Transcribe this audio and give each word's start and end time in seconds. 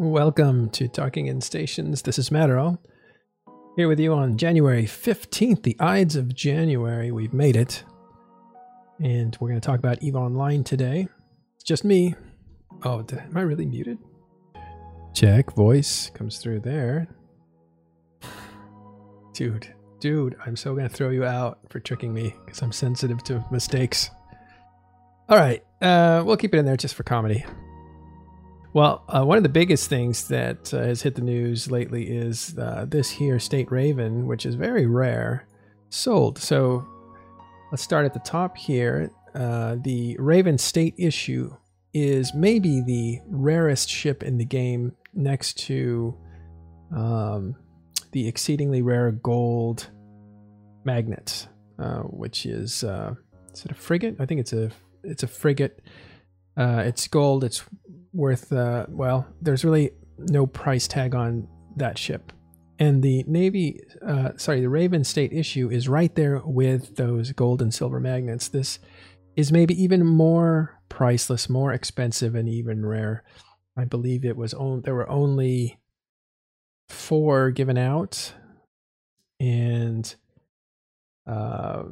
Welcome 0.00 0.70
to 0.70 0.88
Talking 0.88 1.26
in 1.26 1.42
Stations. 1.42 2.00
This 2.00 2.18
is 2.18 2.30
Matterall. 2.30 2.78
Here 3.76 3.86
with 3.86 4.00
you 4.00 4.14
on 4.14 4.38
January 4.38 4.84
15th, 4.84 5.62
the 5.62 5.76
Ides 5.78 6.16
of 6.16 6.34
January. 6.34 7.10
We've 7.10 7.34
made 7.34 7.54
it. 7.54 7.84
And 8.98 9.36
we're 9.38 9.50
going 9.50 9.60
to 9.60 9.66
talk 9.66 9.78
about 9.78 10.02
EVE 10.02 10.16
Online 10.16 10.64
today. 10.64 11.06
It's 11.56 11.64
just 11.64 11.84
me. 11.84 12.14
Oh, 12.82 13.04
am 13.12 13.36
I 13.36 13.42
really 13.42 13.66
muted? 13.66 13.98
Check. 15.12 15.54
Voice 15.54 16.08
comes 16.14 16.38
through 16.38 16.60
there. 16.60 17.06
Dude, 19.34 19.70
dude, 19.98 20.34
I'm 20.46 20.56
so 20.56 20.74
going 20.74 20.88
to 20.88 20.94
throw 20.94 21.10
you 21.10 21.26
out 21.26 21.58
for 21.68 21.78
tricking 21.78 22.14
me 22.14 22.34
because 22.46 22.62
I'm 22.62 22.72
sensitive 22.72 23.22
to 23.24 23.44
mistakes. 23.50 24.08
All 25.28 25.36
right. 25.36 25.62
Uh, 25.82 26.22
we'll 26.24 26.38
keep 26.38 26.54
it 26.54 26.58
in 26.58 26.64
there 26.64 26.78
just 26.78 26.94
for 26.94 27.02
comedy. 27.02 27.44
Well, 28.72 29.02
uh, 29.08 29.24
one 29.24 29.36
of 29.36 29.42
the 29.42 29.48
biggest 29.48 29.88
things 29.88 30.28
that 30.28 30.72
uh, 30.72 30.78
has 30.78 31.02
hit 31.02 31.16
the 31.16 31.22
news 31.22 31.72
lately 31.72 32.04
is 32.04 32.56
uh, 32.56 32.86
this 32.88 33.10
here 33.10 33.40
State 33.40 33.72
Raven, 33.72 34.28
which 34.28 34.46
is 34.46 34.54
very 34.54 34.86
rare, 34.86 35.48
sold. 35.88 36.38
So 36.38 36.86
let's 37.72 37.82
start 37.82 38.04
at 38.04 38.14
the 38.14 38.20
top 38.20 38.56
here. 38.56 39.10
Uh, 39.34 39.76
the 39.82 40.16
Raven 40.20 40.56
State 40.56 40.94
issue 40.98 41.52
is 41.94 42.32
maybe 42.32 42.80
the 42.80 43.18
rarest 43.26 43.90
ship 43.90 44.22
in 44.22 44.38
the 44.38 44.44
game 44.44 44.94
next 45.14 45.58
to 45.66 46.16
um, 46.94 47.56
the 48.12 48.28
exceedingly 48.28 48.82
rare 48.82 49.10
gold 49.10 49.90
Magnate, 50.84 51.48
uh, 51.80 52.02
which 52.02 52.46
is, 52.46 52.84
uh, 52.84 53.14
is 53.52 53.64
it 53.64 53.72
a 53.72 53.74
frigate? 53.74 54.14
I 54.20 54.26
think 54.26 54.40
it's 54.40 54.52
a 54.52 54.70
it's 55.02 55.24
a 55.24 55.28
frigate. 55.28 55.82
it's 56.56 57.08
gold. 57.08 57.42
It's 57.42 57.64
worth 58.12 58.52
uh, 58.52 58.86
well 58.88 59.26
there's 59.40 59.64
really 59.64 59.92
no 60.18 60.46
price 60.46 60.88
tag 60.88 61.14
on 61.14 61.48
that 61.76 61.98
ship. 61.98 62.32
And 62.78 63.02
the 63.02 63.24
navy 63.26 63.80
uh, 64.06 64.30
sorry 64.36 64.60
the 64.60 64.68
raven 64.68 65.04
state 65.04 65.32
issue 65.32 65.70
is 65.70 65.88
right 65.88 66.14
there 66.14 66.40
with 66.44 66.96
those 66.96 67.32
gold 67.32 67.62
and 67.62 67.72
silver 67.72 68.00
Magnates. 68.00 68.48
This 68.48 68.78
is 69.36 69.52
maybe 69.52 69.80
even 69.80 70.04
more 70.04 70.80
priceless 70.88 71.48
more 71.48 71.72
expensive 71.72 72.34
and 72.34 72.48
even 72.48 72.84
rare. 72.84 73.24
I 73.76 73.84
believe 73.84 74.24
it 74.24 74.36
was 74.36 74.52
on 74.54 74.82
there 74.82 74.94
were 74.94 75.08
only 75.08 75.78
four 76.90 77.50
given 77.50 77.78
out. 77.78 78.34
And 79.38 80.14
uh, 81.26 81.84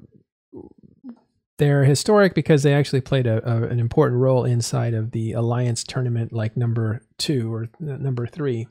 they're 1.59 1.85
historic 1.85 2.35
because 2.35 2.63
they 2.63 2.73
actually 2.73 3.01
played 3.01 3.27
a, 3.27 3.47
a, 3.49 3.65
an 3.69 3.81
important 3.81 4.21
role 4.21 4.45
inside 4.45 4.95
of 4.95 5.11
the 5.11 5.33
alliance 5.33 5.83
tournament 5.85 6.33
like 6.33 6.57
number 6.57 7.03
two 7.19 7.53
or 7.53 7.69
number 7.81 8.27
three. 8.27 8.67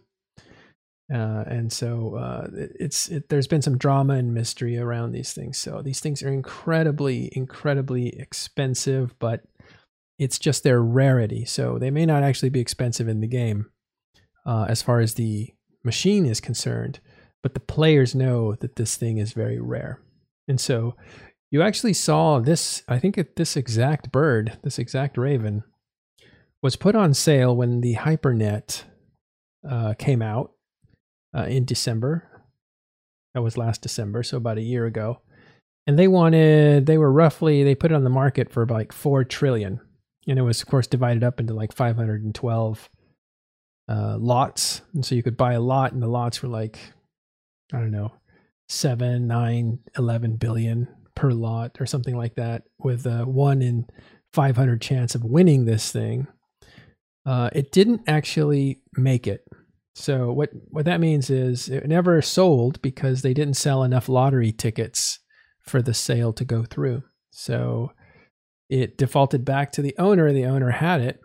Uh, 1.14 1.44
and 1.48 1.72
so 1.72 2.16
uh, 2.16 2.48
it's 2.54 3.08
it, 3.10 3.30
there's 3.30 3.48
been 3.48 3.62
some 3.62 3.78
drama 3.78 4.16
and 4.16 4.34
mystery 4.34 4.78
around 4.78 5.12
these 5.12 5.34
things. 5.34 5.58
So 5.58 5.82
these 5.82 6.00
things 6.00 6.22
are 6.24 6.32
incredibly 6.32 7.30
incredibly 7.34 8.10
expensive 8.20 9.18
but 9.20 9.44
it's 10.20 10.40
just 10.40 10.64
their 10.64 10.82
rarity. 10.82 11.46
So 11.46 11.78
they 11.78 11.92
may 11.92 12.06
not 12.06 12.24
actually 12.24 12.50
be 12.50 12.60
expensive 12.60 13.08
in 13.08 13.22
the 13.22 13.28
game 13.28 13.70
uh, 14.46 14.66
as 14.68 14.82
far 14.82 15.00
as 15.00 15.14
the 15.14 15.54
machine 15.84 16.26
is 16.26 16.42
concerned 16.42 17.00
but 17.44 17.54
the 17.54 17.60
players 17.60 18.16
know 18.16 18.56
that 18.56 18.76
this 18.76 18.98
thing 18.98 19.18
is 19.18 19.32
very 19.32 19.60
rare. 19.60 20.02
And 20.48 20.60
so 20.60 20.96
you 21.52 21.62
actually 21.62 21.94
saw 21.94 22.40
this, 22.40 22.84
I 22.88 23.00
think 23.00 23.18
it, 23.18 23.36
this 23.36 23.56
exact 23.56 24.12
bird, 24.12 24.58
this 24.64 24.80
exact 24.80 25.18
raven, 25.18 25.64
was 26.62 26.76
put 26.76 26.96
on 26.96 27.14
sale 27.14 27.56
when 27.56 27.82
the 27.82 27.96
HyperNet 27.96 28.84
uh, 29.68 29.94
came 29.98 30.22
out 30.22 30.52
uh, 31.36 31.44
in 31.44 31.66
December. 31.66 32.30
That 33.34 33.44
was 33.44 33.58
last 33.58 33.82
December, 33.82 34.24
so 34.24 34.38
about 34.38 34.58
a 34.58 34.64
year 34.64 34.86
ago. 34.86 35.22
And 35.86 35.98
they 35.98 36.08
wanted, 36.08 36.86
they 36.86 36.98
were 36.98 37.12
roughly, 37.12 37.64
they 37.64 37.76
put 37.76 37.92
it 37.92 37.96
on 37.96 38.04
the 38.04 38.10
market 38.10 38.52
for 38.52 38.66
like 38.66 38.92
4 38.92 39.24
trillion. 39.24 39.80
And 40.28 40.38
it 40.38 40.42
was, 40.42 40.62
of 40.62 40.68
course, 40.68 40.88
divided 40.88 41.24
up 41.24 41.40
into 41.40 41.54
like 41.54 41.72
512 41.72 42.90
uh, 43.88 44.18
lots. 44.20 44.82
And 44.94 45.06
so 45.06 45.16
you 45.16 45.24
could 45.24 45.38
buy 45.38 45.54
a 45.54 45.62
lot, 45.62 45.94
and 45.94 46.02
the 46.02 46.08
lots 46.08 46.44
were 46.44 46.50
like, 46.50 46.78
I 47.72 47.80
don't 47.80 47.92
know, 47.92 48.12
7, 48.68 49.28
9, 49.28 49.80
11 49.98 50.36
billion 50.36 50.90
per 51.18 51.32
lot 51.32 51.78
or 51.80 51.88
something 51.88 52.16
like 52.16 52.36
that 52.36 52.64
with 52.78 53.08
a 53.08 53.26
1 53.26 53.62
in 53.64 53.88
500 54.34 54.80
chance 54.80 55.16
of 55.16 55.24
winning 55.24 55.66
this 55.66 55.92
thing. 55.92 56.28
Uh, 57.26 57.50
it 57.54 57.72
didn't 57.72 58.02
actually 58.08 58.82
make 58.96 59.26
it. 59.26 59.44
So 59.96 60.32
what 60.32 60.52
what 60.70 60.86
that 60.86 61.00
means 61.00 61.32
is 61.32 61.70
it 61.70 61.88
never 61.88 62.22
sold 62.22 62.80
because 62.84 63.24
they 63.24 63.34
didn't 63.34 63.56
sell 63.56 63.84
enough 63.84 64.08
lottery 64.08 64.52
tickets 64.52 65.20
for 65.60 65.82
the 65.82 65.94
sale 65.94 66.32
to 66.34 66.46
go 66.46 66.64
through. 66.64 67.02
So 67.32 67.92
it 68.70 68.96
defaulted 68.96 69.44
back 69.44 69.72
to 69.72 69.82
the 69.82 69.96
owner. 69.98 70.32
The 70.32 70.46
owner 70.46 70.70
had 70.70 71.02
it. 71.02 71.20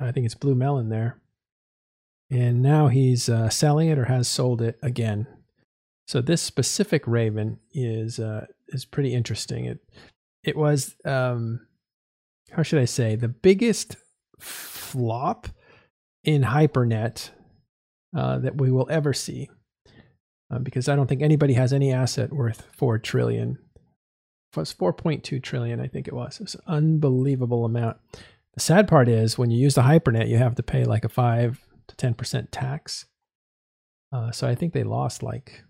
I 0.00 0.10
think 0.10 0.24
it's 0.24 0.34
Blue 0.34 0.54
Melon 0.54 0.88
there. 0.88 1.20
And 2.30 2.62
now 2.62 2.88
he's 2.88 3.28
uh, 3.28 3.50
selling 3.50 3.90
it 3.90 3.98
or 3.98 4.06
has 4.06 4.26
sold 4.26 4.62
it 4.62 4.78
again. 4.82 5.26
So 6.06 6.20
this 6.20 6.42
specific 6.42 7.06
Raven 7.06 7.58
is 7.72 8.18
uh, 8.18 8.46
is 8.68 8.84
pretty 8.84 9.14
interesting. 9.14 9.64
It 9.64 9.78
it 10.42 10.56
was 10.56 10.96
um, 11.04 11.66
how 12.50 12.62
should 12.62 12.80
I 12.80 12.84
say 12.84 13.16
the 13.16 13.28
biggest 13.28 13.96
flop 14.38 15.48
in 16.22 16.42
HyperNet 16.42 17.30
uh, 18.16 18.38
that 18.38 18.60
we 18.60 18.70
will 18.70 18.86
ever 18.90 19.12
see, 19.12 19.48
uh, 20.50 20.58
because 20.58 20.88
I 20.88 20.96
don't 20.96 21.06
think 21.06 21.22
anybody 21.22 21.54
has 21.54 21.72
any 21.72 21.92
asset 21.92 22.32
worth 22.32 22.68
four 22.72 22.98
trillion. 22.98 23.58
It 24.52 24.56
was 24.56 24.72
four 24.72 24.92
point 24.92 25.24
two 25.24 25.40
trillion, 25.40 25.80
I 25.80 25.88
think 25.88 26.06
it 26.06 26.14
was. 26.14 26.38
It's 26.40 26.56
unbelievable 26.66 27.64
amount. 27.64 27.96
The 28.54 28.60
sad 28.60 28.86
part 28.86 29.08
is 29.08 29.36
when 29.36 29.50
you 29.50 29.58
use 29.58 29.74
the 29.74 29.82
HyperNet, 29.82 30.28
you 30.28 30.36
have 30.36 30.54
to 30.56 30.62
pay 30.62 30.84
like 30.84 31.04
a 31.04 31.08
five 31.08 31.60
to 31.88 31.96
ten 31.96 32.14
percent 32.14 32.52
tax. 32.52 33.06
Uh, 34.12 34.30
so 34.30 34.46
I 34.46 34.54
think 34.54 34.72
they 34.72 34.84
lost 34.84 35.22
like 35.22 35.64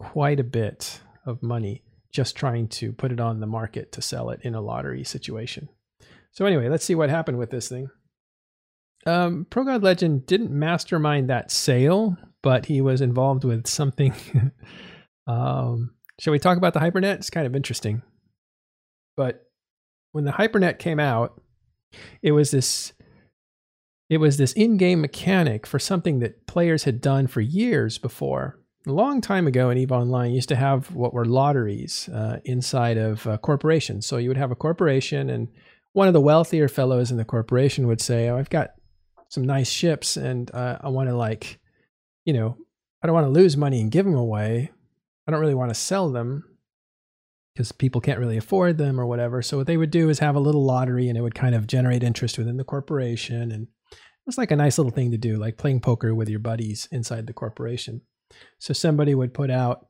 quite 0.00 0.40
a 0.40 0.44
bit 0.44 1.00
of 1.26 1.42
money 1.42 1.82
just 2.10 2.34
trying 2.34 2.66
to 2.66 2.90
put 2.92 3.12
it 3.12 3.20
on 3.20 3.38
the 3.38 3.46
market 3.46 3.92
to 3.92 4.02
sell 4.02 4.30
it 4.30 4.40
in 4.42 4.54
a 4.54 4.60
lottery 4.60 5.04
situation. 5.04 5.68
So 6.32 6.46
anyway, 6.46 6.68
let's 6.68 6.84
see 6.84 6.94
what 6.94 7.10
happened 7.10 7.38
with 7.38 7.50
this 7.50 7.68
thing. 7.68 7.88
Um, 9.06 9.46
Progodlegend 9.50 10.26
didn't 10.26 10.50
mastermind 10.50 11.28
that 11.28 11.50
sale, 11.50 12.16
but 12.42 12.66
he 12.66 12.80
was 12.80 13.00
involved 13.00 13.44
with 13.44 13.66
something. 13.66 14.14
um, 15.26 15.92
shall 16.18 16.32
we 16.32 16.38
talk 16.38 16.56
about 16.56 16.74
the 16.74 16.80
HyperNet? 16.80 17.16
It's 17.16 17.30
kind 17.30 17.46
of 17.46 17.54
interesting. 17.54 18.02
But 19.16 19.44
when 20.12 20.24
the 20.24 20.32
HyperNet 20.32 20.78
came 20.78 20.98
out, 20.98 21.40
it 22.22 22.32
was 22.32 22.50
this 22.50 22.92
it 24.08 24.18
was 24.18 24.38
this 24.38 24.52
in-game 24.54 25.00
mechanic 25.00 25.66
for 25.66 25.78
something 25.78 26.18
that 26.18 26.48
players 26.48 26.82
had 26.82 27.00
done 27.00 27.28
for 27.28 27.40
years 27.40 27.96
before 27.96 28.59
a 28.86 28.92
long 28.92 29.20
time 29.20 29.46
ago 29.46 29.70
in 29.70 29.78
EVE 29.78 29.92
Online, 29.92 30.32
used 30.32 30.48
to 30.48 30.56
have 30.56 30.94
what 30.94 31.12
were 31.12 31.24
lotteries 31.24 32.08
uh, 32.08 32.40
inside 32.44 32.96
of 32.96 33.26
uh, 33.26 33.36
corporations. 33.38 34.06
So 34.06 34.16
you 34.16 34.28
would 34.28 34.38
have 34.38 34.50
a 34.50 34.56
corporation, 34.56 35.28
and 35.28 35.48
one 35.92 36.08
of 36.08 36.14
the 36.14 36.20
wealthier 36.20 36.68
fellows 36.68 37.10
in 37.10 37.16
the 37.16 37.24
corporation 37.24 37.86
would 37.86 38.00
say, 38.00 38.28
"Oh, 38.28 38.38
I've 38.38 38.50
got 38.50 38.70
some 39.28 39.44
nice 39.44 39.68
ships, 39.68 40.16
and 40.16 40.50
uh, 40.54 40.78
I 40.80 40.88
want 40.88 41.08
to 41.08 41.16
like, 41.16 41.60
you 42.24 42.32
know, 42.32 42.56
I 43.02 43.06
don't 43.06 43.14
want 43.14 43.26
to 43.26 43.30
lose 43.30 43.56
money 43.56 43.80
and 43.80 43.90
give 43.90 44.06
them 44.06 44.14
away. 44.14 44.70
I 45.26 45.30
don't 45.30 45.40
really 45.40 45.54
want 45.54 45.70
to 45.70 45.74
sell 45.74 46.10
them 46.10 46.44
because 47.54 47.72
people 47.72 48.00
can't 48.00 48.18
really 48.18 48.36
afford 48.36 48.78
them 48.78 48.98
or 48.98 49.06
whatever. 49.06 49.42
So 49.42 49.58
what 49.58 49.66
they 49.66 49.76
would 49.76 49.90
do 49.90 50.08
is 50.08 50.20
have 50.20 50.36
a 50.36 50.40
little 50.40 50.64
lottery, 50.64 51.08
and 51.08 51.18
it 51.18 51.22
would 51.22 51.34
kind 51.34 51.54
of 51.54 51.66
generate 51.66 52.02
interest 52.02 52.38
within 52.38 52.56
the 52.56 52.64
corporation, 52.64 53.52
and 53.52 53.68
it's 54.26 54.38
like 54.38 54.50
a 54.50 54.56
nice 54.56 54.78
little 54.78 54.92
thing 54.92 55.10
to 55.10 55.18
do, 55.18 55.36
like 55.36 55.58
playing 55.58 55.80
poker 55.80 56.14
with 56.14 56.30
your 56.30 56.40
buddies 56.40 56.88
inside 56.90 57.26
the 57.26 57.34
corporation." 57.34 58.00
So 58.58 58.72
somebody 58.72 59.14
would 59.14 59.34
put 59.34 59.50
out 59.50 59.86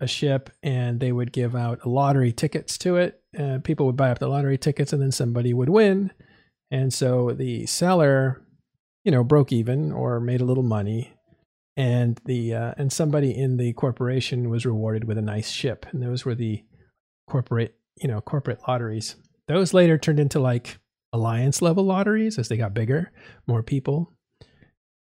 a 0.00 0.06
ship 0.06 0.50
and 0.62 1.00
they 1.00 1.12
would 1.12 1.32
give 1.32 1.54
out 1.54 1.86
lottery 1.86 2.32
tickets 2.32 2.78
to 2.78 2.96
it. 2.96 3.20
And 3.32 3.64
people 3.64 3.86
would 3.86 3.96
buy 3.96 4.10
up 4.10 4.18
the 4.18 4.28
lottery 4.28 4.58
tickets 4.58 4.92
and 4.92 5.02
then 5.02 5.12
somebody 5.12 5.52
would 5.52 5.68
win. 5.68 6.12
And 6.70 6.92
so 6.92 7.32
the 7.32 7.66
seller, 7.66 8.42
you 9.04 9.12
know, 9.12 9.24
broke 9.24 9.52
even 9.52 9.92
or 9.92 10.20
made 10.20 10.40
a 10.40 10.44
little 10.44 10.62
money. 10.62 11.12
And 11.76 12.20
the 12.24 12.54
uh, 12.54 12.74
and 12.78 12.92
somebody 12.92 13.36
in 13.36 13.56
the 13.56 13.72
corporation 13.72 14.48
was 14.48 14.64
rewarded 14.64 15.04
with 15.04 15.18
a 15.18 15.22
nice 15.22 15.50
ship. 15.50 15.86
And 15.90 16.00
those 16.00 16.24
were 16.24 16.36
the 16.36 16.62
corporate, 17.28 17.74
you 17.96 18.06
know, 18.06 18.20
corporate 18.20 18.60
lotteries. 18.68 19.16
Those 19.48 19.74
later 19.74 19.98
turned 19.98 20.20
into 20.20 20.38
like 20.38 20.78
alliance 21.12 21.60
level 21.62 21.84
lotteries 21.84 22.38
as 22.38 22.48
they 22.48 22.56
got 22.56 22.74
bigger, 22.74 23.10
more 23.48 23.62
people. 23.62 24.12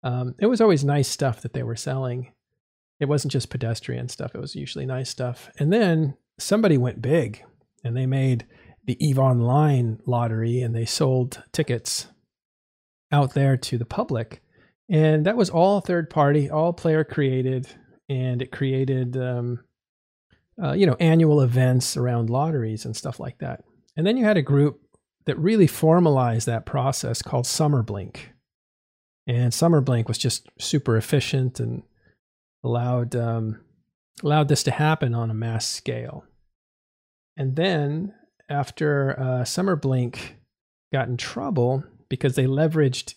Um, 0.03 0.35
it 0.39 0.47
was 0.47 0.61
always 0.61 0.85
nice 0.85 1.09
stuff 1.09 1.41
that 1.41 1.55
they 1.55 1.63
were 1.63 1.77
selling 1.77 2.33
it 3.01 3.09
wasn't 3.09 3.33
just 3.33 3.51
pedestrian 3.51 4.09
stuff, 4.09 4.35
it 4.35 4.41
was 4.41 4.57
usually 4.57 4.87
nice 4.87 5.11
stuff. 5.11 5.51
And 5.59 5.73
then 5.73 6.17
somebody 6.39 6.77
went 6.77 7.03
big 7.03 7.43
and 7.85 7.97
they 7.97 8.07
made 8.07 8.47
the 8.85 8.97
EVE 9.05 9.19
Online 9.19 10.01
lottery 10.07 10.61
and 10.61 10.75
they 10.75 10.87
sold 10.87 11.43
tickets 11.53 12.09
out 13.13 13.35
there 13.35 13.57
to 13.57 13.79
the 13.79 13.85
public. 13.85 14.43
And 14.89 15.27
that 15.27 15.37
was 15.37 15.51
all 15.51 15.81
third 15.81 16.09
party, 16.09 16.49
all 16.49 16.73
player 16.73 17.05
created, 17.05 17.69
and 18.09 18.41
it 18.41 18.51
created, 18.51 19.17
um, 19.17 19.61
uh, 20.63 20.73
you 20.73 20.87
know, 20.87 20.97
annual 20.99 21.43
events 21.43 21.97
around 21.97 22.31
lotteries 22.31 22.85
and 22.85 22.97
stuff 22.97 23.21
like 23.21 23.39
that. 23.39 23.63
And 23.97 24.07
then 24.07 24.17
you 24.17 24.25
had 24.25 24.39
a 24.39 24.43
group 24.43 24.81
that 25.27 25.39
really 25.39 25.67
formalized 25.67 26.47
that 26.47 26.65
process 26.65 27.21
called 27.21 27.45
Somerblink. 27.45 28.19
And 29.27 29.53
Somerblink 29.53 30.09
was 30.09 30.17
just 30.17 30.49
super 30.59 30.97
efficient 30.97 31.61
and 31.61 31.83
allowed 32.65 33.15
um, 33.17 33.61
allowed 34.23 34.49
this 34.49 34.63
to 34.65 34.71
happen 34.71 35.15
on 35.15 35.31
a 35.31 35.35
mass 35.35 35.67
scale. 35.67 36.25
And 37.37 37.55
then 37.57 38.15
after 38.49 39.19
uh, 39.19 39.45
Somerblink 39.45 40.19
got 40.93 41.09
in 41.09 41.17
trouble 41.17 41.85
because 42.09 42.35
they 42.35 42.47
leveraged 42.47 43.15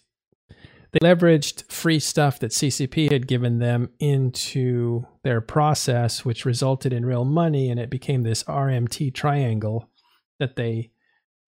they 0.91 0.99
leveraged 0.99 1.71
free 1.71 1.99
stuff 1.99 2.39
that 2.39 2.51
CCP 2.51 3.11
had 3.11 3.25
given 3.25 3.59
them 3.59 3.91
into 3.99 5.05
their 5.23 5.39
process, 5.39 6.25
which 6.25 6.43
resulted 6.43 6.91
in 6.91 7.05
real 7.05 7.23
money, 7.23 7.69
and 7.69 7.79
it 7.79 7.89
became 7.89 8.23
this 8.23 8.43
RMT 8.43 9.13
triangle 9.13 9.89
that 10.39 10.57
they 10.57 10.91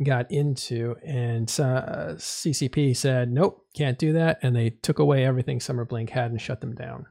got 0.01 0.31
into. 0.31 0.95
And 1.05 1.49
uh, 1.59 2.15
CCP 2.15 2.95
said, 2.95 3.33
nope, 3.33 3.65
can't 3.75 3.99
do 3.99 4.13
that. 4.13 4.39
And 4.41 4.55
they 4.55 4.69
took 4.69 4.99
away 4.99 5.25
everything 5.25 5.59
Somerblink 5.59 6.11
had 6.11 6.31
and 6.31 6.39
shut 6.39 6.61
them 6.61 6.73
down. 6.73 7.05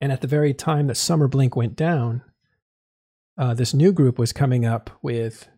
And 0.00 0.12
at 0.12 0.20
the 0.20 0.26
very 0.26 0.52
time 0.52 0.86
that 0.88 0.96
Somerblink 0.96 1.56
went 1.56 1.76
down, 1.76 2.22
uh, 3.38 3.54
this 3.54 3.74
new 3.74 3.92
group 3.92 4.18
was 4.18 4.32
coming 4.32 4.64
up 4.64 4.90
with, 5.02 5.48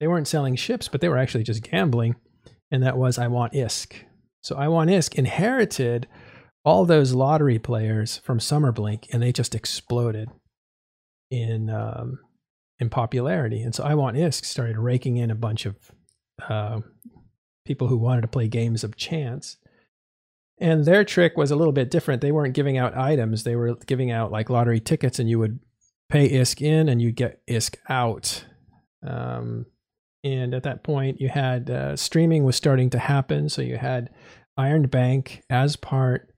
they 0.00 0.06
weren't 0.06 0.28
selling 0.28 0.56
ships, 0.56 0.88
but 0.88 1.00
they 1.00 1.08
were 1.08 1.18
actually 1.18 1.44
just 1.44 1.62
gambling. 1.62 2.16
And 2.70 2.82
that 2.82 2.96
was 2.96 3.18
I 3.18 3.28
Want 3.28 3.52
ISK. 3.52 4.04
So 4.42 4.56
I 4.56 4.68
Want 4.68 4.90
ISK 4.90 5.14
inherited 5.14 6.06
all 6.64 6.84
those 6.84 7.14
lottery 7.14 7.58
players 7.58 8.18
from 8.18 8.38
Somerblink, 8.38 9.06
and 9.12 9.22
they 9.22 9.32
just 9.32 9.54
exploded 9.54 10.28
in 11.30 11.70
um, 11.70 12.18
in 12.78 12.90
popularity. 12.90 13.62
And 13.62 13.74
so 13.74 13.84
I 13.84 13.94
Want 13.94 14.16
ISK 14.16 14.44
started 14.44 14.78
raking 14.78 15.16
in 15.16 15.30
a 15.30 15.36
bunch 15.36 15.64
of 15.64 15.76
uh, 16.48 16.80
people 17.64 17.88
who 17.88 17.96
wanted 17.96 18.22
to 18.22 18.28
play 18.28 18.48
games 18.48 18.84
of 18.84 18.96
chance. 18.96 19.56
And 20.58 20.84
their 20.84 21.04
trick 21.04 21.36
was 21.36 21.50
a 21.50 21.56
little 21.56 21.72
bit 21.72 21.90
different. 21.90 22.22
They 22.22 22.32
weren't 22.32 22.54
giving 22.54 22.78
out 22.78 22.96
items; 22.96 23.44
they 23.44 23.56
were 23.56 23.74
giving 23.86 24.10
out 24.10 24.32
like 24.32 24.48
lottery 24.48 24.80
tickets, 24.80 25.18
and 25.18 25.28
you 25.28 25.38
would 25.38 25.60
pay 26.08 26.28
ISK 26.28 26.62
in, 26.62 26.88
and 26.88 27.02
you 27.02 27.12
get 27.12 27.44
ISK 27.46 27.76
out. 27.88 28.44
Um, 29.06 29.66
and 30.24 30.54
at 30.54 30.62
that 30.64 30.82
point, 30.82 31.20
you 31.20 31.28
had 31.28 31.70
uh, 31.70 31.96
streaming 31.96 32.44
was 32.44 32.56
starting 32.56 32.90
to 32.90 32.98
happen. 32.98 33.48
So 33.48 33.62
you 33.62 33.76
had 33.76 34.10
Iron 34.56 34.86
Bank 34.86 35.42
as 35.50 35.76
part 35.76 36.32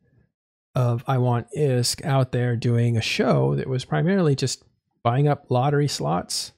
of 0.75 1.03
I 1.07 1.19
Want 1.19 1.47
ISK 1.57 2.05
out 2.05 2.33
there 2.33 2.55
doing 2.57 2.97
a 2.97 3.01
show 3.01 3.55
that 3.55 3.69
was 3.69 3.85
primarily 3.85 4.35
just 4.35 4.63
buying 5.03 5.27
up 5.27 5.47
lottery 5.49 5.89
slots 5.89 6.53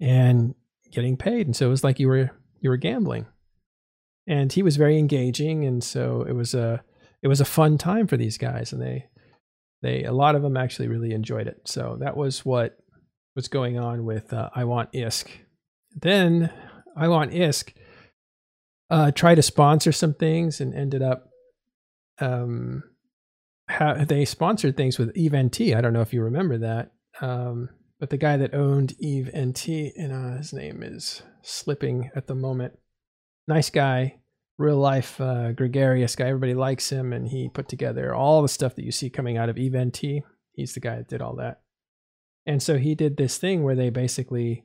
and 0.00 0.54
getting 0.90 1.16
paid. 1.16 1.46
And 1.46 1.56
so 1.56 1.66
it 1.66 1.70
was 1.70 1.84
like 1.84 1.98
you 1.98 2.08
were 2.08 2.30
you 2.60 2.70
were 2.70 2.76
gambling. 2.76 3.26
And 4.26 4.52
he 4.52 4.62
was 4.62 4.76
very 4.76 4.98
engaging, 4.98 5.64
and 5.64 5.82
so 5.82 6.22
it 6.28 6.32
was 6.32 6.52
a 6.52 6.82
it 7.22 7.28
was 7.28 7.40
a 7.40 7.44
fun 7.44 7.78
time 7.78 8.06
for 8.06 8.16
these 8.16 8.38
guys, 8.38 8.72
and 8.72 8.80
they 8.80 9.06
they 9.82 10.04
a 10.04 10.12
lot 10.12 10.34
of 10.34 10.42
them 10.42 10.56
actually 10.56 10.88
really 10.88 11.12
enjoyed 11.12 11.46
it. 11.46 11.62
So 11.64 11.96
that 12.00 12.16
was 12.16 12.44
what 12.44 12.78
was 13.34 13.48
going 13.48 13.78
on 13.78 14.04
with 14.04 14.32
uh, 14.32 14.50
I 14.54 14.64
Want 14.64 14.92
ISK. 14.92 15.28
Then 15.94 16.52
I 16.96 17.08
Want 17.08 17.32
ISK 17.32 17.72
uh, 18.90 19.10
tried 19.10 19.36
to 19.36 19.42
sponsor 19.42 19.92
some 19.92 20.14
things 20.14 20.60
and 20.60 20.74
ended 20.74 21.02
up 21.02 21.28
um, 22.20 22.82
ha- 23.68 24.04
they 24.04 24.24
sponsored 24.24 24.76
things 24.76 24.98
with 24.98 25.16
Eve 25.16 25.36
NT. 25.36 25.60
I 25.74 25.80
don't 25.80 25.92
know 25.92 26.00
if 26.00 26.12
you 26.12 26.22
remember 26.22 26.58
that. 26.58 26.92
Um, 27.20 27.70
but 28.00 28.10
the 28.10 28.16
guy 28.16 28.36
that 28.36 28.54
owned 28.54 28.94
Eve 29.00 29.30
NT, 29.36 29.68
and 29.96 30.12
uh, 30.12 30.36
his 30.38 30.52
name 30.52 30.82
is 30.82 31.22
slipping 31.42 32.10
at 32.14 32.28
the 32.28 32.34
moment. 32.34 32.78
Nice 33.48 33.70
guy, 33.70 34.20
real 34.58 34.76
life 34.76 35.20
uh, 35.20 35.52
gregarious 35.52 36.16
guy. 36.16 36.26
Everybody 36.26 36.54
likes 36.54 36.90
him, 36.90 37.12
and 37.12 37.28
he 37.28 37.48
put 37.48 37.68
together 37.68 38.14
all 38.14 38.42
the 38.42 38.48
stuff 38.48 38.74
that 38.74 38.84
you 38.84 38.92
see 38.92 39.08
coming 39.08 39.36
out 39.36 39.48
of 39.48 39.56
Eve 39.56 39.76
NT. 39.76 40.24
He's 40.52 40.74
the 40.74 40.80
guy 40.80 40.96
that 40.96 41.08
did 41.08 41.22
all 41.22 41.36
that. 41.36 41.60
And 42.44 42.62
so 42.62 42.76
he 42.78 42.94
did 42.94 43.16
this 43.16 43.38
thing 43.38 43.62
where 43.62 43.76
they 43.76 43.90
basically, 43.90 44.64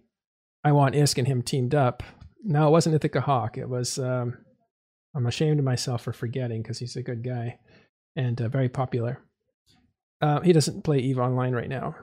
I 0.63 0.71
want 0.71 0.95
ISK 0.95 1.19
and 1.19 1.27
him 1.27 1.41
teamed 1.41 1.75
up. 1.75 2.01
No, 2.43 2.67
it 2.67 2.71
wasn't 2.71 2.95
Ithaca 2.95 3.21
Hawk. 3.21 3.57
It 3.57 3.69
was, 3.69 3.99
um, 3.99 4.37
I'm 5.15 5.27
ashamed 5.27 5.59
of 5.59 5.65
myself 5.65 6.01
for 6.01 6.13
forgetting 6.13 6.61
because 6.61 6.79
he's 6.79 6.95
a 6.95 7.03
good 7.03 7.23
guy 7.23 7.59
and 8.15 8.41
uh, 8.41 8.47
very 8.47 8.69
popular. 8.69 9.19
Uh, 10.21 10.39
he 10.41 10.53
doesn't 10.53 10.83
play 10.83 10.99
Eve 10.99 11.19
Online 11.19 11.53
right 11.53 11.69
now. 11.69 11.95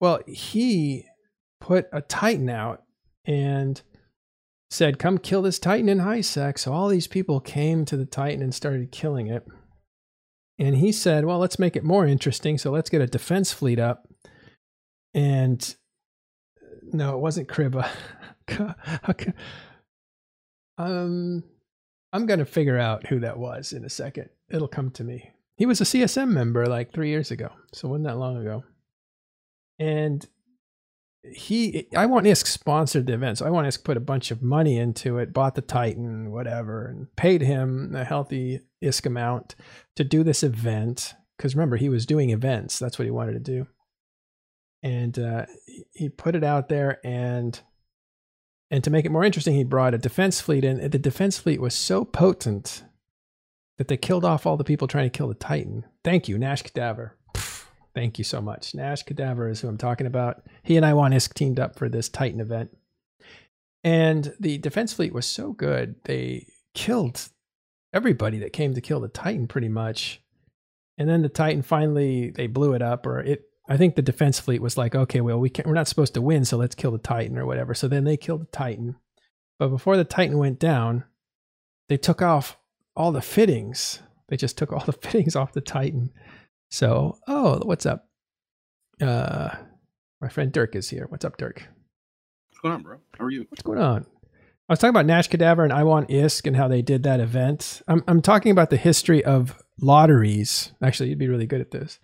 Well, 0.00 0.20
he 0.26 1.06
put 1.60 1.86
a 1.92 2.02
Titan 2.02 2.50
out 2.50 2.82
and 3.24 3.80
said, 4.70 4.98
Come 4.98 5.18
kill 5.18 5.42
this 5.42 5.58
Titan 5.58 5.88
in 5.88 6.00
high 6.00 6.20
sec. 6.20 6.58
So 6.58 6.72
all 6.72 6.88
these 6.88 7.06
people 7.06 7.40
came 7.40 7.84
to 7.84 7.96
the 7.96 8.06
Titan 8.06 8.42
and 8.42 8.54
started 8.54 8.92
killing 8.92 9.26
it. 9.28 9.46
And 10.58 10.76
he 10.76 10.92
said, 10.92 11.24
Well, 11.24 11.38
let's 11.38 11.58
make 11.58 11.76
it 11.76 11.84
more 11.84 12.06
interesting. 12.06 12.58
So 12.58 12.70
let's 12.70 12.90
get 12.90 13.00
a 13.00 13.06
defense 13.06 13.52
fleet 13.52 13.78
up. 13.78 14.08
And 15.12 15.74
no, 16.82 17.14
it 17.14 17.20
wasn't 17.20 17.48
Kriba. 17.48 17.88
um, 20.78 21.44
I'm 22.12 22.26
going 22.26 22.40
to 22.40 22.44
figure 22.44 22.78
out 22.78 23.06
who 23.06 23.20
that 23.20 23.38
was 23.38 23.72
in 23.72 23.84
a 23.84 23.90
second. 23.90 24.28
It'll 24.50 24.68
come 24.68 24.90
to 24.92 25.04
me. 25.04 25.30
He 25.56 25.66
was 25.66 25.80
a 25.80 25.84
CSM 25.84 26.30
member 26.30 26.66
like 26.66 26.92
three 26.92 27.10
years 27.10 27.30
ago. 27.30 27.50
So 27.72 27.88
wasn't 27.88 28.06
that 28.06 28.18
long 28.18 28.36
ago 28.36 28.64
and 29.78 30.26
he 31.32 31.86
I 31.96 32.06
want 32.06 32.26
ISK 32.26 32.46
sponsored 32.46 33.06
the 33.06 33.14
event. 33.14 33.38
So 33.38 33.46
I 33.46 33.50
want 33.50 33.66
ISK 33.66 33.84
put 33.84 33.96
a 33.96 34.00
bunch 34.00 34.30
of 34.30 34.42
money 34.42 34.78
into 34.78 35.18
it, 35.18 35.32
bought 35.32 35.54
the 35.54 35.62
Titan, 35.62 36.30
whatever, 36.30 36.86
and 36.86 37.14
paid 37.16 37.42
him 37.42 37.94
a 37.94 38.04
healthy 38.04 38.60
ISK 38.82 39.06
amount 39.06 39.54
to 39.96 40.04
do 40.04 40.22
this 40.22 40.42
event. 40.42 41.14
Because 41.36 41.54
remember, 41.54 41.76
he 41.76 41.88
was 41.88 42.06
doing 42.06 42.30
events. 42.30 42.78
That's 42.78 42.98
what 42.98 43.06
he 43.06 43.10
wanted 43.10 43.32
to 43.32 43.40
do. 43.40 43.66
And 44.82 45.18
uh, 45.18 45.46
he 45.92 46.08
put 46.08 46.36
it 46.36 46.44
out 46.44 46.68
there 46.68 47.00
and 47.04 47.58
and 48.70 48.82
to 48.84 48.90
make 48.90 49.04
it 49.04 49.12
more 49.12 49.24
interesting, 49.24 49.54
he 49.54 49.64
brought 49.64 49.94
a 49.94 49.98
defense 49.98 50.40
fleet 50.40 50.64
in. 50.64 50.90
The 50.90 50.98
defense 50.98 51.38
fleet 51.38 51.60
was 51.60 51.74
so 51.74 52.04
potent 52.04 52.82
that 53.78 53.88
they 53.88 53.96
killed 53.96 54.24
off 54.24 54.46
all 54.46 54.56
the 54.56 54.64
people 54.64 54.88
trying 54.88 55.10
to 55.10 55.16
kill 55.16 55.28
the 55.28 55.34
Titan. 55.34 55.84
Thank 56.02 56.28
you, 56.28 56.36
Nashh 56.38 56.62
Kadavr. 56.62 57.12
Thank 57.94 58.18
you 58.18 58.24
so 58.24 58.40
much. 58.40 58.72
Nashh 58.72 59.04
Kadavr 59.04 59.50
is 59.50 59.60
who 59.60 59.68
I'm 59.68 59.78
talking 59.78 60.06
about. 60.06 60.44
He 60.62 60.76
and 60.76 60.84
I 60.84 60.94
want 60.94 61.14
ISK 61.14 61.34
teamed 61.34 61.60
up 61.60 61.78
for 61.78 61.88
this 61.88 62.08
Titan 62.08 62.40
event. 62.40 62.76
And 63.84 64.34
the 64.40 64.58
defense 64.58 64.92
fleet 64.92 65.12
was 65.12 65.26
so 65.26 65.52
good, 65.52 65.96
they 66.04 66.46
killed 66.74 67.28
everybody 67.92 68.38
that 68.38 68.52
came 68.52 68.74
to 68.74 68.80
kill 68.80 69.00
the 69.00 69.08
Titan 69.08 69.46
pretty 69.46 69.68
much. 69.68 70.20
And 70.98 71.08
then 71.08 71.22
the 71.22 71.28
Titan 71.28 71.62
finally 71.62 72.30
they 72.30 72.46
blew 72.46 72.72
it 72.72 72.82
up 72.82 73.06
or 73.06 73.20
it 73.20 73.44
I 73.68 73.76
think 73.76 73.94
the 73.94 74.02
defense 74.02 74.38
fleet 74.38 74.60
was 74.60 74.76
like, 74.76 74.94
okay, 74.94 75.22
well, 75.22 75.40
we 75.40 75.48
can't, 75.48 75.66
we're 75.66 75.74
not 75.74 75.88
supposed 75.88 76.12
to 76.14 76.20
win, 76.20 76.44
so 76.44 76.58
let's 76.58 76.74
kill 76.74 76.90
the 76.90 76.98
Titan 76.98 77.38
or 77.38 77.46
whatever. 77.46 77.72
So 77.72 77.88
then 77.88 78.04
they 78.04 78.18
killed 78.18 78.42
the 78.42 78.46
Titan. 78.46 78.96
But 79.58 79.68
before 79.68 79.96
the 79.96 80.04
Titan 80.04 80.36
went 80.36 80.58
down, 80.58 81.04
they 81.88 81.96
took 81.96 82.20
off 82.20 82.58
all 82.94 83.10
the 83.10 83.22
fittings. 83.22 84.00
They 84.28 84.36
just 84.36 84.58
took 84.58 84.70
all 84.70 84.84
the 84.84 84.92
fittings 85.08 85.34
off 85.34 85.52
the 85.52 85.62
Titan 85.62 86.12
so, 86.74 87.18
oh, 87.28 87.60
what's 87.64 87.86
up? 87.86 88.08
Uh, 89.00 89.50
my 90.20 90.28
friend 90.28 90.50
Dirk 90.50 90.74
is 90.74 90.90
here. 90.90 91.06
What's 91.08 91.24
up, 91.24 91.36
Dirk? 91.36 91.62
What's 92.50 92.60
going 92.60 92.74
on, 92.74 92.82
bro? 92.82 92.98
How 93.16 93.26
are 93.26 93.30
you? 93.30 93.46
What's 93.48 93.62
going 93.62 93.78
on? 93.78 94.04
I 94.68 94.72
was 94.72 94.80
talking 94.80 94.90
about 94.90 95.06
Nashh 95.06 95.28
Kadavr 95.28 95.62
and 95.62 95.72
I 95.72 95.84
Want 95.84 96.08
ISK 96.08 96.48
and 96.48 96.56
how 96.56 96.66
they 96.66 96.82
did 96.82 97.04
that 97.04 97.20
event. 97.20 97.80
I'm 97.86 98.02
I'm 98.08 98.20
talking 98.20 98.50
about 98.50 98.70
the 98.70 98.76
history 98.76 99.24
of 99.24 99.62
lotteries. 99.80 100.72
Actually, 100.82 101.10
you'd 101.10 101.18
be 101.18 101.28
really 101.28 101.46
good 101.46 101.60
at 101.60 101.70
this 101.70 102.00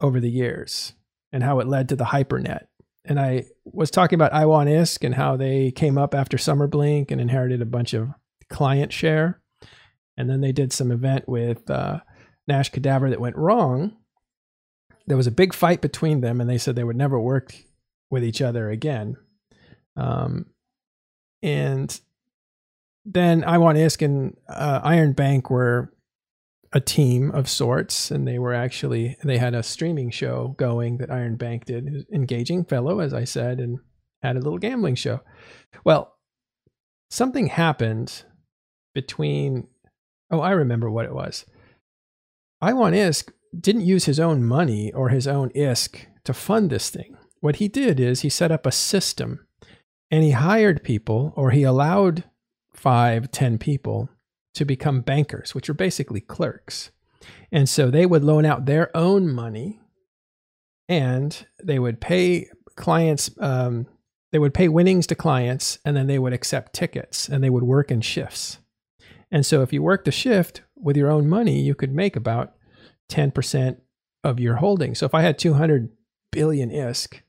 over 0.00 0.18
the 0.18 0.30
years 0.30 0.94
and 1.30 1.42
how 1.42 1.60
it 1.60 1.66
led 1.66 1.90
to 1.90 1.96
the 1.96 2.04
hypernet. 2.06 2.68
And 3.04 3.20
I 3.20 3.44
was 3.64 3.90
talking 3.90 4.16
about 4.16 4.32
I 4.32 4.46
Want 4.46 4.70
ISK 4.70 5.04
and 5.04 5.14
how 5.14 5.36
they 5.36 5.72
came 5.72 5.98
up 5.98 6.14
after 6.14 6.38
Somerblink 6.38 7.10
and 7.10 7.20
inherited 7.20 7.60
a 7.60 7.66
bunch 7.66 7.92
of 7.92 8.08
client 8.48 8.94
share. 8.94 9.42
And 10.16 10.30
then 10.30 10.40
they 10.40 10.52
did 10.52 10.72
some 10.72 10.90
event 10.90 11.28
with 11.28 11.68
uh, 11.70 12.00
Nashh 12.50 12.70
Kadavr 12.70 13.10
that 13.10 13.20
went 13.20 13.36
wrong, 13.36 13.96
there 15.06 15.16
was 15.16 15.26
a 15.26 15.32
big 15.32 15.52
fight 15.52 15.80
between 15.80 16.20
them, 16.20 16.40
and 16.40 16.48
they 16.48 16.58
said 16.58 16.76
they 16.76 16.84
would 16.84 16.96
never 16.96 17.18
work 17.18 17.54
with 18.10 18.24
each 18.24 18.42
other 18.42 18.70
again. 18.70 19.16
Um, 19.96 20.46
and 21.42 22.00
then 23.04 23.44
I 23.44 23.58
Want 23.58 23.78
ISK 23.78 24.04
and 24.04 24.36
uh, 24.48 24.80
Iron 24.84 25.12
Bank 25.12 25.50
were 25.50 25.92
a 26.72 26.80
team 26.80 27.30
of 27.32 27.48
sorts, 27.48 28.10
and 28.10 28.26
they 28.26 28.38
were 28.38 28.54
actually 28.54 29.16
they 29.24 29.38
had 29.38 29.54
a 29.54 29.62
streaming 29.62 30.10
show 30.10 30.54
going 30.56 30.98
that 30.98 31.10
Iron 31.10 31.36
Bank 31.36 31.66
did, 31.66 32.06
engaging 32.12 32.64
fellow, 32.64 33.00
as 33.00 33.12
I 33.12 33.24
said, 33.24 33.58
and 33.58 33.78
had 34.22 34.36
a 34.36 34.40
little 34.40 34.58
gambling 34.58 34.94
show. 34.94 35.20
Well, 35.84 36.16
something 37.10 37.48
happened 37.48 38.24
between. 38.94 39.66
Oh, 40.30 40.40
I 40.40 40.52
remember 40.52 40.90
what 40.90 41.04
it 41.04 41.14
was 41.14 41.44
I 42.62 42.72
Want 42.72 42.94
ISK 42.94 43.32
didn't 43.58 43.80
use 43.80 44.04
his 44.04 44.20
own 44.20 44.44
money 44.44 44.92
or 44.92 45.08
his 45.08 45.26
own 45.26 45.50
ISK 45.50 46.06
to 46.22 46.32
fund 46.32 46.70
this 46.70 46.90
thing. 46.90 47.16
What 47.40 47.56
he 47.56 47.66
did 47.66 47.98
is 47.98 48.20
he 48.20 48.28
set 48.28 48.52
up 48.52 48.64
a 48.64 48.70
system 48.70 49.44
and 50.12 50.22
he 50.22 50.30
hired 50.30 50.84
people 50.84 51.32
or 51.34 51.50
he 51.50 51.64
allowed 51.64 52.22
five, 52.72 53.32
ten 53.32 53.58
people 53.58 54.10
to 54.54 54.64
become 54.64 55.00
bankers, 55.00 55.56
which 55.56 55.68
are 55.68 55.74
basically 55.74 56.20
clerks. 56.20 56.92
And 57.50 57.68
so 57.68 57.90
they 57.90 58.06
would 58.06 58.22
loan 58.22 58.44
out 58.46 58.66
their 58.66 58.96
own 58.96 59.28
money 59.28 59.80
and 60.88 61.44
they 61.60 61.80
would 61.80 62.00
pay 62.00 62.48
clients, 62.76 63.28
um, 63.40 63.88
they 64.30 64.38
would 64.38 64.54
pay 64.54 64.68
winnings 64.68 65.08
to 65.08 65.16
clients 65.16 65.80
and 65.84 65.96
then 65.96 66.06
they 66.06 66.18
would 66.20 66.32
accept 66.32 66.74
tickets 66.74 67.28
and 67.28 67.42
they 67.42 67.50
would 67.50 67.64
work 67.64 67.90
in 67.90 68.02
shifts. 68.02 68.58
And 69.32 69.44
so 69.44 69.62
if 69.62 69.72
you 69.72 69.82
worked 69.82 70.06
a 70.06 70.12
shift 70.12 70.62
with 70.82 70.96
your 70.96 71.10
own 71.10 71.28
money, 71.28 71.60
you 71.60 71.74
could 71.74 71.94
make 71.94 72.16
about 72.16 72.54
10% 73.10 73.76
of 74.24 74.40
your 74.40 74.56
holding. 74.56 74.94
So 74.94 75.06
if 75.06 75.14
I 75.14 75.22
had 75.22 75.38
200 75.38 75.90
billion 76.30 76.70
ISK 76.70 77.20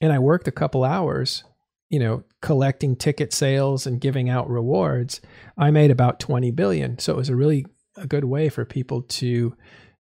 and 0.00 0.12
I 0.12 0.18
worked 0.18 0.48
a 0.48 0.52
couple 0.52 0.84
hours, 0.84 1.44
you 1.90 1.98
know, 1.98 2.24
collecting 2.40 2.96
ticket 2.96 3.32
sales 3.32 3.86
and 3.86 4.00
giving 4.00 4.28
out 4.28 4.48
rewards, 4.48 5.20
I 5.56 5.70
made 5.70 5.90
about 5.90 6.20
20 6.20 6.50
billion. 6.50 6.98
So 6.98 7.12
it 7.12 7.16
was 7.16 7.28
a 7.28 7.36
really 7.36 7.66
a 7.96 8.06
good 8.06 8.24
way 8.24 8.48
for 8.48 8.64
people 8.64 9.02
to 9.02 9.56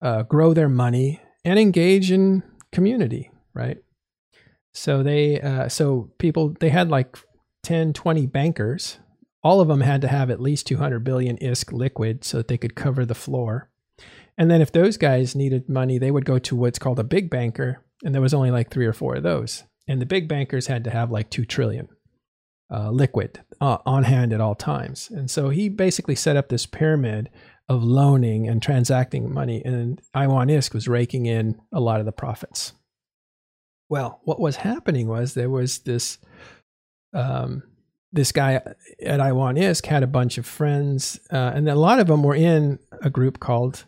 uh, 0.01 0.23
grow 0.23 0.53
their 0.53 0.69
money 0.69 1.21
and 1.45 1.59
engage 1.59 2.11
in 2.11 2.43
community, 2.71 3.31
right? 3.53 3.77
So 4.73 5.03
they, 5.03 5.41
uh, 5.41 5.69
so 5.69 6.11
people, 6.19 6.55
they 6.59 6.69
had 6.69 6.89
like 6.89 7.17
10, 7.63 7.93
20 7.93 8.27
bankers. 8.27 8.99
All 9.43 9.61
of 9.61 9.67
them 9.67 9.81
had 9.81 10.01
to 10.01 10.07
have 10.07 10.29
at 10.29 10.41
least 10.41 10.67
200 10.67 11.03
billion 11.03 11.37
ISK 11.37 11.71
liquid 11.71 12.23
so 12.23 12.37
that 12.37 12.47
they 12.47 12.57
could 12.57 12.75
cover 12.75 13.05
the 13.05 13.15
floor. 13.15 13.69
And 14.37 14.51
then 14.51 14.61
if 14.61 14.71
those 14.71 14.97
guys 14.97 15.35
needed 15.35 15.69
money, 15.69 15.97
they 15.97 16.11
would 16.11 16.25
go 16.25 16.39
to 16.39 16.55
what's 16.55 16.79
called 16.79 16.99
a 16.99 17.03
big 17.03 17.29
banker. 17.29 17.83
And 18.03 18.13
there 18.13 18.21
was 18.21 18.33
only 18.33 18.51
like 18.51 18.69
three 18.69 18.85
or 18.85 18.93
four 18.93 19.15
of 19.15 19.23
those. 19.23 19.63
And 19.87 20.01
the 20.01 20.05
big 20.05 20.27
bankers 20.27 20.67
had 20.67 20.83
to 20.83 20.89
have 20.89 21.11
like 21.11 21.29
2 21.29 21.45
trillion 21.45 21.87
uh, 22.71 22.91
liquid 22.91 23.41
uh, 23.61 23.77
on 23.85 24.03
hand 24.03 24.33
at 24.33 24.41
all 24.41 24.55
times. 24.55 25.09
And 25.09 25.31
so 25.31 25.49
he 25.49 25.69
basically 25.69 26.15
set 26.15 26.35
up 26.35 26.49
this 26.49 26.65
pyramid 26.65 27.29
of 27.69 27.83
loaning 27.83 28.47
and 28.47 28.61
transacting 28.61 29.33
money. 29.33 29.61
And 29.63 30.01
I 30.13 30.27
Want 30.27 30.49
ISK 30.49 30.73
was 30.73 30.87
raking 30.87 31.25
in 31.25 31.59
a 31.73 31.79
lot 31.79 31.99
of 31.99 32.05
the 32.05 32.11
profits. 32.11 32.73
Well, 33.89 34.19
what 34.23 34.39
was 34.39 34.57
happening 34.57 35.07
was 35.07 35.33
there 35.33 35.49
was 35.49 35.79
this 35.79 36.17
um, 37.13 37.63
this 38.17 38.31
guy 38.31 38.59
at 39.01 39.21
I 39.21 39.31
Want 39.31 39.59
ISK 39.59 39.85
had 39.85 40.03
a 40.03 40.07
bunch 40.07 40.39
of 40.39 40.45
friends, 40.45 41.19
uh, 41.31 41.51
and 41.53 41.69
a 41.69 41.75
lot 41.75 41.99
of 41.99 42.07
them 42.07 42.23
were 42.23 42.35
in 42.35 42.79
a 43.01 43.11
group 43.11 43.39
called 43.39 43.85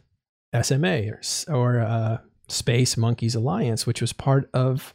SMA 0.61 1.09
or, 1.09 1.21
or 1.49 1.79
uh, 1.79 2.17
Space 2.47 2.95
Monkeys 2.95 3.33
Alliance, 3.33 3.87
which 3.87 4.01
was 4.01 4.13
part 4.13 4.47
of 4.53 4.93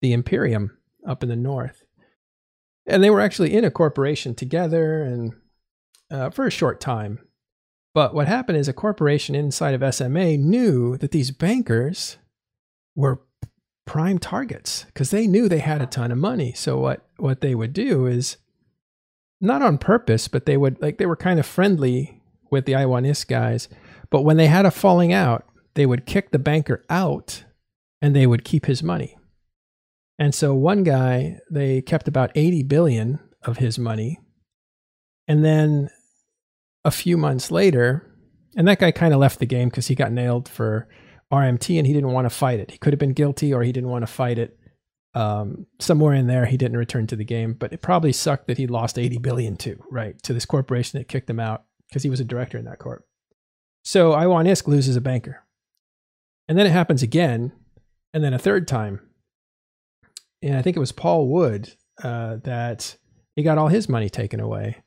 the 0.00 0.12
Imperium 0.12 0.78
up 1.06 1.22
in 1.24 1.28
the 1.28 1.36
north. 1.36 1.82
And 2.86 3.02
they 3.02 3.10
were 3.10 3.20
actually 3.20 3.54
in 3.54 3.64
a 3.64 3.70
corporation 3.70 4.34
together 4.34 5.02
and 5.02 5.32
uh, 6.10 6.30
for 6.30 6.46
a 6.46 6.50
short 6.50 6.80
time. 6.80 7.18
But 7.92 8.14
what 8.14 8.28
happened 8.28 8.58
is 8.58 8.68
a 8.68 8.72
corporation 8.72 9.34
inside 9.34 9.74
of 9.74 9.94
SMA 9.94 10.36
knew 10.36 10.96
that 10.98 11.10
these 11.10 11.32
bankers 11.32 12.18
were 12.94 13.22
prime 13.84 14.20
targets 14.20 14.84
because 14.86 15.10
they 15.10 15.26
knew 15.26 15.48
they 15.48 15.58
had 15.58 15.82
a 15.82 15.86
ton 15.86 16.12
of 16.12 16.18
money. 16.18 16.52
So 16.52 16.78
what 16.78 17.04
what 17.16 17.40
they 17.40 17.56
would 17.56 17.72
do 17.72 18.06
is 18.06 18.36
not 19.40 19.62
on 19.62 19.78
purpose, 19.78 20.28
but 20.28 20.46
they 20.46 20.56
would 20.56 20.80
like 20.82 20.98
they 20.98 21.06
were 21.06 21.16
kind 21.16 21.40
of 21.40 21.46
friendly 21.46 22.20
with 22.50 22.66
the 22.66 22.74
I 22.74 22.86
Want 22.86 23.06
ISK 23.06 23.28
guys. 23.28 23.68
But 24.10 24.22
when 24.22 24.36
they 24.36 24.48
had 24.48 24.66
a 24.66 24.70
falling 24.70 25.12
out, 25.12 25.46
they 25.74 25.86
would 25.86 26.06
kick 26.06 26.30
the 26.30 26.38
banker 26.38 26.84
out 26.90 27.44
and 28.02 28.14
they 28.14 28.26
would 28.26 28.44
keep 28.44 28.66
his 28.66 28.82
money. 28.82 29.16
And 30.18 30.34
so 30.34 30.54
one 30.54 30.84
guy, 30.84 31.38
they 31.50 31.80
kept 31.80 32.06
about 32.06 32.30
80 32.34 32.64
billion 32.64 33.20
of 33.42 33.56
his 33.56 33.78
money. 33.78 34.18
And 35.26 35.44
then 35.44 35.88
a 36.84 36.90
few 36.90 37.16
months 37.16 37.50
later, 37.50 38.06
and 38.56 38.68
that 38.68 38.80
guy 38.80 38.90
kind 38.90 39.14
of 39.14 39.20
left 39.20 39.38
the 39.38 39.46
game 39.46 39.68
because 39.70 39.86
he 39.86 39.94
got 39.94 40.12
nailed 40.12 40.48
for 40.48 40.88
RMT 41.32 41.78
and 41.78 41.86
he 41.86 41.94
didn't 41.94 42.12
want 42.12 42.26
to 42.26 42.30
fight 42.30 42.60
it. 42.60 42.72
He 42.72 42.78
could 42.78 42.92
have 42.92 42.98
been 42.98 43.12
guilty 43.12 43.54
or 43.54 43.62
he 43.62 43.72
didn't 43.72 43.88
want 43.88 44.02
to 44.02 44.12
fight 44.12 44.38
it. 44.38 44.58
Um, 45.14 45.66
somewhere 45.80 46.14
in 46.14 46.28
there, 46.28 46.46
he 46.46 46.56
didn't 46.56 46.76
return 46.76 47.06
to 47.08 47.16
the 47.16 47.24
game, 47.24 47.54
but 47.54 47.72
it 47.72 47.82
probably 47.82 48.12
sucked 48.12 48.46
that 48.46 48.58
he 48.58 48.66
lost 48.66 48.98
80 48.98 49.18
billion 49.18 49.56
too, 49.56 49.82
right? 49.90 50.20
To 50.22 50.32
this 50.32 50.46
corporation 50.46 50.98
that 50.98 51.08
kicked 51.08 51.28
him 51.28 51.40
out 51.40 51.64
because 51.88 52.02
he 52.02 52.10
was 52.10 52.20
a 52.20 52.24
director 52.24 52.58
in 52.58 52.64
that 52.66 52.78
corp. 52.78 53.04
So 53.84 54.12
I 54.12 54.26
Want 54.26 54.46
ISK 54.46 54.68
loses 54.68 54.94
a 54.94 55.00
banker. 55.00 55.44
And 56.48 56.58
then 56.58 56.66
it 56.66 56.72
happens 56.72 57.02
again, 57.02 57.52
and 58.12 58.22
then 58.22 58.34
a 58.34 58.38
third 58.38 58.66
time 58.66 59.10
and 60.42 60.56
I 60.56 60.62
think 60.62 60.76
it 60.76 60.80
was 60.80 60.92
Paul 60.92 61.28
Wood 61.28 61.72
uh, 62.02 62.36
that 62.44 62.96
he 63.36 63.42
got 63.42 63.58
all 63.58 63.68
his 63.68 63.88
money 63.88 64.08
taken 64.08 64.40
away. 64.40 64.82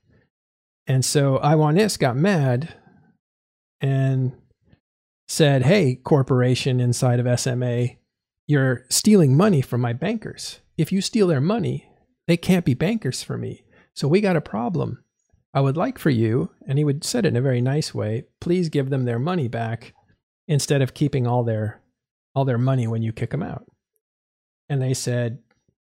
And 0.87 1.05
so 1.05 1.37
I 1.37 1.55
Want 1.55 1.77
ISK 1.77 1.99
got 1.99 2.15
mad 2.15 2.73
and 3.79 4.33
said, 5.27 5.63
Hey, 5.63 5.95
corporation 5.95 6.79
inside 6.79 7.19
of 7.19 7.39
SMA, 7.39 7.87
you're 8.47 8.85
stealing 8.89 9.37
money 9.37 9.61
from 9.61 9.81
my 9.81 9.93
bankers. 9.93 10.59
If 10.77 10.91
you 10.91 11.01
steal 11.01 11.27
their 11.27 11.41
money, 11.41 11.89
they 12.27 12.37
can't 12.37 12.65
be 12.65 12.73
bankers 12.73 13.23
for 13.23 13.37
me. 13.37 13.63
So 13.95 14.07
we 14.07 14.21
got 14.21 14.35
a 14.35 14.41
problem. 14.41 15.03
I 15.53 15.61
would 15.61 15.77
like 15.77 15.99
for 15.99 16.09
you, 16.09 16.49
and 16.67 16.77
he 16.77 16.83
would 16.83 17.03
said 17.03 17.25
it 17.25 17.29
in 17.29 17.35
a 17.35 17.41
very 17.41 17.61
nice 17.61 17.93
way, 17.93 18.25
please 18.41 18.69
give 18.69 18.89
them 18.89 19.05
their 19.05 19.19
money 19.19 19.47
back 19.47 19.93
instead 20.47 20.81
of 20.81 20.93
keeping 20.93 21.27
all 21.27 21.43
their 21.43 21.81
all 22.35 22.45
their 22.45 22.57
money 22.57 22.87
when 22.87 23.03
you 23.03 23.13
kick 23.13 23.29
them 23.29 23.43
out. 23.43 23.65
And 24.67 24.81
they 24.81 24.95
said, 24.95 25.37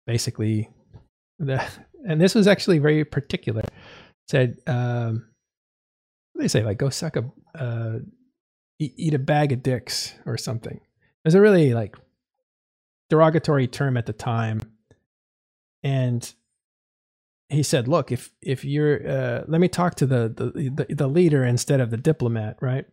basically 0.09 0.71
the 1.39 1.63
and 2.09 2.21
this 2.21 2.35
was 2.35 2.49
actually 2.49 2.81
very 2.81 3.05
particular 3.05 3.63
said 4.27 4.57
um 4.67 5.29
they 6.35 6.49
say 6.49 6.65
like 6.65 6.79
go 6.79 6.91
suck 6.91 7.15
a 7.17 7.25
uh 7.57 7.99
eat, 8.81 9.15
a 9.15 9.19
bag 9.19 9.53
of 9.53 9.63
dicks 9.63 10.15
or 10.25 10.37
something 10.37 10.77
it 10.77 11.25
was 11.25 11.35
a 11.35 11.41
really 11.41 11.75
like 11.75 11.97
derogatory 13.09 13.67
term 13.67 13.97
at 13.97 14.07
the 14.07 14.13
time. 14.13 14.61
And 15.83 16.33
he 17.49 17.63
said 17.63 17.89
look 17.89 18.13
if 18.13 18.31
if 18.43 18.65
you're 18.65 19.09
uh 19.09 19.45
let 19.49 19.61
me 19.61 19.69
talk 19.69 19.95
to 19.95 20.07
the 20.07 20.29
the 20.29 20.71
the, 20.87 20.95
the 20.95 21.09
leader 21.09 21.45
instead 21.45 21.81
of 21.81 21.91
the 21.91 21.97
diplomat 21.97 22.59
right? 22.61 22.85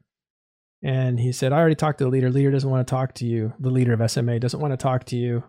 And 0.81 1.19
he 1.19 1.31
said 1.31 1.51
i 1.51 1.57
already 1.57 1.75
talked 1.75 1.97
to 1.97 2.03
the 2.05 2.09
leader. 2.09 2.29
Leader 2.29 2.51
doesn't 2.51 2.69
want 2.69 2.87
to 2.87 2.91
talk 2.91 3.13
to 3.15 3.25
you. 3.25 3.53
The 3.59 3.71
leader 3.71 3.93
of 3.93 4.11
sma 4.11 4.39
doesn't 4.39 4.59
want 4.59 4.71
to 4.71 4.77
talk 4.77 5.05
to 5.05 5.17
you. 5.17 5.43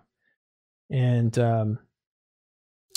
And 0.91 1.39
um, 1.39 1.79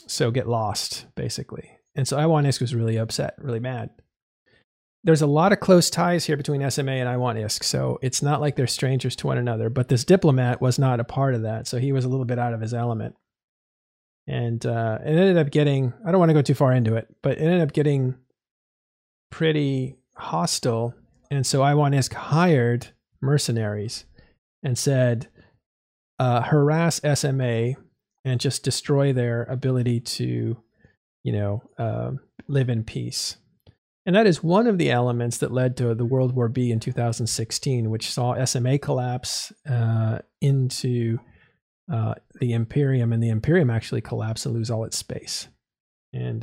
so 0.08 0.32
get 0.32 0.48
lost 0.48 1.06
basically. 1.16 1.72
And 1.96 2.08
so 2.08 2.18
I 2.18 2.26
Want 2.28 2.48
ISK 2.48 2.62
was 2.62 2.76
really 2.76 2.98
upset, 2.98 3.36
really 3.40 3.60
mad. 3.60 3.90
There's 5.10 5.24
a 5.24 5.26
lot 5.26 5.52
of 5.52 5.60
close 5.60 5.90
ties 5.90 6.26
here 6.26 6.38
between 6.38 6.70
SMA 6.70 6.92
and 6.92 7.10
I 7.10 7.18
Want 7.18 7.40
ISK, 7.40 7.64
so 7.64 7.98
it's 8.04 8.22
not 8.22 8.42
like 8.42 8.56
they're 8.56 8.68
strangers 8.68 9.16
to 9.16 9.26
one 9.26 9.40
another. 9.40 9.68
But 9.68 9.88
this 9.88 10.06
diplomat 10.06 10.62
was 10.62 10.78
not 10.78 11.00
a 11.00 11.04
part 11.04 11.34
of 11.34 11.42
that, 11.42 11.66
so 11.66 11.80
he 11.80 11.92
was 11.92 12.06
a 12.06 12.08
little 12.08 12.26
bit 12.26 12.38
out 12.38 12.54
of 12.54 12.62
his 12.62 12.76
element. 12.76 13.16
And 14.28 14.64
uh, 14.64 15.00
it 15.04 15.10
ended 15.10 15.40
up 15.40 15.50
getting, 15.50 15.94
I 16.06 16.12
don't 16.12 16.20
want 16.20 16.30
to 16.30 16.36
go 16.36 16.44
too 16.44 16.54
far 16.54 16.74
into 16.74 16.94
it, 16.94 17.08
but 17.24 17.40
it 17.40 17.42
ended 17.42 17.62
up 17.62 17.74
getting 17.74 18.18
pretty 19.32 19.96
hostile. 20.16 20.94
And 21.32 21.44
so 21.44 21.64
I 21.64 21.74
Want 21.74 21.96
ISK 21.96 22.14
hired 22.14 22.90
mercenaries 23.20 24.06
and 24.62 24.78
said, 24.78 25.28
uh, 26.20 26.44
harass 26.44 27.02
SMA 27.16 27.74
and 28.26 28.40
just 28.40 28.62
destroy 28.62 29.12
their 29.12 29.46
ability 29.46 30.02
to, 30.02 30.56
you 31.24 31.32
know, 31.34 31.64
uh, 31.80 32.12
live 32.48 32.70
in 32.70 32.84
peace. 32.84 33.38
And 34.10 34.16
that 34.16 34.26
is 34.26 34.44
one 34.44 34.66
of 34.66 34.80
the 34.80 34.90
elements 34.90 35.38
that 35.38 35.52
led 35.52 35.78
to 35.78 35.94
the 35.94 36.04
World 36.04 36.36
War 36.36 36.50
B 36.50 36.72
in 36.72 36.80
2016, 36.80 37.92
which 37.92 38.10
saw 38.10 38.44
SMA 38.44 38.80
collapse 38.80 39.54
uh, 39.70 40.18
into 40.42 41.20
uh, 41.94 42.16
the 42.40 42.54
Imperium, 42.54 43.14
and 43.14 43.22
the 43.22 43.30
Imperium 43.30 43.70
actually 43.70 44.02
collapse 44.02 44.48
and 44.48 44.56
lose 44.56 44.72
all 44.72 44.84
its 44.84 44.98
space. 44.98 45.48
And 46.12 46.42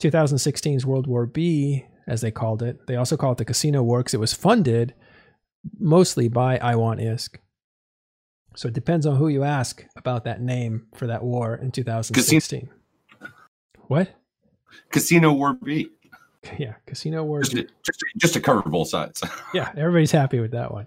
2016's 0.00 0.84
uh, 0.84 0.88
World 0.88 1.08
War 1.08 1.26
B, 1.26 1.84
as 2.06 2.20
they 2.20 2.30
called 2.30 2.62
it, 2.62 2.86
they 2.86 2.94
also 2.94 3.16
call 3.16 3.32
it 3.32 3.38
the 3.38 3.44
Casino 3.44 3.82
War 3.82 3.98
because 3.98 4.14
it 4.14 4.20
was 4.20 4.32
funded 4.32 4.94
mostly 5.80 6.28
by 6.28 6.58
I 6.58 6.76
Want 6.76 7.00
ISK. 7.00 7.38
So 8.54 8.68
it 8.68 8.74
depends 8.74 9.04
on 9.04 9.16
who 9.16 9.26
you 9.26 9.42
ask 9.42 9.84
about 9.96 10.22
that 10.26 10.40
name 10.40 10.86
for 10.94 11.08
that 11.08 11.24
war 11.24 11.56
in 11.56 11.72
2016. 11.72 12.40
Casino. 12.40 12.72
What? 13.88 14.14
Casino 14.92 15.32
War 15.32 15.54
B. 15.54 15.88
Yeah, 16.58 16.74
Casino 16.86 17.24
War. 17.24 17.42
Just, 17.42 17.54
just, 17.84 18.04
just 18.16 18.34
to 18.34 18.40
cover 18.40 18.62
both 18.62 18.88
sides. 18.88 19.22
yeah, 19.54 19.70
everybody's 19.76 20.12
happy 20.12 20.40
with 20.40 20.52
that 20.52 20.72
one. 20.72 20.86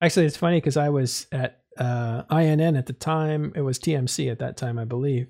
Actually, 0.00 0.26
it's 0.26 0.36
funny 0.36 0.58
because 0.58 0.76
I 0.76 0.90
was 0.90 1.26
at 1.32 1.60
uh, 1.76 2.22
INN 2.30 2.76
at 2.76 2.86
the 2.86 2.92
time. 2.92 3.52
It 3.54 3.62
was 3.62 3.78
TMC 3.78 4.30
at 4.30 4.38
that 4.40 4.56
time, 4.56 4.78
I 4.78 4.84
believe, 4.84 5.28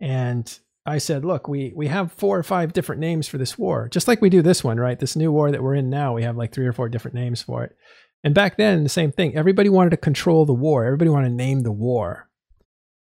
and 0.00 0.58
I 0.86 0.98
said, 0.98 1.24
look, 1.24 1.48
we 1.48 1.72
we 1.76 1.88
have 1.88 2.12
four 2.12 2.38
or 2.38 2.42
five 2.42 2.72
different 2.72 3.00
names 3.00 3.28
for 3.28 3.36
this 3.36 3.58
war, 3.58 3.88
just 3.88 4.08
like 4.08 4.22
we 4.22 4.30
do 4.30 4.42
this 4.42 4.64
one, 4.64 4.78
right? 4.78 4.98
This 4.98 5.16
new 5.16 5.30
war 5.30 5.50
that 5.50 5.62
we're 5.62 5.74
in 5.74 5.90
now, 5.90 6.14
we 6.14 6.22
have 6.22 6.36
like 6.36 6.52
three 6.52 6.66
or 6.66 6.72
four 6.72 6.88
different 6.88 7.14
names 7.14 7.42
for 7.42 7.64
it. 7.64 7.76
And 8.24 8.34
back 8.34 8.56
then, 8.56 8.82
the 8.82 8.88
same 8.88 9.12
thing. 9.12 9.36
Everybody 9.36 9.68
wanted 9.68 9.90
to 9.90 9.96
control 9.96 10.44
the 10.44 10.54
war. 10.54 10.84
Everybody 10.84 11.10
wanted 11.10 11.28
to 11.28 11.34
name 11.34 11.62
the 11.62 11.72
war, 11.72 12.28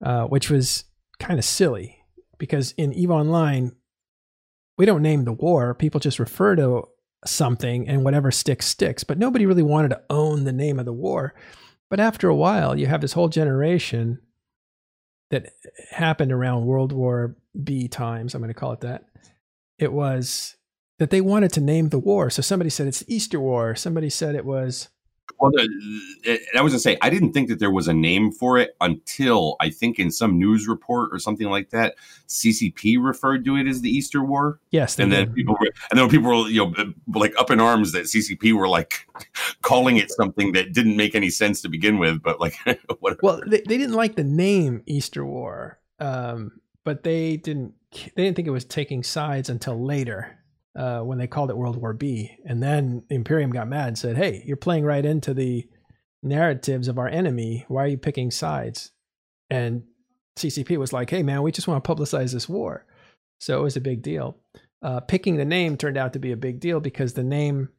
uh, 0.04 0.26
which 0.26 0.50
was 0.50 0.86
kind 1.20 1.38
of 1.40 1.46
silly 1.46 1.98
because 2.38 2.74
in 2.78 2.94
Eve 2.94 3.12
Online, 3.12 3.74
we 4.82 4.88
don't 4.88 5.04
name 5.04 5.26
the 5.26 5.32
war. 5.32 5.76
People 5.76 6.00
just 6.00 6.18
refer 6.18 6.56
to 6.56 6.88
something 7.24 7.88
and 7.88 8.04
whatever 8.04 8.32
sticks, 8.32 8.66
sticks. 8.66 9.04
But 9.04 9.20
nobody 9.20 9.46
really 9.46 9.62
wanted 9.62 9.90
to 9.90 10.02
own 10.10 10.44
the 10.44 10.52
name 10.52 10.80
of 10.80 10.86
the 10.86 10.92
war. 10.92 11.36
But 11.92 12.00
after 12.00 12.28
a 12.28 12.36
while, 12.36 12.76
you 12.76 12.88
have 12.88 13.00
this 13.00 13.14
whole 13.14 13.30
generation 13.30 14.18
that 15.30 15.54
happened 15.92 16.32
around 16.32 16.66
World 16.66 16.94
War 16.94 17.38
B 17.64 17.88
times, 17.90 18.34
I'm 18.34 18.42
going 18.42 18.52
to 18.52 18.60
call 18.60 18.72
it 18.72 18.82
that. 18.82 19.06
It 19.78 19.94
was 19.94 20.56
that 20.98 21.12
they 21.12 21.22
wanted 21.22 21.54
to 21.54 21.62
name 21.62 21.90
the 21.90 22.00
war. 22.00 22.32
So 22.32 22.42
somebody 22.42 22.72
said 22.72 22.88
it's 22.88 23.04
Easter 23.08 23.40
War. 23.40 23.76
Somebody 23.76 24.10
said 24.10 24.34
it 24.34 24.46
was 24.46 24.90
well, 25.42 25.52
the, 25.52 25.68
eh, 26.26 26.34
eh, 26.34 26.60
I 26.60 26.62
was 26.62 26.72
gonna 26.74 26.80
say 26.80 26.98
I 27.02 27.10
didn't 27.10 27.34
think 27.34 27.50
that 27.50 27.58
there 27.58 27.72
was 27.72 27.88
a 27.88 27.94
name 27.94 28.32
for 28.32 28.60
it 28.60 28.76
until 28.80 29.56
I 29.60 29.72
think 29.72 29.98
in 29.98 30.12
some 30.12 30.38
news 30.38 30.68
report 30.68 31.10
or 31.12 31.18
something 31.18 31.50
like 31.50 31.72
that, 31.72 31.96
CCP 32.28 32.98
referred 33.02 33.44
to 33.46 33.56
it 33.58 33.68
as 33.68 33.82
the 33.82 33.90
Easter 33.90 34.24
War. 34.24 34.60
Yes, 34.70 35.00
and 35.00 35.12
then 35.12 35.34
people 35.34 35.58
were, 35.60 35.68
and 35.90 36.00
then 36.00 36.08
people 36.10 36.30
were 36.30 36.48
you 36.48 36.66
know 36.66 36.74
eh, 36.78 36.86
like 37.16 37.34
up 37.40 37.50
in 37.50 37.60
arms 37.60 37.92
that 37.94 38.04
CCP 38.04 38.54
were 38.54 38.68
like 38.68 39.08
calling 39.64 39.98
it 39.98 40.12
something 40.12 40.52
that 40.52 40.74
didn't 40.74 40.96
make 40.96 41.16
any 41.16 41.32
sense 41.32 41.62
to 41.64 41.70
begin 41.70 41.98
with, 41.98 42.22
but 42.22 42.40
like 42.40 42.56
whatever. 43.00 43.20
Well, 43.24 43.42
they, 43.48 43.62
they 43.68 43.78
didn't 43.78 43.96
like 43.96 44.16
the 44.16 44.24
name 44.24 44.84
Easter 44.86 45.26
War, 45.26 45.80
um, 46.00 46.62
but 46.84 47.02
they 47.04 47.38
didn't 47.38 47.74
they 47.92 48.24
didn't 48.24 48.36
think 48.36 48.48
it 48.48 48.52
was 48.52 48.66
taking 48.66 49.02
sides 49.02 49.50
until 49.50 49.84
later 49.84 50.38
uh, 50.76 51.02
when 51.02 51.18
they 51.18 51.28
called 51.28 51.50
it 51.50 51.58
World 51.58 51.78
War 51.78 51.94
B. 51.94 52.38
And 52.46 52.62
then 52.62 53.04
Imperium 53.10 53.52
got 53.52 53.68
mad 53.68 53.90
and 53.90 53.98
said, 53.98 54.18
hey, 54.18 54.44
you're 54.46 54.58
playing 54.58 54.86
right 54.86 55.06
into 55.06 55.34
the 55.34 55.68
narratives 56.24 56.88
of 56.88 56.98
our 56.98 57.08
enemy. 57.08 57.66
Why 57.68 57.84
are 57.84 57.88
you 57.88 57.98
picking 57.98 58.32
sides? 58.32 58.92
And 59.50 59.84
CCP 60.38 60.78
was 60.78 60.94
like, 60.94 61.10
hey, 61.10 61.24
man, 61.24 61.42
we 61.42 61.52
just 61.52 61.68
want 61.68 61.84
to 61.84 61.96
publicize 61.96 62.32
this 62.32 62.48
war. 62.48 62.86
So 63.40 63.60
it 63.60 63.64
was 63.64 63.76
a 63.76 63.82
big 63.82 64.02
deal. 64.02 64.38
Uh, 64.82 65.00
picking 65.00 65.38
the 65.38 65.46
name 65.46 65.78
turned 65.78 65.98
out 65.98 66.14
to 66.14 66.20
be 66.20 66.32
a 66.32 66.38
big 66.38 66.60
deal 66.60 66.80
because 66.80 67.14
the 67.14 67.24
name 67.24 67.70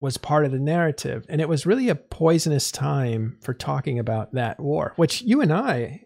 was 0.00 0.16
part 0.16 0.44
of 0.44 0.52
the 0.52 0.58
narrative. 0.58 1.24
And 1.28 1.40
it 1.40 1.48
was 1.48 1.66
really 1.66 1.88
a 1.88 1.94
poisonous 1.94 2.70
time 2.70 3.38
for 3.40 3.54
talking 3.54 3.98
about 3.98 4.34
that 4.34 4.60
war, 4.60 4.92
which 4.96 5.22
you 5.22 5.40
and 5.40 5.52
I 5.52 6.02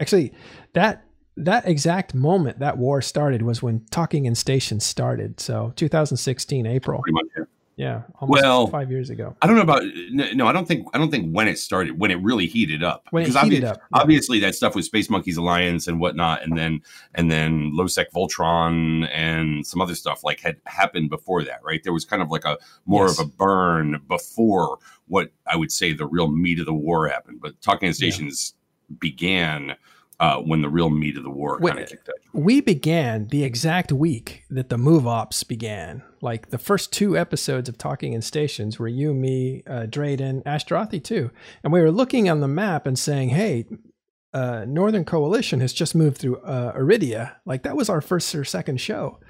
actually, 0.00 0.34
that 0.74 1.04
that 1.36 1.66
exact 1.66 2.14
moment 2.14 2.60
that 2.60 2.78
war 2.78 3.02
started 3.02 3.42
was 3.42 3.62
when 3.62 3.84
Talking 3.90 4.26
in 4.26 4.34
Stations 4.34 4.84
started. 4.84 5.40
So 5.40 5.72
2016 5.76 6.66
April. 6.66 7.02
Much, 7.08 7.26
yeah. 7.36 7.44
Yeah, 7.76 8.02
well, 8.22 8.68
five 8.68 8.88
years 8.88 9.10
ago. 9.10 9.36
I 9.42 9.48
don't 9.48 9.56
know 9.56 9.62
about 9.62 9.82
no. 10.12 10.46
I 10.46 10.52
don't 10.52 10.66
think 10.68 10.86
I 10.94 10.98
don't 10.98 11.10
think 11.10 11.34
when 11.34 11.48
it 11.48 11.58
started. 11.58 11.98
When 11.98 12.12
it 12.12 12.22
really 12.22 12.46
heated 12.46 12.84
up. 12.84 13.08
When 13.10 13.24
because 13.24 13.34
it 13.34 13.44
heated 13.46 13.64
obvi- 13.64 13.70
up, 13.70 13.78
yeah. 13.78 14.00
obviously 14.00 14.38
that 14.40 14.54
stuff 14.54 14.76
with 14.76 14.84
Space 14.84 15.10
Monkeys 15.10 15.36
Alliance 15.36 15.88
and 15.88 15.98
whatnot, 15.98 16.44
and 16.44 16.56
then 16.56 16.82
and 17.16 17.32
then 17.32 17.72
Lowsec 17.72 18.06
Voltron 18.14 19.08
and 19.12 19.66
some 19.66 19.80
other 19.80 19.96
stuff 19.96 20.22
like 20.22 20.38
had 20.38 20.58
happened 20.66 21.10
before 21.10 21.42
that. 21.42 21.64
Right, 21.64 21.82
there 21.82 21.92
was 21.92 22.04
kind 22.04 22.22
of 22.22 22.30
like 22.30 22.44
a 22.44 22.58
more 22.86 23.06
yes. 23.08 23.18
of 23.18 23.26
a 23.26 23.28
burn 23.28 24.00
before 24.06 24.78
what 25.08 25.32
I 25.44 25.56
would 25.56 25.72
say 25.72 25.92
the 25.92 26.06
real 26.06 26.28
meat 26.28 26.60
of 26.60 26.66
the 26.66 26.74
war 26.74 27.08
happened. 27.08 27.40
But 27.42 27.60
Talking 27.60 27.88
in 27.88 27.94
Stations 27.94 28.54
yeah. 28.88 28.96
began 29.00 29.74
uh, 30.20 30.38
when 30.38 30.62
the 30.62 30.68
real 30.68 30.90
meat 30.90 31.16
of 31.16 31.24
the 31.24 31.30
war 31.30 31.58
kind 31.58 31.78
of 31.78 31.88
kicked 31.88 32.08
in. 32.08 32.42
We 32.42 32.60
began 32.60 33.28
the 33.28 33.44
exact 33.44 33.92
week 33.92 34.44
that 34.50 34.68
the 34.68 34.78
move 34.78 35.06
ops 35.06 35.44
began. 35.44 36.02
Like 36.20 36.50
the 36.50 36.58
first 36.58 36.92
two 36.92 37.16
episodes 37.16 37.68
of 37.68 37.78
Talking 37.78 38.12
in 38.12 38.22
Stations 38.22 38.78
were 38.78 38.88
you, 38.88 39.12
me, 39.12 39.62
uh, 39.66 39.86
Drayden, 39.86 40.42
Ashterothi 40.44 41.02
too. 41.02 41.30
And 41.62 41.72
we 41.72 41.80
were 41.80 41.90
looking 41.90 42.28
on 42.28 42.40
the 42.40 42.48
map 42.48 42.86
and 42.86 42.98
saying, 42.98 43.30
hey, 43.30 43.66
uh, 44.32 44.64
Northern 44.66 45.04
Coalition 45.04 45.60
has 45.60 45.72
just 45.72 45.94
moved 45.94 46.18
through 46.18 46.38
uh, 46.38 46.76
Aridia. 46.76 47.36
Like 47.44 47.62
that 47.62 47.76
was 47.76 47.88
our 47.88 48.00
first 48.00 48.34
or 48.34 48.44
second 48.44 48.80
show. 48.80 49.20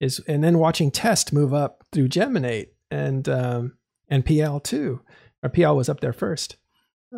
Is 0.00 0.20
and 0.26 0.42
then 0.42 0.58
watching 0.58 0.90
Test 0.90 1.32
move 1.32 1.52
up 1.52 1.84
through 1.92 2.08
Geminate 2.08 2.68
and 2.90 3.28
um, 3.28 3.76
and 4.08 4.24
PL 4.24 4.60
too. 4.60 5.02
Or 5.42 5.50
PL 5.50 5.76
was 5.76 5.88
up 5.88 6.00
there 6.00 6.12
first. 6.12 6.56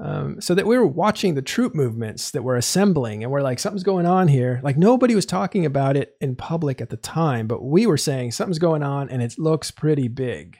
Um, 0.00 0.40
so 0.40 0.54
that 0.54 0.66
we 0.66 0.78
were 0.78 0.86
watching 0.86 1.34
the 1.34 1.42
troop 1.42 1.74
movements 1.74 2.30
that 2.30 2.42
were 2.42 2.56
assembling 2.56 3.22
and 3.22 3.30
we're 3.30 3.42
like 3.42 3.58
something's 3.58 3.82
going 3.82 4.06
on 4.06 4.26
here. 4.26 4.58
Like 4.62 4.78
nobody 4.78 5.14
was 5.14 5.26
talking 5.26 5.66
about 5.66 5.98
it 5.98 6.16
in 6.18 6.34
public 6.34 6.80
at 6.80 6.88
the 6.88 6.96
time 6.96 7.46
but 7.46 7.62
we 7.62 7.86
were 7.86 7.98
saying 7.98 8.32
something's 8.32 8.58
going 8.58 8.82
on 8.82 9.10
and 9.10 9.22
it 9.22 9.38
looks 9.38 9.70
pretty 9.70 10.08
big. 10.08 10.56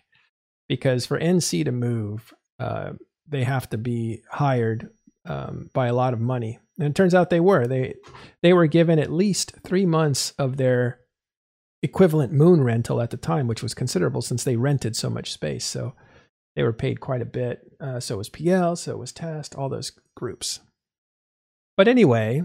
Because 0.69 1.07
for 1.07 1.19
nc 1.19 1.65
to 1.65 1.73
move 1.73 2.35
uh, 2.59 2.93
they 3.27 3.45
have 3.45 3.71
to 3.71 3.79
be 3.79 4.23
hired 4.31 4.91
um, 5.25 5.71
by 5.73 5.87
a 5.87 5.95
lot 5.95 6.13
of 6.13 6.21
money. 6.21 6.59
And 6.79 6.89
it 6.89 6.95
turns 6.95 7.15
out 7.15 7.31
they 7.31 7.41
were. 7.41 7.67
They 7.67 7.95
they 8.43 8.53
were 8.53 8.67
given 8.67 8.99
at 8.99 9.13
least 9.13 9.55
three 9.65 9.87
months 9.87 10.33
of 10.39 10.57
their 10.57 11.01
equivalent 11.83 12.33
moon 12.33 12.63
rental 12.63 13.01
at 13.01 13.11
the 13.11 13.17
time 13.17 13.49
which 13.49 13.63
was 13.63 13.75
considerable 13.75 14.23
since 14.23 14.45
they 14.45 14.57
rented 14.57 14.97
so 14.97 15.11
much 15.11 15.33
space. 15.33 15.65
So 15.65 15.95
they 16.55 16.63
were 16.63 16.73
paid 16.73 17.01
quite 17.01 17.23
a 17.23 17.27
bit. 17.27 17.61
Uh, 17.83 17.99
so 17.99 18.17
was 18.17 18.29
PL, 18.29 18.77
so 18.77 18.97
was 18.97 19.13
Test, 19.13 19.57
all 19.57 19.69
those 19.69 19.93
groups. 20.17 20.61
But 21.77 21.89
anyway, 21.89 22.43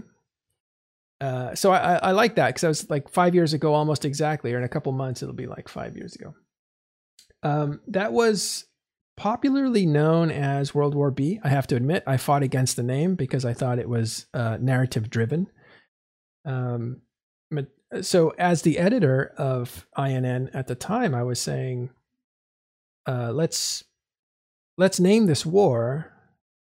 uh, 1.20 1.54
so 1.54 1.72
I, 1.72 1.94
I, 1.96 2.10
like 2.10 2.34
that 2.36 2.48
because 2.48 2.64
I 2.64 2.68
was 2.68 2.90
like 2.90 3.08
five 3.08 3.34
years 3.34 3.52
ago, 3.52 3.72
almost 3.72 4.04
exactly, 4.04 4.52
or 4.52 4.58
in 4.58 4.64
a 4.64 4.68
couple 4.68 4.90
months, 4.92 5.22
it'll 5.22 5.34
be 5.34 5.46
like 5.46 5.68
five 5.68 5.96
years 5.96 6.16
ago. 6.16 6.34
Um, 7.42 7.80
that 7.86 8.12
was 8.12 8.64
popularly 9.16 9.86
known 9.86 10.30
as 10.30 10.74
World 10.74 10.94
War 10.94 11.12
B. 11.12 11.40
I 11.44 11.50
have 11.50 11.66
to 11.68 11.76
admit, 11.76 12.02
I 12.06 12.16
fought 12.16 12.42
against 12.42 12.76
the 12.76 12.82
name 12.82 13.14
because 13.14 13.44
I 13.44 13.52
thought 13.52 13.78
it 13.78 13.88
was 13.88 14.26
uh, 14.34 14.58
narrative 14.60 15.08
driven. 15.08 15.48
Um, 16.44 17.02
so, 18.02 18.34
as 18.38 18.62
the 18.62 18.78
editor 18.78 19.32
of 19.38 19.86
INN 19.96 20.50
at 20.52 20.66
the 20.66 20.74
time, 20.74 21.14
I 21.14 21.22
was 21.22 21.40
saying, 21.40 21.90
uh, 23.06 23.32
let's 23.32 23.84
let's 24.78 24.98
name 25.00 25.26
this 25.26 25.44
war 25.44 26.12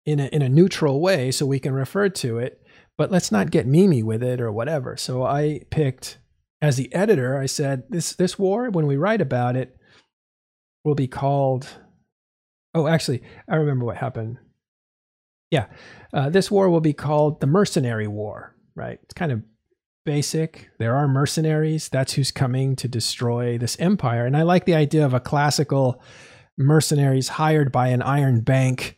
in 0.05 0.19
a, 0.19 0.25
in 0.27 0.41
a 0.41 0.49
neutral 0.49 0.99
way 0.99 1.31
so 1.31 1.45
we 1.45 1.59
can 1.59 1.73
refer 1.73 2.09
to 2.09 2.39
it, 2.39 2.61
but 2.97 3.11
let's 3.11 3.31
not 3.31 3.51
get 3.51 3.67
memey 3.67 4.03
with 4.03 4.23
it 4.23 4.41
or 4.41 4.51
whatever. 4.51 4.97
So 4.97 5.23
I 5.23 5.61
picked 5.69 6.17
as 6.61 6.75
the 6.75 6.93
editor, 6.93 7.37
I 7.37 7.45
said 7.45 7.83
this 7.89 8.13
this 8.13 8.39
war 8.39 8.69
when 8.69 8.87
we 8.87 8.97
write 8.97 9.21
about 9.21 9.55
it 9.55 9.77
will 10.83 10.95
be 10.95 11.07
called. 11.07 11.67
Oh, 12.73 12.87
actually, 12.87 13.21
I 13.49 13.55
remember 13.57 13.85
what 13.85 13.97
happened. 13.97 14.37
Yeah, 15.51 15.67
uh, 16.13 16.29
this 16.29 16.51
war 16.51 16.69
will 16.69 16.81
be 16.81 16.93
called 16.93 17.39
the 17.39 17.47
Mercenary 17.47 18.07
War. 18.07 18.55
Right? 18.75 18.99
It's 19.03 19.13
kind 19.13 19.31
of 19.31 19.43
basic. 20.05 20.69
There 20.79 20.95
are 20.95 21.07
mercenaries. 21.07 21.89
That's 21.89 22.13
who's 22.13 22.31
coming 22.31 22.75
to 22.77 22.87
destroy 22.87 23.57
this 23.57 23.79
empire. 23.79 24.25
And 24.25 24.37
I 24.37 24.43
like 24.43 24.65
the 24.65 24.75
idea 24.75 25.05
of 25.05 25.13
a 25.13 25.19
classical 25.19 26.01
mercenaries 26.57 27.27
hired 27.29 27.71
by 27.71 27.89
an 27.89 28.01
iron 28.01 28.41
bank 28.41 28.97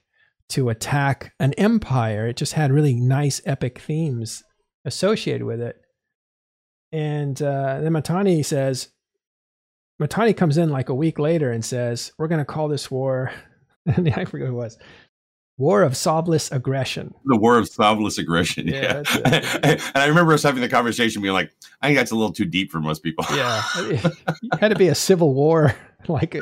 to 0.49 0.69
attack 0.69 1.33
an 1.39 1.53
empire. 1.53 2.27
It 2.27 2.37
just 2.37 2.53
had 2.53 2.71
really 2.71 2.95
nice 2.95 3.41
epic 3.45 3.79
themes 3.79 4.43
associated 4.85 5.45
with 5.45 5.61
it. 5.61 5.75
And 6.91 7.39
uh, 7.41 7.81
then 7.81 7.93
Mittani 7.93 8.43
says, 8.43 8.89
Mittani 10.01 10.35
comes 10.35 10.57
in 10.57 10.69
like 10.69 10.89
a 10.89 10.95
week 10.95 11.19
later 11.19 11.51
and 11.51 11.63
says, 11.63 12.11
We're 12.17 12.27
going 12.27 12.39
to 12.39 12.45
call 12.45 12.67
this 12.67 12.89
war, 12.89 13.31
and 13.85 14.09
I 14.09 14.25
forget 14.25 14.47
what 14.47 14.53
it 14.53 14.63
was, 14.63 14.77
War 15.57 15.83
of 15.83 15.91
Sovless 15.93 16.51
Aggression. 16.51 17.13
The 17.25 17.37
War 17.37 17.57
of 17.57 17.69
Sovless 17.69 18.17
Aggression. 18.17 18.67
Yeah. 18.67 19.03
yeah. 19.13 19.59
and 19.63 19.81
I 19.93 20.07
remember 20.07 20.33
us 20.33 20.41
having 20.41 20.61
the 20.61 20.69
conversation 20.69 21.21
being 21.21 21.33
like, 21.33 21.51
I 21.81 21.87
think 21.87 21.97
that's 21.97 22.11
a 22.11 22.15
little 22.15 22.31
too 22.31 22.45
deep 22.45 22.71
for 22.71 22.79
most 22.79 23.03
people. 23.03 23.25
yeah. 23.33 23.61
It 23.77 24.59
had 24.59 24.69
to 24.69 24.75
be 24.75 24.87
a 24.87 24.95
civil 24.95 25.33
war, 25.33 25.75
like 26.07 26.35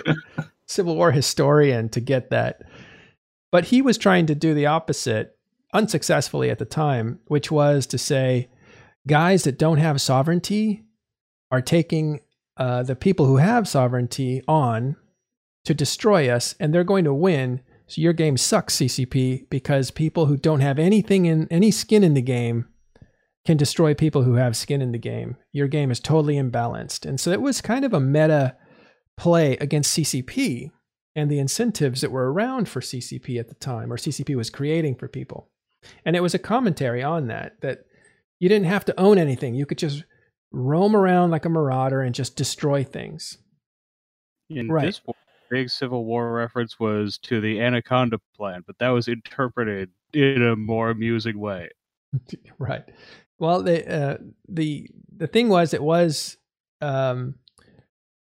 Civil 0.68 0.96
War 0.96 1.12
historian 1.12 1.90
to 1.90 2.00
get 2.00 2.30
that. 2.30 2.62
But 3.52 3.66
he 3.66 3.82
was 3.82 3.98
trying 3.98 4.26
to 4.28 4.36
do 4.36 4.54
the 4.54 4.66
opposite 4.66 5.38
unsuccessfully 5.74 6.50
at 6.50 6.60
the 6.60 6.66
time, 6.66 7.20
which 7.28 7.50
was 7.50 7.86
to 7.88 7.98
say, 7.98 8.50
guys 9.08 9.44
that 9.44 9.58
don't 9.58 9.78
have 9.78 10.02
sovereignty 10.02 10.84
are 11.50 11.62
taking 11.62 12.20
uh, 12.58 12.84
the 12.84 12.96
people 12.96 13.26
who 13.26 13.38
have 13.38 13.68
sovereignty 13.68 14.42
on 14.48 14.96
to 15.64 15.74
destroy 15.74 16.30
us, 16.30 16.56
and 16.60 16.74
they're 16.74 16.84
going 16.84 17.06
to 17.06 17.14
win. 17.14 17.62
So 17.88 18.02
your 18.02 18.14
game 18.14 18.36
sucks, 18.36 18.78
CCP, 18.78 19.50
because 19.50 19.92
people 19.92 20.26
who 20.26 20.36
don't 20.36 20.60
have 20.60 20.80
anything 20.80 21.26
in 21.26 21.48
any 21.50 21.72
skin 21.72 22.04
in 22.04 22.14
the 22.14 22.22
game 22.22 22.68
can 23.46 23.56
destroy 23.56 23.94
people 23.94 24.24
who 24.24 24.34
have 24.34 24.58
skin 24.58 24.82
in 24.82 24.92
the 24.92 24.98
game. 24.98 25.38
Your 25.54 25.68
game 25.68 25.90
is 25.90 26.02
totally 26.02 26.36
imbalanced. 26.36 27.06
And 27.06 27.18
so 27.18 27.32
it 27.32 27.42
was 27.42 27.62
kind 27.62 27.86
of 27.86 27.94
a 27.94 28.00
meta 28.00 28.58
play 29.18 29.58
against 29.58 29.98
CCP 29.98 30.72
and 31.16 31.32
the 31.32 31.40
incentives 31.40 32.02
that 32.02 32.12
were 32.12 32.32
around 32.32 32.70
for 32.70 32.80
CCP 32.80 33.40
at 33.40 33.50
the 33.50 33.56
time, 33.56 33.92
or 33.92 33.98
CCP 33.98 34.36
was 34.36 34.50
creating 34.50 34.96
for 34.96 35.08
people. 35.08 35.50
And 36.06 36.16
it 36.16 36.22
was 36.22 36.36
a 36.36 36.40
commentary 36.40 37.02
on 37.02 37.28
that, 37.28 37.60
that 37.62 37.86
you 38.40 38.48
didn't 38.48 38.68
have 38.68 38.86
to 38.86 39.00
own 39.00 39.18
anything. 39.18 39.56
You 39.56 39.66
could 39.66 39.80
just 39.80 40.04
roam 40.52 40.96
around 40.96 41.32
like 41.32 41.46
a 41.46 41.50
marauder 41.50 42.02
and 42.02 42.14
just 42.14 42.36
destroy 42.36 42.84
things. 42.84 43.40
In 44.50 44.70
right. 44.70 44.86
this 44.86 45.02
big 45.50 45.70
Civil 45.70 46.06
War 46.06 46.32
reference 46.32 46.80
was 46.80 47.18
to 47.24 47.42
the 47.42 47.60
Anaconda 47.60 48.20
Plan, 48.36 48.64
but 48.66 48.78
that 48.80 48.90
was 48.90 49.08
interpreted 49.08 49.90
in 50.14 50.42
a 50.42 50.56
more 50.56 50.90
amusing 50.90 51.40
way. 51.40 51.70
right. 52.60 52.84
Well, 53.40 53.62
the 53.64 53.92
uh, 53.92 54.18
the 54.48 54.90
the 55.16 55.28
thing 55.28 55.50
was, 55.50 55.74
it 55.74 55.84
was 55.84 56.38
um, 56.82 57.36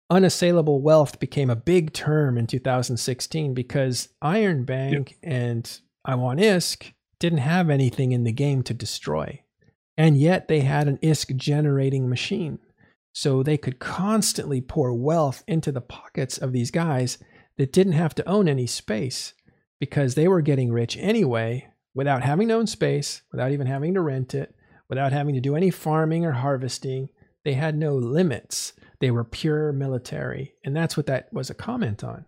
unassailable 0.10 0.82
wealth 0.82 1.20
became 1.20 1.50
a 1.50 1.56
big 1.56 1.93
term 1.93 2.38
in 2.38 2.48
2016 2.48 3.54
because 3.54 4.10
Iron 4.22 4.63
Bank 4.63 5.12
yep. 5.12 5.20
and 5.24 5.80
I 6.06 6.15
Want 6.15 6.39
ISK 6.39 6.93
didn't 7.20 7.39
have 7.39 7.70
anything 7.70 8.12
in 8.12 8.24
the 8.24 8.32
game 8.32 8.63
to 8.63 8.74
destroy. 8.74 9.41
And 9.98 10.17
yet 10.17 10.48
they 10.48 10.62
had 10.62 10.88
an 10.88 11.00
ISK 11.00 11.36
generating 11.36 12.08
machine. 12.08 12.60
So 13.13 13.41
they 13.41 13.58
could 13.58 13.80
constantly 13.80 14.62
pour 14.62 14.93
wealth 14.93 15.43
into 15.48 15.72
the 15.72 15.82
pockets 15.82 16.38
of 16.38 16.54
these 16.54 16.70
guys 16.70 17.17
that 17.58 17.74
didn't 17.74 17.93
have 17.93 18.13
to 18.15 18.30
own 18.30 18.48
any 18.48 18.67
space 18.67 19.34
because 19.80 20.15
they 20.15 20.28
were 20.28 20.41
getting 20.41 20.72
rich 20.72 20.96
anyway 20.98 21.67
without 21.96 22.22
having 22.22 22.48
to 22.50 22.54
own 22.54 22.67
space, 22.67 23.24
without 23.32 23.52
even 23.52 23.65
having 23.65 23.96
to 23.96 24.02
rent 24.02 24.36
it, 24.36 24.54
without 24.88 25.12
having 25.12 25.34
to 25.34 25.41
do 25.41 25.56
any 25.56 25.72
farming 25.72 26.26
or 26.26 26.34
harvesting. 26.34 27.10
They 27.43 27.54
had 27.54 27.76
no 27.76 27.96
limits. 27.96 28.74
They 28.99 29.12
were 29.12 29.23
pure 29.23 29.71
military. 29.71 30.53
And 30.63 30.75
that's 30.75 30.97
what 30.97 31.05
that 31.07 31.31
was 31.31 31.49
a 31.49 31.55
comment 31.55 32.03
on. 32.03 32.25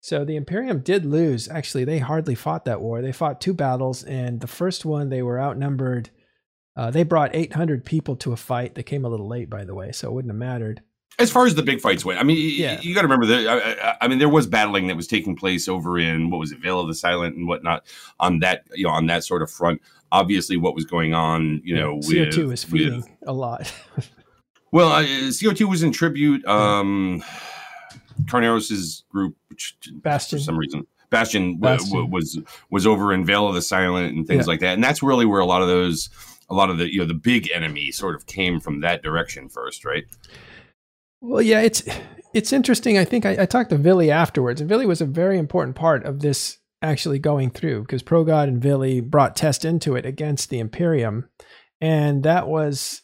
So 0.00 0.24
the 0.24 0.36
Imperium 0.36 0.80
did 0.80 1.04
lose. 1.04 1.48
Actually, 1.48 1.84
they 1.84 1.98
hardly 1.98 2.34
fought 2.34 2.64
that 2.64 2.80
war. 2.80 3.02
They 3.02 3.12
fought 3.12 3.40
two 3.40 3.52
battles, 3.52 4.02
and 4.04 4.40
the 4.40 4.46
first 4.46 4.84
one 4.84 5.10
they 5.10 5.22
were 5.22 5.38
outnumbered. 5.38 6.10
Uh, 6.74 6.90
they 6.90 7.02
brought 7.02 7.34
800 7.34 7.84
people 7.84 8.16
to 8.16 8.32
a 8.32 8.36
fight. 8.36 8.74
They 8.74 8.82
came 8.82 9.04
a 9.04 9.08
little 9.08 9.28
late, 9.28 9.50
by 9.50 9.64
the 9.64 9.74
way, 9.74 9.92
so 9.92 10.08
it 10.08 10.12
wouldn't 10.14 10.32
have 10.32 10.38
mattered. 10.38 10.82
As 11.18 11.30
far 11.30 11.44
as 11.44 11.54
the 11.54 11.62
big 11.62 11.82
fights 11.82 12.02
went, 12.02 12.18
I 12.18 12.22
mean, 12.22 12.38
yeah. 12.56 12.80
you, 12.80 12.94
got 12.94 13.02
to 13.02 13.08
remember 13.08 13.26
that. 13.26 13.46
I, 13.82 13.96
I, 14.00 14.08
mean, 14.08 14.18
there 14.18 14.28
was 14.28 14.46
battling 14.46 14.86
that 14.86 14.96
was 14.96 15.06
taking 15.06 15.36
place 15.36 15.68
over 15.68 15.98
in 15.98 16.30
what 16.30 16.38
was 16.38 16.52
it, 16.52 16.60
Vale 16.60 16.80
of 16.80 16.88
the 16.88 16.94
Silent 16.94 17.36
and 17.36 17.46
whatnot 17.46 17.84
on 18.18 18.38
that, 18.38 18.64
you 18.72 18.86
know, 18.86 18.92
on 18.92 19.06
that 19.06 19.24
sort 19.24 19.42
of 19.42 19.50
front. 19.50 19.82
Obviously, 20.12 20.56
what 20.56 20.74
was 20.74 20.86
going 20.86 21.12
on, 21.12 21.60
you 21.62 21.74
know, 21.74 21.98
yeah, 22.04 22.24
CO2 22.24 22.48
was 22.48 22.64
feeding 22.64 23.02
with, 23.02 23.10
a 23.26 23.32
lot. 23.34 23.70
well, 24.72 24.92
uh, 24.92 25.02
CO2 25.02 25.68
was 25.68 25.82
in 25.82 25.92
tribute. 25.92 26.44
Um, 26.46 27.22
Carneros's 28.24 29.04
group, 29.08 29.36
which 29.48 29.76
Bastion. 29.94 30.38
for 30.38 30.44
some 30.44 30.58
reason 30.58 30.86
Bastion, 31.10 31.58
Bastion. 31.58 31.90
W- 31.90 32.06
w- 32.06 32.12
was 32.12 32.38
was 32.70 32.86
over 32.86 33.12
in 33.12 33.24
Vale 33.24 33.48
of 33.48 33.54
the 33.54 33.62
Silent 33.62 34.16
and 34.16 34.26
things 34.26 34.46
yeah. 34.46 34.50
like 34.50 34.60
that, 34.60 34.74
and 34.74 34.82
that's 34.82 35.02
really 35.02 35.26
where 35.26 35.40
a 35.40 35.46
lot 35.46 35.60
of 35.62 35.68
those, 35.68 36.08
a 36.48 36.54
lot 36.54 36.70
of 36.70 36.78
the 36.78 36.92
you 36.92 37.00
know 37.00 37.06
the 37.06 37.14
big 37.14 37.50
enemy 37.52 37.90
sort 37.90 38.14
of 38.14 38.26
came 38.26 38.60
from 38.60 38.80
that 38.80 39.02
direction 39.02 39.48
first, 39.48 39.84
right? 39.84 40.04
Well, 41.20 41.42
yeah, 41.42 41.60
it's 41.60 41.82
it's 42.32 42.52
interesting. 42.52 42.96
I 42.96 43.04
think 43.04 43.26
I, 43.26 43.42
I 43.42 43.46
talked 43.46 43.70
to 43.70 43.76
Vily 43.76 44.10
afterwards, 44.10 44.60
and 44.60 44.68
Vily 44.68 44.86
was 44.86 45.00
a 45.00 45.06
very 45.06 45.38
important 45.38 45.76
part 45.76 46.04
of 46.04 46.20
this 46.20 46.58
actually 46.82 47.18
going 47.18 47.50
through 47.50 47.82
because 47.82 48.02
Progod 48.02 48.44
and 48.44 48.62
Villy 48.62 49.02
brought 49.02 49.36
Test 49.36 49.64
into 49.64 49.96
it 49.96 50.06
against 50.06 50.48
the 50.48 50.60
Imperium, 50.60 51.28
and 51.80 52.22
that 52.22 52.46
was 52.48 53.02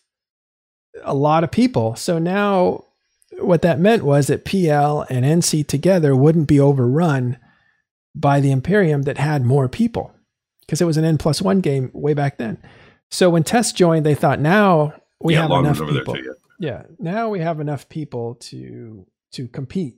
a 1.03 1.15
lot 1.15 1.45
of 1.45 1.51
people. 1.51 1.97
So 1.97 2.19
now 2.19 2.85
what 3.39 3.63
that 3.63 3.79
meant 3.79 4.05
was 4.05 4.29
that 4.29 4.45
PL 4.45 5.07
and 5.11 5.25
NC 5.25 5.67
together 5.67 6.15
wouldn't 6.15 6.49
be 6.49 6.61
overrun 6.61 7.39
by 8.15 8.41
the 8.41 8.51
Imperium 8.51 9.03
that 9.03 9.19
had 9.19 9.45
more 9.45 9.69
people 9.69 10.15
because 10.61 10.81
it 10.81 10.87
was 10.87 10.97
an 10.97 11.05
N 11.05 11.19
plus 11.19 11.43
one 11.43 11.61
game 11.61 11.91
way 11.93 12.15
back 12.15 12.39
then. 12.39 12.59
So 13.11 13.31
when 13.31 13.45
Test 13.45 13.77
joined, 13.77 14.05
they 14.05 14.15
thought 14.15 14.41
now 14.41 14.95
we 15.21 15.35
yeah, 15.35 15.43
have 15.43 15.51
enough 15.51 15.79
people. 15.79 16.15
Too, 16.15 16.35
yeah. 16.59 16.69
yeah, 16.71 16.83
now 16.99 17.29
we 17.29 17.41
have 17.41 17.61
enough 17.61 17.89
people 17.89 18.35
to 18.37 19.07
to 19.33 19.49
compete, 19.49 19.97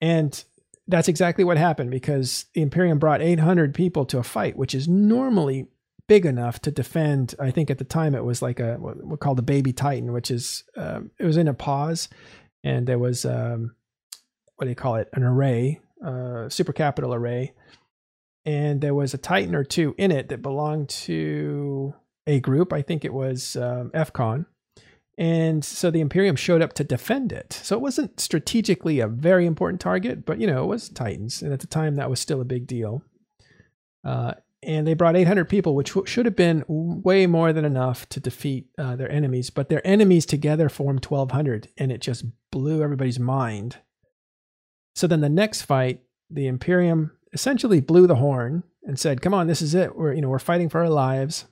and 0.00 0.44
that's 0.86 1.08
exactly 1.08 1.44
what 1.44 1.56
happened 1.56 1.90
because 1.90 2.46
the 2.54 2.62
Imperium 2.62 2.98
brought 2.98 3.20
800 3.20 3.74
people 3.74 4.04
to 4.06 4.18
a 4.18 4.22
fight, 4.22 4.56
which 4.56 4.74
is 4.74 4.86
normally 4.88 5.66
big 6.08 6.26
enough 6.26 6.60
to 6.62 6.70
defend. 6.70 7.34
I 7.38 7.50
think 7.50 7.70
at 7.70 7.78
the 7.78 7.84
time 7.84 8.14
it 8.14 8.24
was 8.24 8.42
like 8.42 8.58
a 8.58 8.74
what 8.74 9.04
we 9.04 9.16
call 9.16 9.34
the 9.34 9.42
baby 9.42 9.72
Titan, 9.72 10.12
which 10.12 10.30
is 10.30 10.64
um, 10.76 11.10
it 11.18 11.24
was 11.24 11.36
in 11.36 11.46
a 11.46 11.54
pause, 11.54 12.08
and 12.64 12.86
there 12.86 12.98
was 12.98 13.24
um, 13.24 13.76
what 14.56 14.64
do 14.64 14.70
you 14.70 14.76
call 14.76 14.96
it? 14.96 15.08
An 15.12 15.22
array, 15.22 15.80
uh, 16.04 16.48
super 16.48 16.72
capital 16.72 17.14
array, 17.14 17.52
and 18.44 18.80
there 18.80 18.94
was 18.94 19.14
a 19.14 19.18
Titan 19.18 19.54
or 19.54 19.64
two 19.64 19.94
in 19.98 20.10
it 20.10 20.28
that 20.30 20.42
belonged 20.42 20.88
to 20.88 21.94
a 22.26 22.40
group. 22.40 22.72
I 22.72 22.82
think 22.82 23.04
it 23.04 23.14
was 23.14 23.56
um, 23.56 23.90
FCON. 23.94 24.46
And 25.18 25.64
so 25.64 25.90
the 25.90 26.00
Imperium 26.00 26.36
showed 26.36 26.62
up 26.62 26.74
to 26.74 26.84
defend 26.84 27.32
it. 27.32 27.52
So 27.52 27.74
it 27.74 27.82
wasn't 27.82 28.20
strategically 28.20 29.00
a 29.00 29.08
very 29.08 29.46
important 29.46 29.80
target, 29.80 30.24
but 30.24 30.40
you 30.40 30.46
know, 30.46 30.62
it 30.62 30.66
was 30.66 30.88
Titans. 30.88 31.42
And 31.42 31.52
at 31.52 31.58
the 31.58 31.66
time, 31.66 31.96
that 31.96 32.08
was 32.08 32.20
still 32.20 32.40
a 32.40 32.44
big 32.44 32.68
deal. 32.68 33.02
Uh, 34.04 34.34
and 34.62 34.86
they 34.86 34.94
brought 34.94 35.16
800 35.16 35.48
people, 35.48 35.74
which 35.74 35.92
should 36.06 36.26
have 36.26 36.36
been 36.36 36.64
way 36.68 37.26
more 37.26 37.52
than 37.52 37.64
enough 37.64 38.08
to 38.08 38.20
defeat 38.20 38.68
uh, 38.76 38.96
their 38.96 39.10
enemies. 39.10 39.50
But 39.50 39.68
their 39.68 39.86
enemies 39.86 40.26
together 40.26 40.68
formed 40.68 41.04
1,200, 41.04 41.68
and 41.76 41.92
it 41.92 42.00
just 42.00 42.24
blew 42.50 42.82
everybody's 42.82 43.20
mind. 43.20 43.78
So 44.96 45.06
then 45.06 45.20
the 45.20 45.28
next 45.28 45.62
fight, 45.62 46.02
the 46.28 46.48
Imperium 46.48 47.12
essentially 47.32 47.80
blew 47.80 48.06
the 48.06 48.16
horn 48.16 48.64
and 48.82 48.98
said, 48.98 49.22
"Come 49.22 49.34
on, 49.34 49.46
this 49.46 49.62
is 49.62 49.74
it. 49.74 49.96
We're 49.96 50.12
you 50.12 50.20
know 50.20 50.28
we're 50.28 50.40
fighting 50.40 50.68
for 50.68 50.80
our 50.80 50.90
lives." 50.90 51.44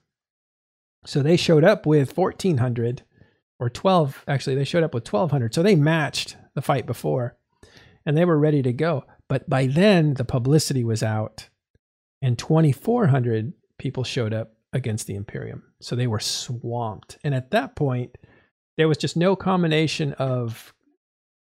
So 1.05 1.23
they 1.23 1.37
showed 1.37 1.63
up 1.63 1.87
with 1.87 2.17
1,400 2.17 3.03
or 3.61 3.71
12. 3.71 4.25
Actually, 4.27 4.57
they 4.57 4.65
showed 4.65 4.83
up 4.83 4.93
with 4.93 5.11
1,200. 5.11 5.55
So 5.55 5.63
they 5.63 5.77
matched 5.77 6.37
the 6.57 6.63
fight 6.63 6.87
before, 6.87 7.37
and 8.05 8.17
they 8.17 8.25
were 8.25 8.39
ready 8.39 8.63
to 8.63 8.73
go. 8.73 9.05
But 9.29 9.49
by 9.49 9.67
then, 9.67 10.15
the 10.15 10.25
publicity 10.25 10.83
was 10.83 11.05
out 11.05 11.49
and 12.23 12.39
2,400 12.39 13.53
people 13.79 14.05
showed 14.05 14.33
up 14.33 14.53
against 14.73 15.07
the 15.07 15.15
Imperium. 15.15 15.63
So 15.81 15.97
they 15.97 16.07
were 16.07 16.21
swamped. 16.21 17.19
And 17.25 17.35
at 17.35 17.51
that 17.51 17.77
point, 17.77 18.17
there 18.77 18.89
was 18.89 18.99
just 18.99 19.17
no 19.17 19.37
combination 19.37 20.13
of, 20.15 20.75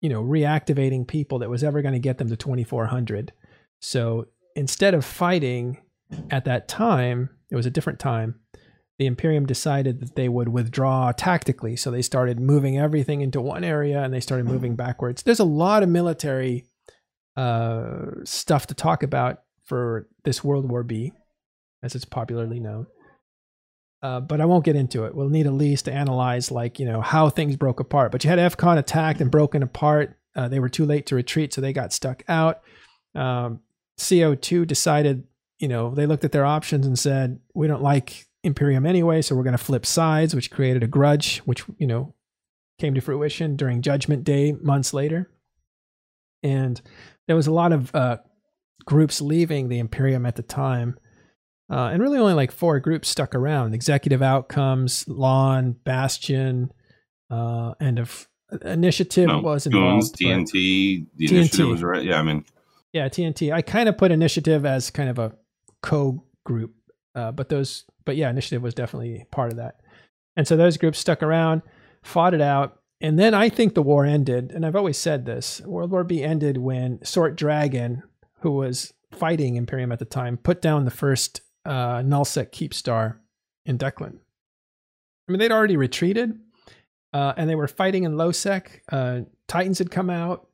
you 0.01 0.09
know, 0.09 0.23
reactivating 0.23 1.07
people 1.07 1.39
that 1.41 1.51
was 1.51 1.63
ever 1.63 1.83
going 1.83 1.95
to 1.95 2.01
get 2.01 2.19
them 2.19 2.29
to 2.29 2.37
2,400. 2.37 3.33
So 3.81 4.27
instead 4.55 4.95
of 4.95 5.05
fighting 5.05 5.79
at 6.31 6.45
that 6.45 6.69
time, 6.69 7.31
it 7.51 7.57
was 7.57 7.67
a 7.67 7.71
different 7.71 7.99
time. 7.99 8.41
The 8.99 9.07
Imperium 9.07 9.45
decided 9.45 10.01
that 10.01 10.17
they 10.17 10.29
would 10.29 10.49
withdraw 10.49 11.13
tactically. 11.13 11.77
So 11.77 11.91
they 11.91 12.01
started 12.01 12.41
moving 12.41 12.79
everything 12.79 13.21
into 13.21 13.43
one 13.43 13.65
area 13.65 14.03
and 14.03 14.15
they 14.15 14.21
started 14.21 14.47
moving 14.47 14.75
backwards. 14.75 15.23
There's 15.23 15.41
a 15.41 15.45
lot 15.45 15.83
of 15.83 15.91
military 15.91 16.65
uh, 17.37 18.07
stuff 18.25 18.67
to 18.69 18.75
talk 18.75 19.03
about 19.03 19.43
for 19.67 20.09
this 20.25 20.43
World 20.43 20.69
War 20.69 20.83
B, 20.83 21.13
as 21.83 21.95
it's 21.95 22.05
popularly 22.05 22.61
known. 22.61 22.87
Uh, 24.03 24.21
but 24.21 24.41
I 24.41 24.45
won't 24.45 24.65
get 24.65 24.77
into 24.77 25.05
it. 25.05 25.15
We'll 25.15 25.29
need 25.29 25.47
at 25.47 25.53
least 25.53 25.87
to 25.87 25.93
analyze, 25.93 26.51
like, 26.51 26.79
you 26.79 26.87
know, 26.87 27.01
how 27.01 27.29
things 27.29 27.57
broke 27.57 27.81
apart. 27.81 28.13
But 28.13 28.25
you 28.25 28.31
had 28.31 28.39
FCON 28.39 28.79
attacked 28.79 29.21
and 29.21 29.31
broken 29.31 29.63
apart. 29.63 30.17
Uh, 30.35 30.49
they 30.49 30.61
were 30.61 30.69
too 30.69 30.85
late 30.85 31.07
to 31.07 31.15
retreat, 31.15 31.53
so 31.53 31.61
they 31.61 31.73
got 31.73 31.93
stuck 31.93 32.23
out. 32.29 32.61
Um, 33.15 33.61
CO2 33.99 34.67
decided, 34.67 35.25
you 35.59 35.69
know, 35.69 35.95
they 35.95 36.07
looked 36.07 36.25
at 36.25 36.33
their 36.33 36.45
options 36.45 36.87
and 36.87 36.99
said, 36.99 37.41
we 37.55 37.67
don't 37.67 37.83
like 37.83 38.27
Imperium 38.45 38.87
anyway, 38.87 39.23
so 39.23 39.35
we're 39.35 39.43
going 39.43 39.57
to 39.57 39.59
flip 39.59 39.87
sides, 39.87 40.35
which 40.35 40.51
created 40.51 40.83
a 40.83 40.87
grudge, 40.87 41.39
which, 41.39 41.65
you 41.79 41.87
know, 41.87 42.15
came 42.79 42.95
to 42.95 43.01
fruition 43.01 43.57
during 43.57 43.81
Judgment 43.81 44.23
Day 44.23 44.53
months 44.53 44.93
later. 44.93 45.31
And 46.43 46.81
there 47.27 47.35
was 47.35 47.47
a 47.47 47.53
lot 47.53 47.73
of 47.73 47.95
uh, 47.95 48.19
groups 48.87 49.21
leaving 49.21 49.69
the 49.69 49.79
Imperium 49.79 50.25
at 50.27 50.37
the 50.37 50.43
time. 50.43 50.99
Uh, 51.69 51.91
and 51.93 52.01
really 52.01 52.19
only 52.19 52.35
like 52.35 52.53
four 52.53 52.79
groups 52.79 53.09
stuck 53.09 53.35
around 53.35 53.75
executive 53.75 54.23
outcomes 54.23 55.07
lawn 55.09 55.73
bastion 55.85 56.73
uh, 57.31 57.75
and 57.81 57.99
of 57.99 58.29
initiative 58.65 59.27
no, 59.27 59.41
was 59.41 59.67
involved 59.67 60.15
tnt 60.15 60.53
the 60.53 61.07
TNT. 61.19 61.31
initiative 61.33 61.69
was 61.69 61.83
right 61.83 62.05
yeah 62.05 62.19
i 62.19 62.23
mean 62.23 62.45
yeah 62.93 63.09
tnt 63.09 63.53
i 63.53 63.61
kind 63.61 63.89
of 63.89 63.99
put 63.99 64.13
initiative 64.13 64.65
as 64.65 64.91
kind 64.91 65.09
of 65.09 65.19
a 65.19 65.33
co 65.83 66.23
group 66.45 66.73
uh, 67.17 67.33
but 67.33 67.49
those 67.49 67.85
but 68.05 68.15
yeah 68.17 68.31
initiative 68.31 68.63
was 68.63 68.73
definitely 68.73 69.27
part 69.33 69.51
of 69.51 69.57
that 69.57 69.81
and 70.37 70.47
so 70.47 70.57
those 70.57 70.77
groups 70.77 70.99
stuck 70.99 71.23
around 71.25 71.63
fought 72.05 72.35
it 72.35 72.41
out 72.41 72.79
and 73.01 73.19
then 73.19 73.35
i 73.35 73.49
think 73.49 73.75
the 73.75 73.83
war 73.83 74.05
ended 74.05 74.53
and 74.53 74.65
i've 74.65 74.77
always 74.77 74.97
said 74.97 75.27
this 75.27 75.61
world 75.63 75.91
war 75.91 76.05
b 76.05 76.23
ended 76.23 76.57
when 76.57 77.05
sort 77.05 77.35
dragon 77.35 78.05
who 78.41 78.53
was 78.53 78.93
fighting 79.13 79.57
Imperium 79.57 79.93
at 79.93 79.99
the 79.99 80.05
time, 80.05 80.37
put 80.37 80.61
down 80.61 80.85
the 80.85 80.91
first 80.91 81.41
uh, 81.65 81.99
nullsec 81.99 82.53
keep 82.53 82.73
star 82.73 83.21
in 83.65 83.79
Deklein. 83.79 84.19
I 85.29 85.33
mean, 85.33 85.41
they'd 85.41 85.53
already 85.53 85.77
retreated, 85.77 86.39
uh, 87.13 87.33
and 87.37 87.51
they 87.51 87.55
were 87.55 87.69
fighting 87.69 88.05
in 88.05 88.17
low 88.17 88.33
sec. 88.33 88.83
Uh, 88.91 89.23
Titans 89.49 89.79
had 89.79 89.91
come 89.91 90.11
out. 90.11 90.49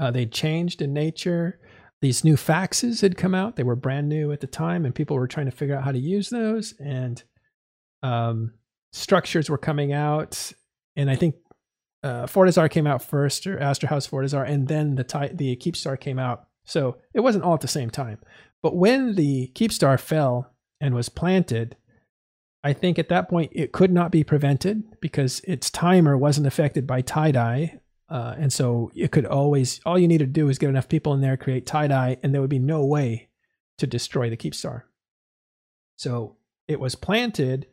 Uh, 0.00 0.10
they'd 0.10 0.32
changed 0.32 0.82
in 0.82 0.92
nature. 0.92 1.60
These 2.00 2.24
new 2.24 2.34
faxes 2.34 3.00
had 3.00 3.16
come 3.16 3.34
out. 3.34 3.56
They 3.56 3.62
were 3.62 3.76
brand 3.76 4.08
new 4.08 4.32
at 4.32 4.40
the 4.40 4.46
time, 4.46 4.84
and 4.84 4.94
people 4.94 5.16
were 5.16 5.28
trying 5.28 5.46
to 5.46 5.52
figure 5.52 5.76
out 5.76 5.84
how 5.84 5.92
to 5.92 5.98
use 5.98 6.28
those. 6.28 6.74
And 6.80 7.22
um, 8.02 8.54
structures 8.92 9.48
were 9.48 9.58
coming 9.58 9.92
out, 9.92 10.52
and 10.96 11.08
I 11.08 11.16
think 11.16 11.36
uh, 12.02 12.26
Fortizar 12.26 12.68
came 12.68 12.86
out 12.86 13.02
first, 13.02 13.46
or 13.46 13.56
Astrahus 13.58 14.10
Fortizar, 14.10 14.46
and 14.48 14.68
then 14.68 14.96
the 14.96 15.04
ty- 15.04 15.32
the 15.32 15.56
Keepstar 15.56 15.98
came 15.98 16.18
out. 16.18 16.48
So 16.64 16.96
it 17.12 17.20
wasn't 17.20 17.44
all 17.44 17.54
at 17.54 17.60
the 17.60 17.68
same 17.68 17.90
time. 17.90 18.18
But 18.62 18.76
when 18.76 19.14
the 19.14 19.52
Keepstar 19.54 20.00
fell 20.00 20.52
and 20.80 20.94
was 20.94 21.08
planted, 21.08 21.76
I 22.62 22.72
think 22.72 22.98
at 22.98 23.10
that 23.10 23.28
point 23.28 23.52
it 23.54 23.72
could 23.72 23.92
not 23.92 24.10
be 24.10 24.24
prevented 24.24 24.82
because 25.00 25.40
its 25.40 25.70
timer 25.70 26.16
wasn't 26.16 26.46
affected 26.46 26.86
by 26.86 27.02
TiDi. 27.02 27.78
Uh, 28.08 28.34
and 28.38 28.52
so 28.52 28.90
it 28.94 29.12
could 29.12 29.26
always, 29.26 29.80
all 29.84 29.98
you 29.98 30.08
need 30.08 30.18
to 30.18 30.26
do 30.26 30.48
is 30.48 30.58
get 30.58 30.70
enough 30.70 30.88
people 30.88 31.12
in 31.12 31.20
there, 31.20 31.36
create 31.36 31.66
TiDi, 31.66 32.18
and 32.22 32.32
there 32.32 32.40
would 32.40 32.50
be 32.50 32.58
no 32.58 32.84
way 32.84 33.28
to 33.78 33.86
destroy 33.86 34.30
the 34.30 34.36
Keepstar. 34.36 34.82
So 35.98 36.36
it 36.68 36.80
was 36.80 36.94
planted. 36.94 37.66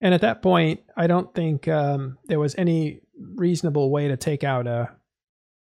And 0.00 0.14
at 0.14 0.20
that 0.22 0.42
point, 0.42 0.80
I 0.96 1.06
don't 1.06 1.32
think 1.34 1.68
um, 1.68 2.18
there 2.26 2.40
was 2.40 2.54
any 2.56 3.00
reasonable 3.20 3.90
way 3.90 4.08
to 4.08 4.16
take 4.16 4.42
out 4.42 4.66
a, 4.66 4.90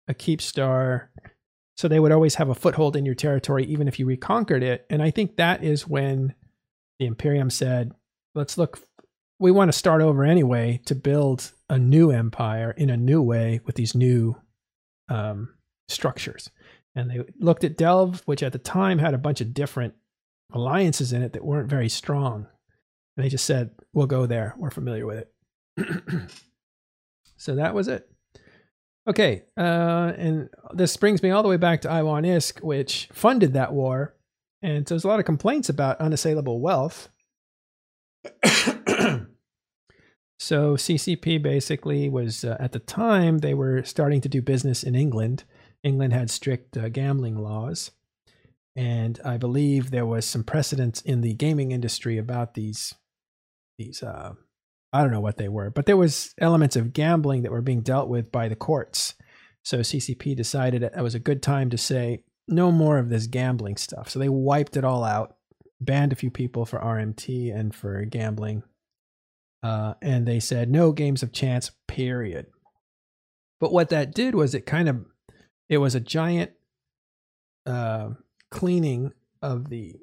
a 0.08 0.14
Keepstar. 0.14 1.08
So 1.76 1.88
they 1.88 2.00
would 2.00 2.12
always 2.12 2.36
have 2.36 2.48
a 2.48 2.54
foothold 2.54 2.96
in 2.96 3.06
your 3.06 3.14
territory, 3.14 3.64
even 3.64 3.88
if 3.88 3.98
you 3.98 4.06
reconquered 4.06 4.62
it. 4.62 4.86
And 4.90 5.02
I 5.02 5.10
think 5.10 5.36
that 5.36 5.64
is 5.64 5.88
when 5.88 6.34
the 6.98 7.06
Imperium 7.06 7.50
said, 7.50 7.92
let's 8.34 8.58
look 8.58 8.78
we 9.42 9.50
want 9.50 9.68
to 9.68 9.76
start 9.76 10.00
over 10.00 10.24
anyway 10.24 10.80
to 10.86 10.94
build 10.94 11.50
a 11.68 11.76
new 11.76 12.12
empire 12.12 12.70
in 12.70 12.88
a 12.88 12.96
new 12.96 13.20
way 13.20 13.58
with 13.64 13.74
these 13.74 13.92
new 13.92 14.36
um, 15.08 15.52
structures. 15.88 16.48
And 16.94 17.10
they 17.10 17.24
looked 17.40 17.64
at 17.64 17.76
Delve, 17.76 18.22
which 18.24 18.44
at 18.44 18.52
the 18.52 18.60
time 18.60 19.00
had 19.00 19.14
a 19.14 19.18
bunch 19.18 19.40
of 19.40 19.52
different 19.52 19.94
alliances 20.52 21.12
in 21.12 21.22
it 21.22 21.32
that 21.32 21.44
weren't 21.44 21.68
very 21.68 21.88
strong. 21.88 22.46
And 23.16 23.24
they 23.24 23.28
just 23.28 23.44
said, 23.44 23.70
we'll 23.92 24.06
go 24.06 24.26
there. 24.26 24.54
We're 24.56 24.70
familiar 24.70 25.06
with 25.06 25.26
it. 25.76 26.30
so 27.36 27.56
that 27.56 27.74
was 27.74 27.88
it. 27.88 28.08
Okay. 29.08 29.42
Uh, 29.56 30.12
and 30.16 30.48
this 30.74 30.96
brings 30.96 31.22
me 31.22 31.30
all 31.30 31.42
the 31.42 31.48
way 31.48 31.56
back 31.56 31.80
to 31.82 31.90
I 31.90 32.02
Want 32.02 32.26
ISK, 32.26 32.62
which 32.62 33.08
funded 33.12 33.52
that 33.54 33.72
war. 33.72 34.14
And 34.62 34.86
so 34.86 34.94
there's 34.94 35.04
a 35.04 35.08
lot 35.08 35.18
of 35.18 35.26
complaints 35.26 35.68
about 35.68 36.00
unassailable 36.00 36.60
wealth. 36.60 37.08
so 40.38 40.76
CCP 40.76 41.42
basically 41.42 42.08
was 42.08 42.44
uh, 42.44 42.56
at 42.60 42.70
the 42.72 42.78
time 42.78 43.38
they 43.38 43.54
were 43.54 43.82
starting 43.82 44.20
to 44.20 44.28
do 44.28 44.40
business 44.40 44.84
in 44.84 44.94
England. 44.94 45.42
England 45.82 46.12
had 46.12 46.30
strict 46.30 46.76
uh, 46.76 46.88
gambling 46.88 47.36
laws, 47.36 47.90
and 48.76 49.18
I 49.24 49.36
believe 49.36 49.90
there 49.90 50.06
was 50.06 50.24
some 50.24 50.44
precedence 50.44 51.00
in 51.02 51.22
the 51.22 51.34
gaming 51.34 51.72
industry 51.72 52.18
about 52.18 52.54
these 52.54 52.94
these 53.78 54.00
uh, 54.00 54.34
I 54.92 55.02
don't 55.02 55.10
know 55.10 55.20
what 55.20 55.38
they 55.38 55.48
were, 55.48 55.70
but 55.70 55.86
there 55.86 55.96
was 55.96 56.34
elements 56.38 56.76
of 56.76 56.92
gambling 56.92 57.42
that 57.42 57.52
were 57.52 57.62
being 57.62 57.82
dealt 57.82 58.08
with 58.08 58.30
by 58.30 58.48
the 58.48 58.56
courts. 58.56 59.14
So 59.64 59.78
CCP 59.78 60.36
decided 60.36 60.82
it 60.82 60.94
was 60.96 61.14
a 61.14 61.20
good 61.20 61.42
time 61.42 61.70
to 61.70 61.78
say 61.78 62.24
no 62.48 62.70
more 62.70 62.98
of 62.98 63.08
this 63.08 63.26
gambling 63.26 63.76
stuff. 63.76 64.10
So 64.10 64.18
they 64.18 64.28
wiped 64.28 64.76
it 64.76 64.84
all 64.84 65.04
out 65.04 65.36
banned 65.84 66.12
a 66.12 66.16
few 66.16 66.30
people 66.30 66.64
for 66.64 66.78
RMT 66.78 67.54
and 67.54 67.74
for 67.74 68.04
gambling. 68.04 68.62
Uh, 69.62 69.94
and 70.02 70.26
they 70.26 70.40
said 70.40 70.70
no 70.70 70.92
games 70.92 71.22
of 71.22 71.32
chance, 71.32 71.70
period. 71.86 72.46
But 73.60 73.72
what 73.72 73.90
that 73.90 74.14
did 74.14 74.34
was 74.34 74.54
it 74.54 74.66
kind 74.66 74.88
of 74.88 75.04
it 75.68 75.78
was 75.78 75.94
a 75.94 76.00
giant 76.00 76.50
uh, 77.64 78.10
cleaning 78.50 79.12
of 79.40 79.68
the 79.68 79.96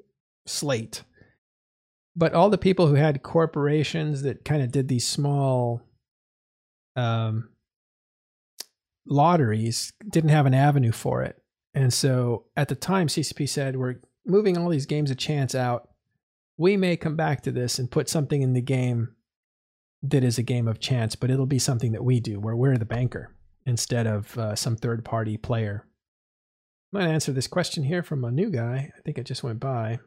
slate. 0.46 1.02
But 2.16 2.34
all 2.34 2.50
the 2.50 2.58
people 2.58 2.86
who 2.88 2.94
had 2.94 3.22
corporations 3.22 4.22
that 4.22 4.44
kind 4.44 4.62
of 4.62 4.72
did 4.72 4.88
these 4.88 5.06
small 5.06 5.82
um, 6.96 7.50
lotteries 9.06 9.92
didn't 10.08 10.30
have 10.30 10.46
an 10.46 10.54
avenue 10.54 10.92
for 10.92 11.22
it. 11.22 11.40
And 11.74 11.92
so 11.92 12.46
at 12.56 12.68
the 12.68 12.74
time, 12.74 13.06
CCP 13.06 13.48
said, 13.48 13.76
we're 13.76 14.00
moving 14.26 14.58
all 14.58 14.68
these 14.68 14.86
games 14.86 15.10
of 15.10 15.16
chance 15.16 15.54
out, 15.54 15.88
we 16.56 16.76
may 16.76 16.96
come 16.96 17.16
back 17.16 17.42
to 17.42 17.52
this 17.52 17.78
and 17.78 17.90
put 17.90 18.08
something 18.08 18.42
in 18.42 18.52
the 18.52 18.60
game 18.60 19.14
that 20.02 20.24
is 20.24 20.38
a 20.38 20.42
game 20.42 20.66
of 20.66 20.80
chance, 20.80 21.14
but 21.14 21.30
it'll 21.30 21.46
be 21.46 21.58
something 21.58 21.92
that 21.92 22.04
we 22.04 22.20
do 22.20 22.40
where 22.40 22.56
we're 22.56 22.76
the 22.76 22.84
banker 22.84 23.34
instead 23.66 24.06
of 24.06 24.36
uh, 24.36 24.54
some 24.54 24.76
third 24.76 25.04
party 25.04 25.36
player. 25.36 25.86
I'm 26.92 27.00
going 27.00 27.08
to 27.08 27.14
answer 27.14 27.32
this 27.32 27.46
question 27.46 27.84
here 27.84 28.02
from 28.02 28.24
a 28.24 28.30
new 28.30 28.50
guy. 28.50 28.92
I 28.96 29.00
think 29.02 29.18
it 29.18 29.26
just 29.26 29.42
went 29.42 29.60
by. 29.60 30.00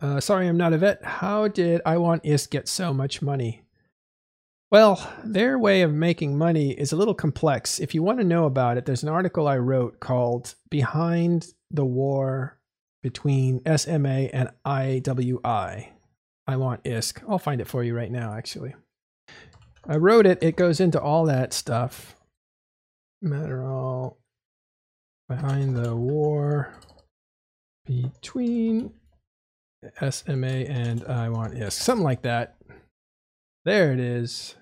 Uh, 0.00 0.20
sorry, 0.20 0.46
I'm 0.46 0.58
not 0.58 0.72
a 0.72 0.78
vet. 0.78 1.02
How 1.04 1.48
did 1.48 1.80
I 1.86 1.96
want 1.96 2.24
Isk 2.24 2.50
get 2.50 2.68
so 2.68 2.92
much 2.92 3.22
money? 3.22 3.62
Well, 4.70 5.12
their 5.24 5.58
way 5.58 5.82
of 5.82 5.92
making 5.92 6.36
money 6.36 6.72
is 6.72 6.92
a 6.92 6.96
little 6.96 7.14
complex. 7.14 7.78
If 7.78 7.94
you 7.94 8.02
want 8.02 8.18
to 8.18 8.24
know 8.24 8.44
about 8.44 8.76
it, 8.76 8.84
there's 8.84 9.02
an 9.02 9.08
article 9.08 9.46
I 9.46 9.56
wrote 9.58 10.00
called 10.00 10.54
Behind 10.70 11.46
the 11.70 11.84
War 11.84 12.58
between 13.02 13.62
SMA 13.76 14.28
and 14.32 14.50
IWI. 14.66 15.88
I 16.48 16.56
want 16.56 16.84
ISK. 16.84 17.22
I'll 17.28 17.38
find 17.38 17.60
it 17.60 17.68
for 17.68 17.84
you 17.84 17.96
right 17.96 18.10
now, 18.10 18.34
actually. 18.34 18.74
I 19.88 19.96
wrote 19.96 20.26
it. 20.26 20.42
It 20.42 20.56
goes 20.56 20.80
into 20.80 21.00
all 21.00 21.24
that 21.26 21.52
stuff. 21.52 22.16
Matterall 23.24 24.16
behind 25.28 25.76
the 25.76 25.94
war 25.94 26.74
between 27.84 28.92
SMA 30.10 30.46
and 30.46 31.04
I 31.04 31.28
want 31.28 31.56
yes, 31.56 31.74
Something 31.74 32.04
like 32.04 32.22
that. 32.22 32.56
There 33.64 33.92
it 33.92 34.00
is. 34.00 34.54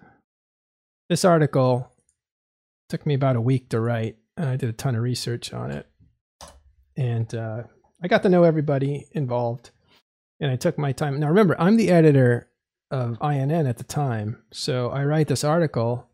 This 1.08 1.24
article 1.24 1.92
took 2.88 3.06
me 3.06 3.14
about 3.14 3.36
a 3.36 3.40
week 3.40 3.68
to 3.70 3.80
write. 3.80 4.16
I 4.36 4.56
did 4.56 4.68
a 4.68 4.72
ton 4.72 4.94
of 4.94 5.02
research 5.02 5.52
on 5.52 5.70
it. 5.70 5.86
And 6.96 7.34
uh, 7.34 7.64
I 8.02 8.08
got 8.08 8.22
to 8.22 8.28
know 8.28 8.44
everybody 8.44 9.06
involved 9.12 9.70
and 10.40 10.50
I 10.50 10.56
took 10.56 10.78
my 10.78 10.92
time. 10.92 11.18
Now, 11.20 11.28
remember, 11.28 11.56
I'm 11.58 11.76
the 11.76 11.90
editor 11.90 12.48
of 12.90 13.18
INN 13.22 13.66
at 13.66 13.78
the 13.78 13.84
time. 13.84 14.42
So 14.52 14.90
I 14.90 15.04
write 15.04 15.28
this 15.28 15.44
article 15.44 16.08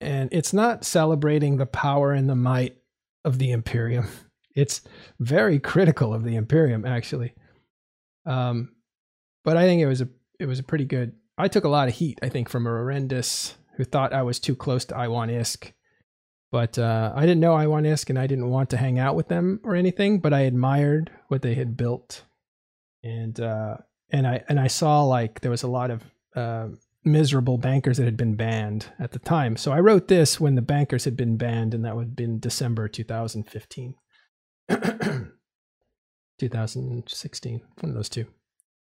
and 0.00 0.28
it's 0.32 0.52
not 0.52 0.84
celebrating 0.84 1.56
the 1.56 1.66
power 1.66 2.12
and 2.12 2.28
the 2.28 2.36
might 2.36 2.76
of 3.24 3.38
the 3.38 3.52
Imperium. 3.52 4.08
It's 4.56 4.82
very 5.20 5.60
critical 5.60 6.12
of 6.12 6.24
the 6.24 6.34
Imperium, 6.34 6.84
actually. 6.84 7.34
Um, 8.26 8.74
but 9.44 9.56
I 9.56 9.64
think 9.64 9.80
it 9.80 9.86
was 9.86 10.00
a 10.00 10.08
it 10.38 10.46
was 10.46 10.58
a 10.58 10.64
pretty 10.64 10.84
good. 10.84 11.12
I 11.38 11.48
took 11.48 11.64
a 11.64 11.68
lot 11.68 11.88
of 11.88 11.94
heat, 11.94 12.18
I 12.22 12.28
think, 12.28 12.48
from 12.48 12.66
a 12.66 12.70
horrendous 12.70 13.54
who 13.76 13.84
thought 13.84 14.12
I 14.12 14.22
was 14.22 14.38
too 14.38 14.54
close 14.54 14.84
to 14.86 14.96
I 14.96 15.08
Want 15.08 15.30
ISK 15.30 15.72
but 16.50 16.78
uh, 16.78 17.12
I 17.14 17.22
didn't 17.22 17.40
know 17.40 17.54
I 17.54 17.66
Want 17.66 17.86
ISK 17.86 18.10
and 18.10 18.18
I 18.18 18.26
didn't 18.26 18.50
want 18.50 18.70
to 18.70 18.76
hang 18.76 18.98
out 18.98 19.14
with 19.14 19.28
them 19.28 19.60
or 19.62 19.76
anything, 19.76 20.18
but 20.18 20.32
I 20.32 20.40
admired 20.40 21.10
what 21.28 21.42
they 21.42 21.54
had 21.54 21.76
built. 21.76 22.24
And 23.04 23.38
uh, 23.38 23.76
and 24.10 24.26
I 24.26 24.42
and 24.48 24.58
I 24.58 24.66
saw 24.66 25.04
like 25.04 25.40
there 25.40 25.50
was 25.50 25.62
a 25.62 25.68
lot 25.68 25.90
of 25.90 26.02
uh, 26.34 26.68
miserable 27.04 27.56
bankers 27.56 27.98
that 27.98 28.04
had 28.04 28.16
been 28.16 28.34
banned 28.34 28.86
at 28.98 29.12
the 29.12 29.20
time. 29.20 29.56
So 29.56 29.72
I 29.72 29.80
wrote 29.80 30.08
this 30.08 30.40
when 30.40 30.56
the 30.56 30.62
bankers 30.62 31.04
had 31.04 31.16
been 31.16 31.36
banned, 31.36 31.72
and 31.72 31.84
that 31.84 31.94
would 31.94 32.08
have 32.08 32.16
been 32.16 32.40
December 32.40 32.88
2015. 32.88 33.94
2016, 36.40 37.60
one 37.80 37.90
of 37.90 37.94
those 37.94 38.08
two. 38.08 38.26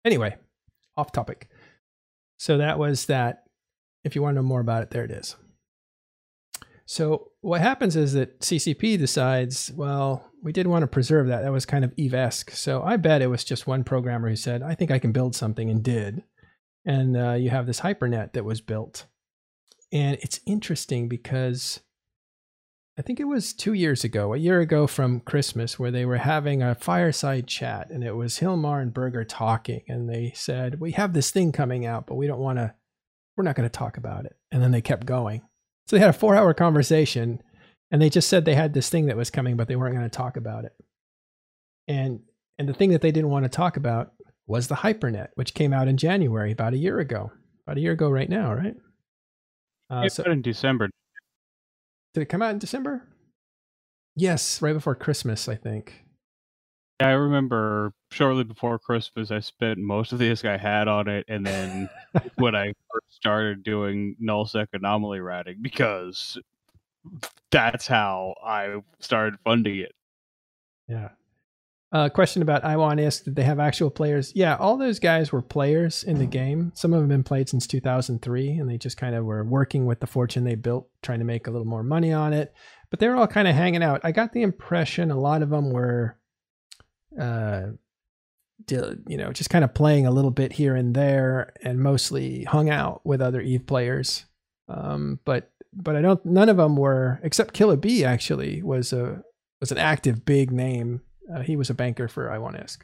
Anyway, 0.05 0.37
off 0.97 1.13
topic. 1.13 1.49
So 2.39 2.59
that 2.59 2.79
was 2.79 3.07
that. 3.07 3.45
If 4.05 4.15
you 4.15 4.23
want 4.23 4.37
to 4.37 4.43
know 4.43 4.49
more 4.49 4.61
about 4.61 4.83
it, 4.83 4.91
there 4.91 5.05
it 5.05 5.11
is. 5.11 5.37
So 6.87 7.33
what 7.43 7.61
happens 7.61 7.97
is 7.97 8.15
that 8.15 8.41
CCP 8.41 8.99
decides, 8.99 9.71
well, 9.73 10.25
we 10.43 10.53
did 10.53 10.67
want 10.67 10.85
to 10.85 10.87
preserve 10.87 11.27
that. 11.27 11.43
That 11.43 11.53
was 11.53 11.67
kind 11.67 11.85
of 11.85 11.93
Eve-esque. 11.97 12.51
So 12.53 12.83
I 12.83 12.97
bet 12.97 13.21
it 13.21 13.27
was 13.27 13.45
just 13.45 13.67
one 13.67 13.85
programmer 13.85 14.29
who 14.31 14.37
said, 14.37 14.63
I 14.63 14.75
think 14.75 14.91
I 14.91 14.99
can 14.99 15.13
build 15.13 15.35
something 15.35 15.69
and 15.69 15.83
did. 15.83 16.23
And 16.87 17.17
uh, 17.17 17.33
you 17.33 17.51
have 17.51 17.67
this 17.67 17.81
hypernet 17.81 18.33
that 18.33 18.45
was 18.45 18.63
built. 18.63 19.05
And 19.93 20.17
it's 20.23 20.41
interesting 20.47 21.09
because 21.09 21.81
I 22.99 23.03
think 23.03 23.21
it 23.21 23.25
was 23.25 23.53
two 23.53 23.75
years 23.75 24.03
ago, 24.03 24.35
a 24.35 24.39
year 24.39 24.61
ago 24.61 24.89
from 24.89 25.21
Christmas, 25.21 25.79
where 25.79 25.93
they 25.93 26.05
were 26.05 26.17
having 26.17 26.63
a 26.63 26.75
fireside 26.75 27.47
chat 27.47 27.91
and 27.91 28.03
it 28.03 28.17
was 28.17 28.41
Hilmar 28.41 28.83
and 28.83 28.93
Bergur 28.93 29.25
talking. 29.27 29.83
And 29.87 30.11
they 30.11 30.33
said, 30.35 30.81
We 30.81 30.91
have 30.93 31.13
this 31.13 31.31
thing 31.31 31.53
coming 31.53 31.87
out, 31.87 32.09
but 32.09 32.17
we 32.17 32.27
don't 32.27 32.41
want 32.41 32.59
to, 32.59 32.75
we're 33.37 33.45
not 33.45 33.55
going 33.55 33.69
to 33.69 33.73
talk 33.79 33.99
about 33.99 34.25
it. 34.25 34.37
And 34.51 34.61
then 34.61 34.73
they 34.73 34.81
kept 34.81 35.07
going. 35.07 35.43
So 35.87 35.95
they 35.95 36.01
had 36.01 36.11
a 36.11 36.15
four 36.15 36.35
hour 36.35 36.53
conversation 36.53 37.41
and 37.93 38.03
they 38.03 38.11
just 38.11 38.29
said 38.29 38.45
they 38.45 38.57
had 38.57 38.75
this 38.75 38.91
thing 38.91 39.07
that 39.07 39.17
was 39.17 39.31
coming, 39.31 39.57
but 39.57 39.69
they 39.69 39.77
weren't 39.77 39.95
going 39.95 40.11
to 40.11 40.17
talk 40.17 40.37
about 40.37 40.65
it. 40.65 40.73
And 41.87 42.21
and 42.59 42.69
the 42.69 42.75
thing 42.75 42.91
that 42.91 43.01
they 43.01 43.13
didn't 43.13 43.31
want 43.31 43.45
to 43.45 43.49
talk 43.49 43.77
about 43.77 44.13
was 44.49 44.67
the 44.67 44.75
HyperNet, 44.75 45.29
which 45.37 45.55
came 45.55 45.73
out 45.73 45.87
in 45.87 45.97
January, 45.97 46.51
about 46.51 46.75
a 46.75 46.79
year 46.79 46.99
ago. 46.99 47.31
About 47.65 47.77
a 47.77 47.81
year 47.81 47.93
ago, 47.93 48.11
right 48.11 48.29
now, 48.29 48.53
right? 48.55 48.75
Uh, 49.89 50.09
so, 50.09 50.25
in 50.25 50.43
December. 50.43 50.91
Did 52.19 52.23
it 52.23 52.31
come 52.31 52.43
out 52.43 52.51
in 52.51 52.59
December? 52.59 53.07
Yes, 54.17 54.61
right 54.61 54.73
before 54.73 54.97
Christmas, 54.97 55.49
I 55.49 55.55
think. 55.55 56.05
Yeah, 57.01 57.11
I 57.11 57.13
remember 57.13 57.93
shortly 58.11 58.43
before 58.43 58.81
Christmas, 58.81 59.31
I 59.31 59.39
spent 59.39 59.79
most 59.79 60.11
of 60.11 60.19
the 60.19 60.29
disc 60.29 60.45
I 60.45 60.57
had 60.57 60.89
on 60.89 61.07
it, 61.07 61.27
and 61.29 61.47
then 61.47 61.89
when 62.35 62.57
I 62.57 62.73
first 62.93 63.15
started 63.15 63.63
doing 63.63 64.17
nullsec 64.21 64.67
anomaly 64.73 65.21
routing, 65.21 65.59
because 65.63 66.37
that's 67.53 67.87
how 67.87 68.35
I 68.45 68.83
started 68.99 69.39
funding 69.45 69.79
it. 69.79 69.95
Yeah. 70.89 71.11
Uh, 71.91 72.09
question 72.11 72.43
about 72.43 72.65
I 72.65 72.77
Want 72.77 73.01
ISK: 73.01 73.25
Did 73.25 73.37
they 73.37 73.45
have 73.45 73.59
actual 73.59 73.89
players? 73.89 74.33
Yeah, 74.35 74.57
all 74.57 74.77
those 74.77 74.99
guys 74.99 75.33
were 75.33 75.41
players 75.41 76.05
in 76.05 76.19
the 76.19 76.27
game. 76.27 76.71
Some 76.75 76.93
of 76.93 77.01
them 77.01 77.09
have 77.09 77.17
been 77.17 77.25
played 77.25 77.49
since 77.49 77.67
2003, 77.67 78.51
and 78.51 78.69
they 78.69 78.77
just 78.77 78.99
kind 78.99 79.15
of 79.15 79.25
were 79.25 79.43
working 79.43 79.87
with 79.87 80.01
the 80.01 80.07
fortune 80.07 80.45
they 80.45 80.55
built, 80.55 80.89
trying 81.03 81.21
to 81.21 81.25
make 81.25 81.47
a 81.47 81.51
little 81.51 81.67
more 81.67 81.83
money 81.83 82.13
on 82.13 82.35
it. 82.35 82.53
But 82.91 83.01
they 83.01 83.09
were 83.09 83.17
all 83.17 83.27
kind 83.27 83.49
of 83.49 83.55
hanging 83.55 83.83
out. 83.83 84.03
I 84.05 84.13
got 84.13 84.35
the 84.35 84.43
impression 84.43 85.11
a 85.11 85.19
lot 85.19 85.41
of 85.41 85.49
them 85.49 85.71
were, 85.71 86.19
uh, 87.19 87.69
you 88.69 89.17
know, 89.17 89.33
just 89.33 89.49
kind 89.49 89.65
of 89.65 89.73
playing 89.73 90.07
a 90.07 90.11
little 90.11 90.31
bit 90.31 90.53
here 90.53 90.77
and 90.77 90.95
there, 90.95 91.55
and 91.63 91.81
mostly 91.81 92.45
hung 92.45 92.69
out 92.69 93.01
with 93.07 93.23
other 93.23 93.41
Eve 93.41 93.67
players. 93.67 94.27
Um, 94.69 95.21
but 95.25 95.53
but 95.73 95.97
I 95.97 96.03
don't. 96.03 96.23
None 96.27 96.51
of 96.51 96.59
them 96.59 96.77
were, 96.77 97.19
except 97.23 97.55
Killer 97.55 97.77
B. 97.77 98.05
Actually, 98.05 98.63
was 98.63 98.93
a 98.93 99.23
was 99.59 99.73
an 99.73 99.79
active 99.79 100.27
big 100.27 100.53
name 100.53 101.01
uh, 101.33 101.41
he 101.41 101.57
was 101.57 101.71
a 101.71 101.75
banker 101.75 102.09
for 102.09 102.31
I 102.31 102.39
Want 102.39 102.57
ISK. 102.57 102.83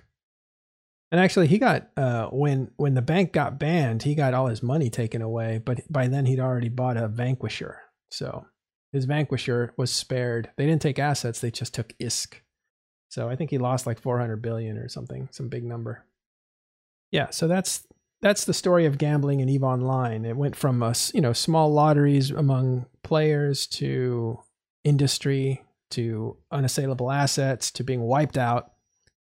And 1.13 1.21
actually, 1.21 1.47
he 1.47 1.59
got 1.59 1.91
uh, 1.97 2.27
when 2.29 2.73
when 2.77 2.95
the 2.95 3.03
bank 3.03 3.33
got 3.33 3.59
banned, 3.59 4.03
he 4.03 4.15
got 4.15 4.35
all 4.35 4.47
his 4.47 4.63
money 4.63 4.91
taken 4.91 5.23
away. 5.23 5.61
But 5.65 5.81
by 5.91 6.09
then, 6.09 6.27
he'd 6.27 6.41
already 6.41 6.69
bought 6.69 6.97
a 6.97 7.07
Vanquisher, 7.07 7.77
so 8.11 8.47
his 8.93 9.05
Vanquisher 9.05 9.73
was 9.77 9.93
spared. 9.93 10.51
They 10.57 10.67
didn't 10.67 10.83
take 10.83 10.99
assets; 10.99 11.41
they 11.41 11.53
just 11.53 11.73
took 11.73 11.97
ISK. 11.99 12.41
So 13.11 13.29
I 13.29 13.37
think 13.37 13.51
he 13.51 13.59
lost 13.59 13.87
like 13.87 14.01
400 14.01 14.43
billion 14.43 14.77
or 14.77 14.89
something, 14.89 15.29
some 15.31 15.49
big 15.49 15.63
number. 15.63 16.05
Yeah, 17.13 17.31
so 17.31 17.47
that's 17.47 17.87
that's 18.21 18.45
the 18.45 18.55
story 18.55 18.87
of 18.87 18.99
gambling 18.99 19.39
in 19.39 19.49
Eve 19.49 19.63
Online. 19.63 20.25
It 20.25 20.37
went 20.37 20.57
from 20.57 20.83
us, 20.83 21.15
you 21.15 21.21
know, 21.21 21.33
small 21.33 21.73
lotteries 21.73 22.31
among 22.33 22.87
players 23.05 23.69
to 23.69 24.41
industry 24.83 25.63
to 25.95 26.37
unassailable 26.51 27.11
assets 27.11 27.71
to 27.73 27.85
being 27.85 28.03
wiped 28.03 28.39
out. 28.39 28.73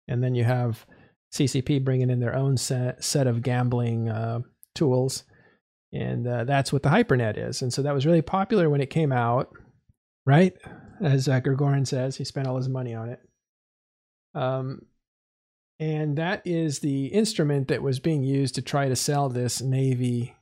And 0.08 0.24
then 0.24 0.36
you 0.36 0.44
have 0.44 0.86
CCP 1.34 1.84
bringing 1.84 2.10
in 2.10 2.20
their 2.20 2.36
own 2.36 2.58
set, 2.58 3.04
set 3.04 3.28
of 3.28 3.42
gambling 3.42 4.10
uh, 4.10 4.40
tools. 4.76 5.24
And 5.92 6.28
uh, 6.28 6.44
that's 6.44 6.74
what 6.74 6.84
the 6.84 6.90
HyperNet 6.90 7.38
is. 7.38 7.62
And 7.62 7.72
so 7.72 7.82
that 7.84 7.94
was 7.94 8.06
really 8.06 8.22
popular 8.22 8.70
when 8.70 8.82
it 8.82 8.90
came 8.90 9.12
out, 9.12 9.52
right? 10.26 10.54
As 11.02 11.28
uh, 11.28 11.40
Gregorian 11.40 11.86
says, 11.86 12.18
he 12.18 12.24
spent 12.24 12.48
all 12.48 12.58
his 12.58 12.70
money 12.70 12.94
on 12.94 13.10
it. 13.10 13.20
Um, 14.36 14.86
and 15.80 16.18
that 16.18 16.42
is 16.46 16.80
the 16.80 17.08
instrument 17.08 17.68
that 17.68 17.82
was 17.82 18.00
being 18.00 18.24
used 18.24 18.56
to 18.56 18.62
try 18.62 18.88
to 18.88 18.96
sell 18.96 19.30
this 19.30 19.62
Navy, 19.62 20.36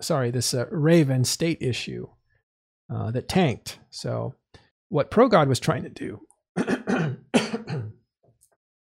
sorry, 0.00 0.30
this 0.30 0.52
uh, 0.52 0.66
Raven 0.70 1.24
state 1.24 1.58
issue 1.60 2.08
uh, 2.92 3.10
that 3.10 3.28
tanked. 3.28 3.78
So 3.90 4.34
what 4.88 5.10
ProGod 5.10 5.48
was 5.48 5.60
trying 5.60 5.82
to 5.84 5.88
do. 5.90 6.20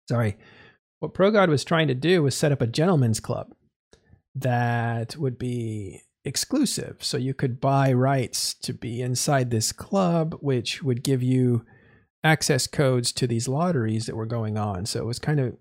sorry. 0.09 0.37
What 1.01 1.15
ProGod 1.15 1.49
was 1.49 1.65
trying 1.65 1.89
to 1.89 1.95
do 1.95 2.23
was 2.23 2.37
set 2.37 2.53
up 2.53 2.61
a 2.61 2.67
gentleman's 2.67 3.21
club 3.21 3.55
that 4.35 5.17
would 5.17 5.39
be 5.39 6.03
exclusive. 6.25 6.97
So 7.01 7.17
you 7.17 7.35
could 7.35 7.61
buy 7.61 7.93
rights 7.93 8.55
to 8.55 8.73
be 8.73 9.01
inside 9.01 9.51
this 9.51 9.73
club, 9.73 10.37
which 10.41 10.83
would 10.83 11.03
give 11.03 11.23
you 11.23 11.65
access 12.25 12.67
codes 12.67 13.13
to 13.13 13.27
these 13.27 13.49
lotteries 13.49 14.07
that 14.07 14.17
were 14.17 14.27
going 14.27 14.59
on. 14.59 14.87
So 14.87 15.01
it 15.01 15.07
was 15.07 15.19
kind 15.19 15.41
of, 15.41 15.57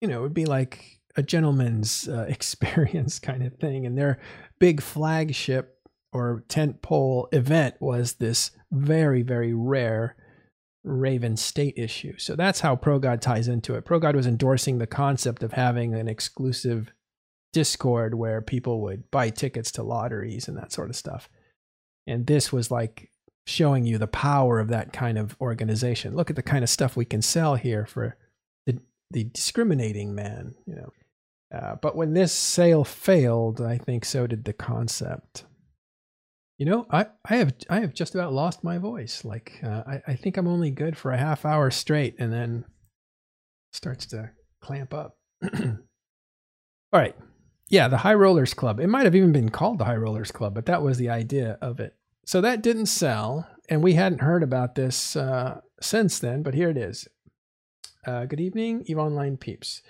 you 0.00 0.08
know, 0.08 0.20
it 0.20 0.22
would 0.22 0.34
be 0.34 0.46
like 0.46 1.00
a 1.16 1.22
gentleman's 1.22 2.08
uh, 2.08 2.26
experience 2.28 3.18
kind 3.18 3.42
of 3.42 3.54
thing. 3.54 3.86
And 3.86 3.98
their 3.98 4.18
big 4.58 4.80
flagship 4.80 5.76
or 6.12 6.44
tent 6.48 6.82
pole 6.82 7.28
event 7.32 7.74
was 7.80 8.14
this 8.14 8.50
very, 8.72 9.22
very 9.22 9.52
rare 9.52 10.16
Raven 10.84 11.36
state 11.36 11.74
issue. 11.76 12.16
So 12.18 12.34
that's 12.36 12.60
how 12.60 12.76
ProGod 12.76 13.20
ties 13.20 13.48
into 13.48 13.74
it. 13.74 13.84
ProGod 13.84 14.14
was 14.14 14.26
endorsing 14.26 14.78
the 14.78 14.86
concept 14.86 15.42
of 15.42 15.52
having 15.52 15.94
an 15.94 16.08
exclusive 16.08 16.92
Discord 17.52 18.14
where 18.14 18.40
people 18.40 18.80
would 18.82 19.10
buy 19.10 19.30
tickets 19.30 19.72
to 19.72 19.82
lotteries 19.82 20.48
and 20.48 20.56
that 20.56 20.72
sort 20.72 20.90
of 20.90 20.96
stuff. 20.96 21.28
And 22.06 22.26
this 22.26 22.52
was 22.52 22.70
like 22.70 23.10
showing 23.46 23.84
you 23.84 23.98
the 23.98 24.06
power 24.06 24.60
of 24.60 24.68
that 24.68 24.92
kind 24.92 25.18
of 25.18 25.36
organization. 25.40 26.14
Look 26.14 26.30
at 26.30 26.36
the 26.36 26.42
kind 26.42 26.62
of 26.62 26.70
stuff 26.70 26.96
we 26.96 27.04
can 27.04 27.22
sell 27.22 27.54
here 27.54 27.86
for 27.86 28.16
the, 28.66 28.78
the 29.10 29.24
discriminating 29.24 30.14
man, 30.14 30.54
you 30.66 30.76
know. 30.76 30.92
Uh, 31.50 31.76
but 31.76 31.96
when 31.96 32.12
this 32.12 32.32
sale 32.32 32.84
failed, 32.84 33.60
I 33.60 33.78
think 33.78 34.04
so 34.04 34.26
did 34.26 34.44
the 34.44 34.52
concept. 34.52 35.44
You 36.58 36.66
know, 36.66 36.86
I, 36.90 37.06
I 37.24 37.36
have 37.36 37.54
I 37.70 37.80
have 37.80 37.94
just 37.94 38.16
about 38.16 38.32
lost 38.32 38.64
my 38.64 38.78
voice. 38.78 39.24
Like 39.24 39.60
uh, 39.62 39.84
I, 39.86 40.02
I 40.08 40.14
think 40.16 40.36
I'm 40.36 40.48
only 40.48 40.72
good 40.72 40.96
for 40.96 41.12
a 41.12 41.18
half 41.18 41.44
hour 41.44 41.70
straight, 41.70 42.16
and 42.18 42.32
then 42.32 42.64
starts 43.72 44.06
to 44.06 44.30
clamp 44.60 44.92
up. 44.92 45.16
All 45.54 45.78
right, 46.92 47.14
yeah, 47.68 47.86
the 47.86 47.98
High 47.98 48.14
Rollers 48.14 48.54
Club. 48.54 48.80
It 48.80 48.88
might 48.88 49.04
have 49.04 49.14
even 49.14 49.30
been 49.30 49.50
called 49.50 49.78
the 49.78 49.84
High 49.84 49.96
Rollers 49.96 50.32
Club, 50.32 50.54
but 50.54 50.66
that 50.66 50.82
was 50.82 50.98
the 50.98 51.10
idea 51.10 51.58
of 51.62 51.78
it. 51.78 51.94
So 52.26 52.40
that 52.40 52.62
didn't 52.62 52.86
sell, 52.86 53.46
and 53.68 53.82
we 53.82 53.94
hadn't 53.94 54.20
heard 54.20 54.42
about 54.42 54.74
this 54.74 55.14
uh, 55.14 55.60
since 55.80 56.18
then. 56.18 56.42
But 56.42 56.54
here 56.54 56.70
it 56.70 56.76
is. 56.76 57.06
Uh, 58.04 58.24
good 58.24 58.40
evening, 58.40 58.82
Eve 58.86 58.98
Online 58.98 59.36
peeps. 59.36 59.82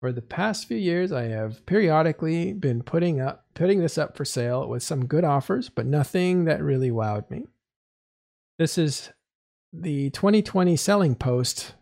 For 0.00 0.12
the 0.12 0.22
past 0.22 0.66
few 0.66 0.76
years, 0.76 1.12
I 1.12 1.24
have 1.24 1.66
periodically 1.66 2.52
been 2.52 2.82
putting 2.82 3.20
up 3.20 3.45
putting 3.56 3.80
this 3.80 3.98
up 3.98 4.16
for 4.16 4.24
sale 4.24 4.68
with 4.68 4.82
some 4.82 5.06
good 5.06 5.24
offers, 5.24 5.68
but 5.68 5.86
nothing 5.86 6.44
that 6.44 6.62
really 6.62 6.90
wowed 6.90 7.28
me. 7.30 7.46
This 8.58 8.78
is 8.78 9.10
the 9.72 10.10
2020 10.10 10.76
selling 10.76 11.16
post 11.16 11.74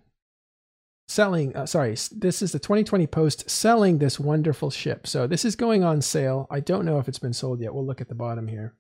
selling 1.07 1.55
uh, 1.55 1.67
sorry 1.67 1.95
this 2.13 2.41
is 2.41 2.53
the 2.53 2.59
2020 2.59 3.07
post 3.07 3.49
selling 3.49 3.99
this 3.99 4.19
wonderful 4.19 4.71
ship. 4.71 5.07
So 5.07 5.27
this 5.27 5.45
is 5.45 5.55
going 5.55 5.85
on 5.85 6.01
sale. 6.01 6.47
I 6.51 6.61
don't 6.61 6.87
know 6.87 6.99
if 6.99 7.09
it's 7.09 7.19
been 7.19 7.35
sold 7.35 7.61
yet. 7.61 7.75
We'll 7.75 7.85
look 7.85 8.01
at 8.01 8.09
the 8.09 8.15
bottom 8.15 8.49
here. 8.49 8.75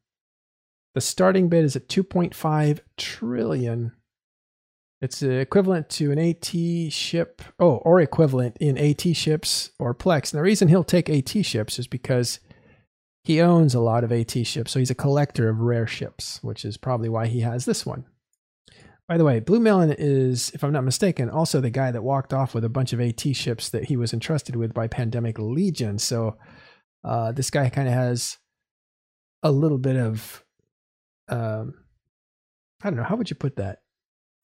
The 0.94 1.00
starting 1.00 1.48
bid 1.48 1.64
is 1.64 1.76
at 1.76 1.88
2.5 1.88 2.80
trillion. 2.96 3.92
It's 5.02 5.22
equivalent 5.22 5.90
to 5.90 6.12
an 6.12 6.18
AT 6.18 6.92
ship, 6.92 7.42
oh, 7.58 7.76
or 7.78 8.00
equivalent 8.00 8.56
in 8.58 8.78
AT 8.78 9.14
ships 9.14 9.70
or 9.78 9.94
Plex. 9.94 10.32
And 10.32 10.38
the 10.38 10.42
reason 10.42 10.68
he'll 10.68 10.84
take 10.84 11.10
AT 11.10 11.44
ships 11.44 11.78
is 11.78 11.86
because 11.86 12.40
he 13.24 13.40
owns 13.40 13.74
a 13.74 13.80
lot 13.80 14.04
of 14.04 14.12
AT 14.12 14.46
ships. 14.46 14.72
So 14.72 14.78
he's 14.78 14.90
a 14.90 14.94
collector 14.94 15.48
of 15.48 15.60
rare 15.60 15.86
ships, 15.86 16.38
which 16.42 16.64
is 16.64 16.76
probably 16.76 17.08
why 17.08 17.26
he 17.26 17.40
has 17.40 17.64
this 17.64 17.84
one. 17.84 18.04
By 19.08 19.18
the 19.18 19.24
way, 19.24 19.40
Blue 19.40 19.60
Melon 19.60 19.94
is, 19.98 20.50
if 20.54 20.62
I'm 20.62 20.72
not 20.72 20.84
mistaken, 20.84 21.28
also 21.28 21.60
the 21.60 21.70
guy 21.70 21.90
that 21.90 22.02
walked 22.02 22.32
off 22.32 22.54
with 22.54 22.64
a 22.64 22.70
bunch 22.70 22.92
of 22.92 23.00
AT 23.00 23.20
ships 23.34 23.68
that 23.70 23.84
he 23.84 23.96
was 23.96 24.12
entrusted 24.12 24.56
with 24.56 24.72
by 24.72 24.86
Pandemic 24.86 25.38
Legion. 25.38 25.98
So 25.98 26.38
uh, 27.02 27.32
this 27.32 27.50
guy 27.50 27.68
kind 27.68 27.88
of 27.88 27.94
has 27.94 28.38
a 29.42 29.50
little 29.50 29.78
bit 29.78 29.96
of, 29.96 30.44
um, 31.28 31.74
I 32.82 32.88
don't 32.90 32.96
know, 32.96 33.04
how 33.04 33.16
would 33.16 33.28
you 33.28 33.36
put 33.36 33.56
that, 33.56 33.82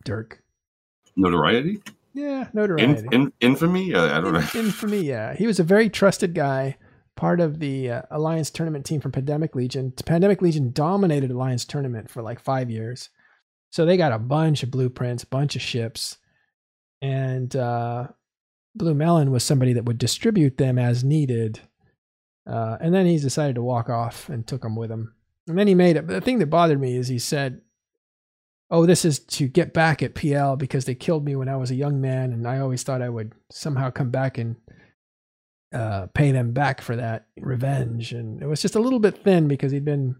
Dirk? 0.04 0.42
notoriety. 1.16 1.82
Yeah, 2.12 2.48
notoriety. 2.52 3.06
In, 3.12 3.12
in, 3.12 3.32
infamy. 3.40 3.94
Uh, 3.94 4.16
I 4.16 4.20
don't 4.20 4.32
know. 4.32 4.46
Infamy. 4.54 5.02
Yeah, 5.02 5.34
he 5.34 5.46
was 5.46 5.60
a 5.60 5.64
very 5.64 5.88
trusted 5.88 6.34
guy. 6.34 6.76
Part 7.20 7.40
of 7.40 7.58
the 7.58 7.90
uh, 7.90 8.02
Alliance 8.10 8.50
tournament 8.50 8.86
team 8.86 8.98
from 8.98 9.12
Pandemic 9.12 9.54
Legion. 9.54 9.92
Pandemic 10.06 10.40
Legion 10.40 10.72
dominated 10.72 11.30
Alliance 11.30 11.66
tournament 11.66 12.10
for 12.10 12.22
like 12.22 12.40
five 12.40 12.70
years, 12.70 13.10
so 13.68 13.84
they 13.84 13.98
got 13.98 14.12
a 14.12 14.18
bunch 14.18 14.62
of 14.62 14.70
blueprints, 14.70 15.26
bunch 15.26 15.54
of 15.54 15.60
ships, 15.60 16.16
and 17.02 17.54
uh, 17.54 18.08
Blue 18.74 18.94
Melon 18.94 19.30
was 19.30 19.44
somebody 19.44 19.74
that 19.74 19.84
would 19.84 19.98
distribute 19.98 20.56
them 20.56 20.78
as 20.78 21.04
needed. 21.04 21.60
Uh, 22.46 22.78
and 22.80 22.94
then 22.94 23.04
he 23.04 23.18
decided 23.18 23.56
to 23.56 23.62
walk 23.62 23.90
off 23.90 24.30
and 24.30 24.46
took 24.46 24.62
them 24.62 24.74
with 24.74 24.90
him. 24.90 25.14
And 25.46 25.58
then 25.58 25.68
he 25.68 25.74
made 25.74 25.96
it. 25.96 26.06
But 26.06 26.14
the 26.14 26.20
thing 26.22 26.38
that 26.38 26.46
bothered 26.46 26.80
me 26.80 26.96
is 26.96 27.08
he 27.08 27.18
said 27.18 27.60
oh, 28.70 28.86
this 28.86 29.04
is 29.04 29.18
to 29.18 29.48
get 29.48 29.74
back 29.74 30.02
at 30.02 30.14
PL 30.14 30.56
because 30.56 30.84
they 30.84 30.94
killed 30.94 31.24
me 31.24 31.36
when 31.36 31.48
I 31.48 31.56
was 31.56 31.70
a 31.70 31.76
young 31.76 32.00
man, 32.00 32.32
and 32.32 32.46
I 32.46 32.60
always 32.60 32.82
thought 32.82 33.02
I 33.02 33.08
would 33.08 33.34
somehow 33.50 33.90
come 33.90 34.10
back 34.10 34.38
and 34.38 34.56
uh, 35.72 36.06
pay 36.14 36.32
them 36.32 36.52
back 36.52 36.80
for 36.80 36.96
that 36.96 37.26
revenge. 37.38 38.12
And 38.12 38.42
it 38.42 38.46
was 38.46 38.62
just 38.62 38.74
a 38.74 38.80
little 38.80 38.98
bit 38.98 39.22
thin 39.22 39.48
because 39.48 39.72
he'd 39.72 39.84
been, 39.84 40.16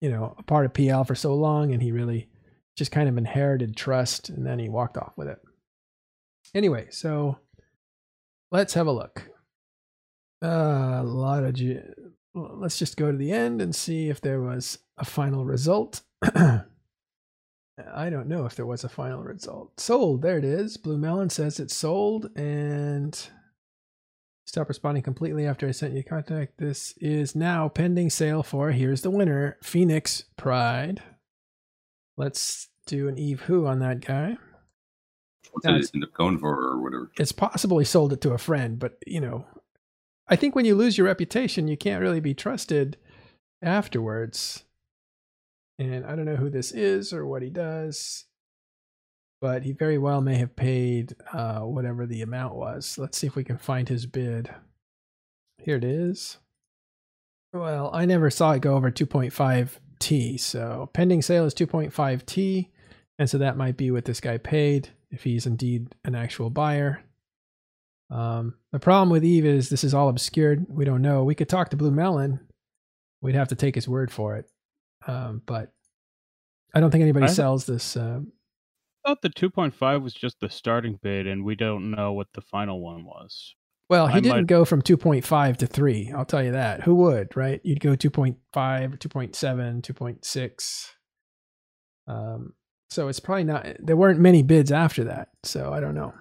you 0.00 0.10
know, 0.10 0.34
a 0.38 0.42
part 0.42 0.66
of 0.66 0.74
PL 0.74 1.04
for 1.04 1.14
so 1.14 1.34
long, 1.34 1.72
and 1.72 1.82
he 1.82 1.92
really 1.92 2.28
just 2.76 2.92
kind 2.92 3.08
of 3.08 3.16
inherited 3.16 3.76
trust, 3.76 4.28
and 4.28 4.46
then 4.46 4.58
he 4.58 4.68
walked 4.68 4.96
off 4.96 5.12
with 5.16 5.28
it. 5.28 5.40
Anyway, 6.54 6.88
so 6.90 7.38
let's 8.52 8.74
have 8.74 8.86
a 8.86 8.92
look. 8.92 9.30
Uh, 10.42 11.00
a 11.00 11.02
lot 11.02 11.44
of. 11.44 11.54
G- 11.54 11.80
let's 12.34 12.78
just 12.78 12.98
go 12.98 13.10
to 13.10 13.16
the 13.16 13.32
end 13.32 13.62
and 13.62 13.74
see 13.74 14.10
if 14.10 14.20
there 14.20 14.42
was 14.42 14.78
a 14.98 15.04
final 15.04 15.44
result. 15.44 16.02
I 17.94 18.10
don't 18.10 18.28
know 18.28 18.46
if 18.46 18.54
there 18.54 18.66
was 18.66 18.84
a 18.84 18.88
final 18.88 19.22
result. 19.22 19.80
Sold. 19.80 20.22
There 20.22 20.38
it 20.38 20.44
is. 20.44 20.76
Blue 20.76 20.98
Melon 20.98 21.30
says 21.30 21.58
it's 21.58 21.76
sold 21.76 22.30
and 22.36 23.28
stop 24.46 24.68
responding 24.68 25.02
completely 25.02 25.46
after 25.46 25.68
I 25.68 25.72
sent 25.72 25.94
you 25.94 26.02
contact. 26.02 26.58
This 26.58 26.94
is 26.98 27.34
now 27.34 27.68
pending 27.68 28.10
sale 28.10 28.42
for 28.42 28.70
here's 28.70 29.02
the 29.02 29.10
winner, 29.10 29.58
Phoenix 29.62 30.24
Pride. 30.36 31.02
Let's 32.16 32.68
do 32.86 33.08
an 33.08 33.18
Eve 33.18 33.42
Who 33.42 33.66
on 33.66 33.80
that 33.80 34.00
guy. 34.00 34.38
What 35.52 35.62
did 35.62 35.84
it 35.84 35.90
end 35.94 36.04
up 36.04 36.14
going 36.14 36.38
for 36.38 36.54
or 36.54 36.82
whatever? 36.82 37.10
It's 37.18 37.32
possible 37.32 37.78
he 37.78 37.84
sold 37.84 38.12
it 38.12 38.20
to 38.22 38.32
a 38.32 38.38
friend, 38.38 38.78
but 38.78 38.98
you 39.06 39.20
know, 39.20 39.46
I 40.28 40.36
think 40.36 40.54
when 40.54 40.64
you 40.64 40.74
lose 40.74 40.96
your 40.96 41.06
reputation, 41.06 41.68
you 41.68 41.76
can't 41.76 42.02
really 42.02 42.20
be 42.20 42.34
trusted 42.34 42.96
afterwards. 43.62 44.64
And 45.78 46.06
I 46.06 46.16
don't 46.16 46.24
know 46.24 46.36
who 46.36 46.50
this 46.50 46.72
is 46.72 47.12
or 47.12 47.26
what 47.26 47.42
he 47.42 47.50
does, 47.50 48.24
but 49.46 49.62
he 49.62 49.70
very 49.70 49.96
well 49.96 50.20
may 50.20 50.34
have 50.34 50.56
paid 50.56 51.14
uh, 51.32 51.60
whatever 51.60 52.04
the 52.04 52.20
amount 52.20 52.56
was. 52.56 52.98
Let's 52.98 53.16
see 53.16 53.28
if 53.28 53.36
we 53.36 53.44
can 53.44 53.58
find 53.58 53.88
his 53.88 54.04
bid. 54.04 54.52
Here 55.62 55.76
it 55.76 55.84
is. 55.84 56.38
Well, 57.52 57.88
I 57.94 58.06
never 58.06 58.28
saw 58.28 58.50
it 58.50 58.62
go 58.62 58.74
over 58.74 58.90
2.5T, 58.90 60.40
so 60.40 60.90
pending 60.92 61.22
sale 61.22 61.44
is 61.44 61.54
2.5T, 61.54 62.70
and 63.20 63.30
so 63.30 63.38
that 63.38 63.56
might 63.56 63.76
be 63.76 63.92
what 63.92 64.04
this 64.04 64.18
guy 64.18 64.36
paid 64.36 64.88
if 65.12 65.22
he's 65.22 65.46
indeed 65.46 65.94
an 66.04 66.16
actual 66.16 66.50
buyer. 66.50 67.04
Um, 68.10 68.54
the 68.72 68.80
problem 68.80 69.10
with 69.10 69.24
Eve 69.24 69.46
is 69.46 69.68
this 69.68 69.84
is 69.84 69.94
all 69.94 70.08
obscured. 70.08 70.66
We 70.68 70.84
don't 70.84 71.02
know. 71.02 71.22
We 71.22 71.36
could 71.36 71.48
talk 71.48 71.70
to 71.70 71.76
Blue 71.76 71.92
Melon. 71.92 72.40
We'd 73.22 73.36
have 73.36 73.48
to 73.50 73.54
take 73.54 73.76
his 73.76 73.86
word 73.86 74.10
for 74.10 74.38
it. 74.38 74.50
Um, 75.06 75.40
but 75.46 75.72
I 76.74 76.80
don't 76.80 76.90
think 76.90 77.02
anybody 77.02 77.26
I 77.26 77.28
sells 77.28 77.64
this. 77.64 77.96
Uh, 77.96 78.22
thought 79.06 79.22
the 79.22 79.30
2.5 79.30 80.02
was 80.02 80.14
just 80.14 80.40
the 80.40 80.50
starting 80.50 80.98
bid, 81.02 81.26
and 81.26 81.44
we 81.44 81.54
don't 81.54 81.90
know 81.90 82.12
what 82.12 82.28
the 82.34 82.40
final 82.40 82.80
one 82.80 83.04
was. 83.04 83.54
Well, 83.88 84.08
he 84.08 84.14
I 84.14 84.20
didn't 84.20 84.36
might... 84.38 84.46
go 84.46 84.64
from 84.64 84.82
2.5 84.82 85.56
to 85.58 85.66
3. 85.66 86.12
I'll 86.16 86.24
tell 86.24 86.42
you 86.42 86.52
that. 86.52 86.82
Who 86.82 86.96
would, 86.96 87.36
right? 87.36 87.60
You'd 87.62 87.80
go 87.80 87.90
2.5, 87.90 88.36
2.7, 88.54 89.82
2.6. 89.82 90.86
Um, 92.08 92.54
so 92.90 93.08
it's 93.08 93.20
probably 93.20 93.44
not, 93.44 93.66
there 93.78 93.96
weren't 93.96 94.20
many 94.20 94.42
bids 94.42 94.72
after 94.72 95.04
that. 95.04 95.28
So 95.44 95.72
I 95.72 95.80
don't 95.80 95.94
know. 95.94 96.14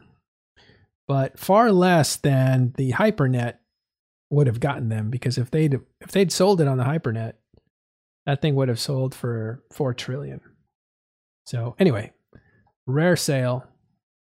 But 1.08 1.40
far 1.40 1.72
less 1.72 2.18
than 2.18 2.74
the 2.78 2.92
HyperNet 2.94 3.56
would 4.32 4.48
have 4.48 4.60
gotten 4.60 4.90
them 4.90 5.10
because 5.10 5.38
if 5.38 5.52
they'd 5.52 5.80
if 6.02 6.12
they'd 6.12 6.32
sold 6.32 6.62
it 6.62 6.68
on 6.68 6.78
the 6.78 6.84
HyperNet, 6.84 7.34
that 8.26 8.42
thing 8.42 8.56
would 8.56 8.70
have 8.70 8.80
sold 8.80 9.14
for 9.14 9.64
four 9.72 9.94
trillion. 9.94 10.42
So 11.46 11.76
anyway, 11.78 12.12
rare 12.88 13.16
sale. 13.16 13.66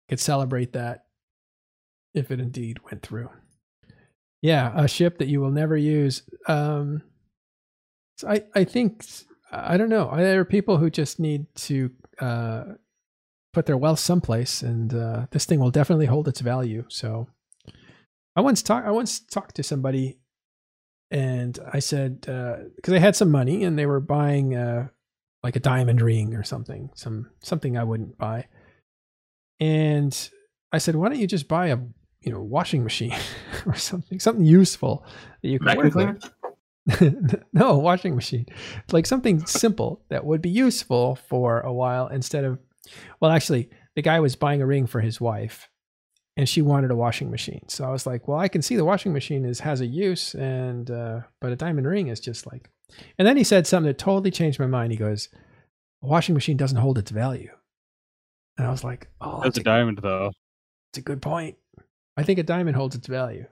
Could 0.09 0.21
celebrate 0.21 0.73
that 0.73 1.05
if 2.15 2.31
it 2.31 2.41
indeed 2.41 2.79
went 2.85 3.03
through. 3.03 3.31
Yeah, 4.43 4.73
a 4.75 4.89
ship 4.89 5.19
that 5.19 5.29
you 5.29 5.41
will 5.41 5.51
never 5.51 5.77
use. 5.77 6.23
Um, 6.49 7.03
so 8.17 8.29
I 8.29 8.43
I 8.55 8.65
think 8.65 9.05
I 9.53 9.77
don't 9.77 9.89
know. 9.89 10.11
There 10.17 10.41
are 10.41 10.45
people 10.45 10.79
who 10.79 10.91
just 10.91 11.21
need 11.21 11.47
to 11.57 11.91
uh, 12.21 12.65
put 13.53 13.67
their 13.67 13.77
wealth 13.77 13.99
someplace, 13.99 14.63
and 14.63 14.95
uh, 14.95 15.27
this 15.31 15.45
thing 15.45 15.61
will 15.61 15.71
definitely 15.71 16.07
hold 16.07 16.29
its 16.29 16.41
value. 16.41 16.85
So 16.89 17.29
I 18.35 18.41
once 18.41 18.63
talked. 18.63 18.87
I 18.87 18.91
once 18.91 19.21
talked 19.21 19.57
to 19.57 19.63
somebody, 19.63 20.19
and 21.11 21.59
I 21.73 21.79
said 21.81 22.27
uh 22.29 22.57
because 22.77 22.95
uh, 22.95 22.97
I 22.97 23.01
had 23.01 23.17
some 23.17 23.31
money, 23.31 23.65
and 23.65 23.79
they 23.79 23.87
were 23.87 24.01
buying 24.01 24.55
uh, 24.55 24.89
like 25.43 25.57
a 25.57 25.61
diamond 25.61 26.01
ring 26.01 26.34
or 26.34 26.43
something, 26.43 26.91
some 26.95 27.30
something 27.43 27.76
I 27.76 27.84
wouldn't 27.84 28.18
buy, 28.18 28.47
and 29.59 30.30
I 30.72 30.78
said, 30.78 30.97
why 30.97 31.09
don't 31.09 31.18
you 31.18 31.26
just 31.26 31.49
buy 31.49 31.68
a 31.68 31.78
you 32.20 32.32
know 32.32 32.41
washing 32.41 32.82
machine 32.82 33.16
or 33.66 33.74
something, 33.74 34.20
something 34.20 34.45
useful 34.45 35.05
that 35.43 35.49
you 35.49 35.59
can 35.59 35.76
work 35.76 35.95
with. 35.95 37.45
no, 37.53 37.78
washing 37.78 38.14
machine. 38.14 38.47
Like 38.91 39.07
something 39.07 39.47
simple 39.47 40.03
that 40.09 40.24
would 40.24 40.43
be 40.43 40.51
useful 40.51 41.16
for 41.16 41.61
a 41.61 41.72
while 41.72 42.09
instead 42.09 42.45
of 42.45 42.59
well, 43.20 43.30
actually, 43.30 43.70
the 43.95 44.03
guy 44.03 44.20
was 44.20 44.36
buying 44.36 44.62
a 44.62 44.66
ring 44.66 44.86
for 44.86 45.01
his 45.01 45.20
wife 45.20 45.68
and 46.36 46.49
she 46.49 46.62
wanted 46.62 46.91
a 46.91 46.97
washing 46.97 47.30
machine. 47.30 47.68
So 47.68 47.84
I 47.84 47.91
was 47.91 48.07
like, 48.07 48.28
well, 48.28 48.38
I 48.38 48.49
can 48.49 48.62
see 48.62 48.76
the 48.76 48.84
washing 48.84 49.12
machine 49.12 49.45
is 49.45 49.61
has 49.61 49.80
a 49.80 49.86
use 49.86 50.34
and 50.34 50.91
uh, 50.91 51.20
but 51.41 51.53
a 51.53 51.57
diamond 51.57 51.86
ring 51.86 52.09
is 52.09 52.20
just 52.20 52.51
like 52.51 52.70
and 53.18 53.26
then 53.26 53.36
he 53.36 53.45
said 53.45 53.66
something 53.66 53.88
that 53.88 53.99
totally 53.99 54.30
changed 54.30 54.59
my 54.59 54.66
mind. 54.66 54.93
He 54.93 54.99
goes, 54.99 55.28
a 56.03 56.07
washing 56.07 56.34
machine 56.34 56.57
doesn't 56.57 56.78
hold 56.78 56.99
its 56.99 57.11
value. 57.11 57.51
And 58.59 58.66
I 58.66 58.70
was 58.70 58.84
like, 58.84 59.09
oh, 59.20 59.43
that's, 59.43 59.57
that's 59.57 59.59
a, 59.59 59.61
a 59.61 59.64
diamond 59.64 59.99
though. 60.03 60.32
It's 60.93 60.99
a 60.99 61.03
good 61.03 61.22
point. 61.22 61.57
I 62.16 62.22
think 62.22 62.38
a 62.38 62.43
diamond 62.43 62.76
holds 62.76 62.97
its 62.97 63.07
value. 63.07 63.47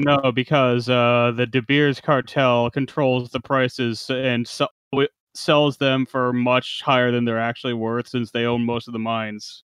No, 0.00 0.32
because 0.32 0.88
uh, 0.88 1.32
the 1.36 1.46
De 1.46 1.62
Beers 1.62 2.00
cartel 2.00 2.70
controls 2.70 3.30
the 3.30 3.40
prices 3.40 4.10
and 4.10 4.46
so- 4.46 4.68
sells 5.34 5.76
them 5.76 6.06
for 6.06 6.32
much 6.32 6.80
higher 6.84 7.10
than 7.10 7.24
they're 7.24 7.40
actually 7.40 7.74
worth 7.74 8.08
since 8.08 8.30
they 8.30 8.44
own 8.44 8.64
most 8.64 8.88
of 8.88 8.92
the 8.92 8.98
mines. 8.98 9.64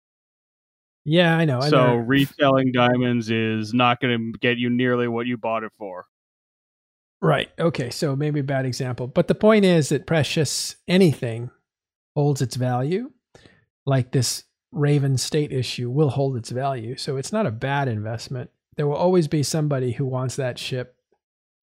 Yeah, 1.05 1.36
I 1.36 1.45
know. 1.45 1.62
So 1.62 1.78
I 1.78 1.88
know. 1.88 1.95
reselling 1.95 2.72
diamonds 2.72 3.30
is 3.32 3.74
not 3.74 3.99
going 3.99 4.34
to 4.34 4.39
get 4.39 4.57
you 4.57 4.70
nearly 4.70 5.07
what 5.07 5.26
you 5.26 5.38
bought 5.38 5.64
it 5.64 5.72
for. 5.78 6.05
Right. 7.22 7.49
Okay. 7.59 7.89
So 7.91 8.15
maybe 8.15 8.39
a 8.39 8.43
bad 8.43 8.65
example. 8.65 9.07
But 9.07 9.28
the 9.28 9.36
point 9.36 9.65
is 9.65 9.89
that 9.89 10.07
precious 10.07 10.76
anything 10.88 11.51
holds 12.15 12.41
its 12.41 12.55
value. 12.55 13.11
Like 13.86 14.11
this 14.11 14.43
Raven 14.72 15.17
State 15.17 15.51
issue 15.51 15.89
will 15.89 16.09
hold 16.09 16.38
its 16.38 16.49
value. 16.49 16.95
So 16.97 17.17
it's 17.17 17.32
not 17.32 17.45
a 17.45 17.51
bad 17.51 17.88
investment. 17.88 18.49
There 18.78 18.88
will 18.88 18.95
always 18.95 19.28
be 19.28 19.43
somebody 19.43 19.91
who 19.91 20.05
wants 20.05 20.38
that 20.38 20.57
ship, 20.57 20.95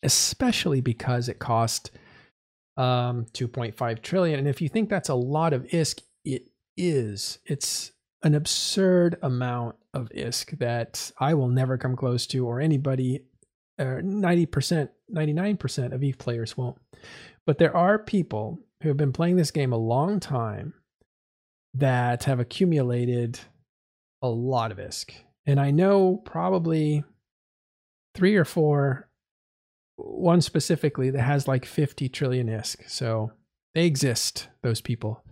especially 0.03 0.81
because 0.81 1.29
it 1.29 1.39
cost 1.39 1.91
um, 2.77 3.27
2.5 3.33 4.03
trillion. 4.03 4.39
And 4.39 4.49
if 4.49 4.61
you 4.61 4.69
think 4.69 4.89
that's 4.89 5.09
a 5.09 5.15
lot 5.15 5.53
of 5.53 5.65
ISK, 5.65 6.03
it 6.25 6.51
is. 6.77 7.39
It's 7.47 7.93
an 8.23 8.35
absurd 8.35 9.17
amount 9.23 9.77
of 9.95 10.11
ISK 10.11 10.59
that 10.59 11.11
I 11.19 11.35
will 11.35 11.49
never 11.49 11.79
come 11.79 11.97
close 11.97 12.27
to, 12.29 12.47
or 12.47 12.61
anybody, 12.61 13.25
or 13.79 14.03
90%, 14.03 14.89
99% 15.13 15.93
of 15.93 16.03
Eve 16.03 16.19
players 16.19 16.57
won't. 16.57 16.77
But 17.47 17.59
there 17.59 17.77
are 17.77 17.99
people 17.99 18.61
who 18.83 18.89
have 18.89 18.97
been 18.97 19.13
playing 19.13 19.37
this 19.37 19.51
game 19.51 19.73
a 19.73 19.79
long 19.79 20.21
time 20.21 20.75
that 21.75 22.25
have 22.25 22.41
accumulated 22.41 23.39
a 24.23 24.29
lot 24.29 24.73
of 24.73 24.79
ISK. 24.79 25.11
And 25.47 25.61
I 25.61 25.71
know 25.71 26.17
probably 26.25 27.05
three 28.15 28.37
or 28.37 28.45
four 28.45 29.09
one 29.97 30.41
specifically 30.41 31.11
that 31.11 31.23
has 31.23 31.49
like 31.49 31.65
50 31.65 32.09
trillion 32.09 32.49
ISK. 32.49 32.89
So 32.89 33.33
they 33.75 33.87
exist, 33.87 34.49
those 34.63 34.81
people. 34.81 35.25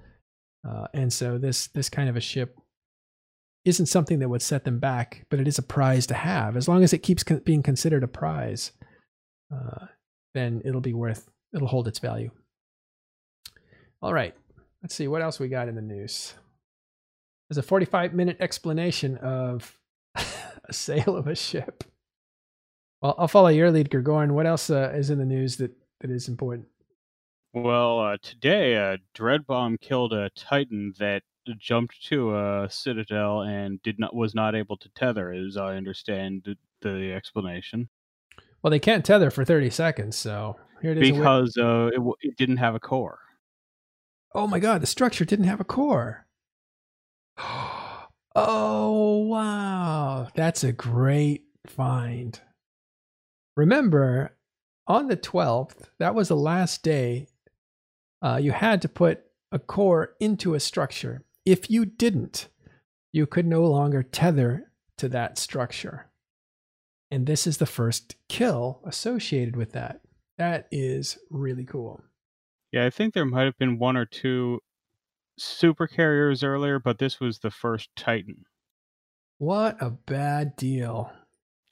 Uh, 0.69 0.87
and 0.93 1.13
so 1.13 1.39
this 1.39 1.69
this 1.69 1.89
kind 1.89 2.09
of 2.09 2.17
a 2.17 2.21
ship 2.21 2.59
isn't 3.67 3.87
something 3.87 4.21
that 4.21 4.29
would 4.29 4.43
set 4.43 4.65
them 4.65 4.79
back, 4.79 5.27
but 5.29 5.41
it 5.41 5.49
is 5.49 5.59
a 5.59 5.63
prize 5.63 6.07
to 6.07 6.15
have. 6.15 6.57
As 6.57 6.69
long 6.69 6.85
as 6.85 6.93
it 6.93 6.99
keeps 6.99 7.25
con- 7.25 7.43
being 7.45 7.65
considered 7.65 8.05
a 8.05 8.09
prize, 8.09 8.71
uh, 9.53 9.87
then 10.35 10.63
it'll 10.65 10.81
be 10.81 10.95
worth, 10.95 11.29
it'll 11.53 11.67
hold 11.67 11.89
its 11.89 11.99
value. 11.99 12.31
All 14.01 14.15
right, 14.15 14.35
let's 14.83 14.95
see 14.95 15.09
what 15.09 15.21
else 15.21 15.41
we 15.41 15.49
got 15.49 15.69
in 15.69 15.75
the 15.75 15.83
news. 15.83 16.35
There's 17.49 17.59
a 17.59 17.63
45 17.63 18.15
minute 18.15 18.37
explanation 18.39 19.17
of 19.19 19.77
a 20.15 20.73
sale 20.73 21.17
of 21.17 21.27
a 21.27 21.35
ship. 21.35 21.83
Well, 23.03 23.17
I'll 23.19 23.29
follow 23.29 23.49
your 23.49 23.73
lead, 23.73 23.91
Grigorian. 23.91 24.31
What 24.31 24.47
else 24.47 24.71
uh, 24.71 24.93
is 24.95 25.11
in 25.11 25.19
the 25.19 25.25
news 25.25 25.57
that, 25.57 25.73
that 26.01 26.11
is 26.11 26.29
important? 26.29 26.67
Well, 27.53 27.99
uh, 27.99 28.17
today, 28.23 28.75
a 28.75 28.99
dread 29.13 29.45
bomb 29.45 29.77
killed 29.79 30.13
a 30.13 30.31
Titan 30.37 30.95
that 30.99 31.23
jumped 31.59 32.03
to 32.07 32.37
a 32.37 32.69
citadel 32.71 33.43
and 33.43 33.83
did 33.83 33.99
not 33.99 34.15
was 34.15 34.35
not 34.35 34.55
able 34.55 34.77
to 34.79 34.89
tether, 34.91 35.33
as 35.33 35.57
I 35.57 35.77
understand 35.77 36.45
the, 36.83 37.13
explanation. 37.13 37.89
Well, 38.63 38.71
they 38.71 38.79
can't 38.79 39.05
tether 39.05 39.31
for 39.31 39.45
thirty 39.45 39.71
seconds, 39.71 40.17
so 40.17 40.57
here 40.83 40.93
it 40.93 40.99
is. 40.99 41.11
Because 41.11 41.57
uh, 41.59 41.91
it, 41.93 42.01
it 42.21 42.37
didn't 42.37 42.59
have 42.59 42.75
a 42.75 42.81
core. 42.81 43.19
Oh 44.35 44.47
my 44.47 44.59
god, 44.59 44.83
the 44.83 44.87
structure 44.87 45.25
didn't 45.25 45.47
have 45.47 45.61
a 45.61 45.65
core. 45.65 46.27
Oh 48.39 49.21
wow, 49.21 50.29
that's 50.35 50.63
a 50.63 50.71
great 50.71 51.45
find. 51.67 52.39
Remember, 53.57 54.37
on 54.87 55.09
the 55.09 55.17
12th, 55.17 55.89
that 55.99 56.15
was 56.15 56.29
the 56.29 56.37
last 56.37 56.83
day 56.83 57.29
uh, 58.23 58.37
you 58.37 58.53
had 58.53 58.83
to 58.83 58.89
put 58.89 59.25
a 59.53 59.59
core 59.59 60.15
into 60.21 60.55
a 60.55 60.61
structure. 60.61 61.23
If 61.47 61.71
you 61.71 61.87
didn't, 61.87 62.49
you 63.13 63.27
could 63.27 63.47
no 63.47 63.63
longer 63.63 64.03
tether 64.03 64.73
to 64.99 65.09
that 65.11 65.39
structure. 65.39 66.11
And 67.11 67.25
this 67.25 67.47
is 67.47 67.59
the 67.59 67.67
first 67.67 68.17
kill 68.29 68.81
associated 68.85 69.55
with 69.55 69.73
that. 69.73 70.01
That 70.39 70.67
is 70.73 71.17
really 71.31 71.65
cool. 71.65 72.03
Yeah, 72.73 72.85
I 72.85 72.91
think 72.91 73.15
there 73.15 73.25
might 73.25 73.45
have 73.45 73.57
been 73.59 73.79
one 73.79 73.97
or 73.97 74.05
two 74.05 74.59
super 75.39 75.87
carriers 75.87 76.43
earlier, 76.43 76.81
but 76.81 76.99
this 76.99 77.21
was 77.21 77.39
the 77.39 77.51
first 77.51 77.91
Titan. 77.97 78.45
What 79.39 79.77
a 79.81 79.91
bad 79.91 80.57
deal. 80.57 81.13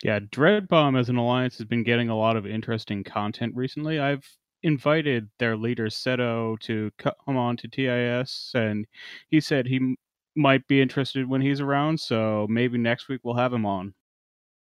Yeah, 0.05 0.21
Dreadbomb 0.21 0.99
as 0.99 1.09
an 1.09 1.17
alliance 1.17 1.59
has 1.59 1.67
been 1.67 1.83
getting 1.83 2.11
a 2.11 2.17
lot 2.17 2.37
of 2.37 2.47
interesting 2.47 3.03
content 3.03 3.55
recently. 3.57 3.99
I've 3.99 4.25
invited 4.65 5.29
their 5.39 5.57
leader 5.57 5.87
Seto 5.87 6.59
to 6.61 6.91
come 6.99 7.37
on 7.37 7.57
to 7.59 7.69
TIS, 7.69 8.51
and 8.55 8.87
he 9.29 9.41
said 9.41 9.67
he 9.67 9.97
might 10.35 10.67
be 10.67 10.81
interested 10.81 11.29
when 11.29 11.43
he's 11.43 11.61
around. 11.61 12.01
So 12.01 12.47
maybe 12.51 12.79
next 12.79 13.09
week 13.09 13.21
we'll 13.23 13.37
have 13.37 13.53
him 13.53 13.67
on. 13.67 13.95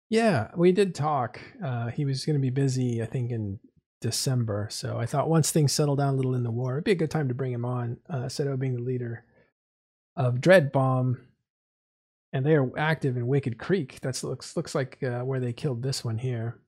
Yeah, 0.10 0.50
we 0.56 0.72
did 0.72 0.94
talk. 0.94 1.40
Uh, 1.64 1.88
he 1.88 2.06
was 2.06 2.26
going 2.26 2.36
to 2.36 2.42
be 2.42 2.50
busy, 2.50 3.02
I 3.02 3.06
think, 3.06 3.32
in 3.32 3.60
December. 4.02 4.68
So 4.70 5.00
I 5.00 5.06
thought 5.06 5.30
once 5.30 5.52
things 5.52 5.72
settle 5.72 5.96
down 5.96 6.16
a 6.16 6.18
little 6.18 6.36
in 6.36 6.44
the 6.44 6.52
war, 6.52 6.74
it'd 6.74 6.84
be 6.84 6.92
a 6.92 6.96
good 6.96 7.12
time 7.12 7.30
to 7.30 7.34
bring 7.34 7.54
him 7.54 7.66
on. 7.66 7.98
Uh, 8.10 8.26
Seto 8.26 8.60
being 8.60 8.76
the 8.76 8.82
leader 8.82 9.26
of 10.16 10.42
Dread 10.42 10.72
Bomb, 10.72 11.20
and 12.34 12.46
they 12.46 12.56
are 12.56 12.78
active 12.78 13.16
in 13.16 13.28
Wicked 13.28 13.58
Creek. 13.58 14.02
That 14.02 14.22
looks 14.24 14.58
looks 14.58 14.76
like 14.76 15.02
uh, 15.04 15.22
where 15.22 15.40
they 15.40 15.54
killed 15.54 15.82
this 15.82 16.04
one 16.04 16.18
here. 16.18 16.60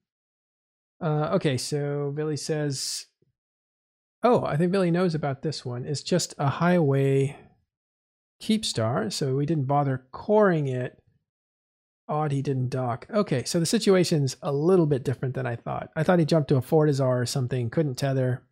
Uh, 1.02 1.32
okay, 1.34 1.58
so 1.58 2.14
Billy 2.16 2.38
says, 2.38 3.08
"Oh, 4.26 4.44
I 4.44 4.58
think 4.58 4.72
Billy 4.72 4.92
knows 4.92 5.16
about 5.16 5.42
this 5.42 5.64
one. 5.64 5.86
It's 5.86 6.04
just 6.04 6.34
a 6.38 6.50
highway 6.50 7.38
Keepstar, 8.42 9.12
so 9.14 9.36
we 9.36 9.46
didn't 9.46 9.66
bother 9.66 10.06
coring 10.12 10.68
it." 10.68 10.98
Odd 12.08 12.32
he 12.32 12.42
didn't 12.42 12.70
dock. 12.70 13.08
Okay, 13.12 13.44
so 13.44 13.60
the 13.60 13.66
situation's 13.66 14.38
a 14.42 14.52
little 14.52 14.86
bit 14.86 15.04
different 15.04 15.34
than 15.34 15.48
I 15.48 15.56
thought. 15.56 15.90
I 15.96 16.04
thought 16.04 16.20
he 16.20 16.26
jumped 16.26 16.50
to 16.50 16.58
a 16.58 16.62
Fortizar 16.62 17.22
or 17.22 17.26
something, 17.26 17.70
couldn't 17.70 17.96
tether 17.96 18.44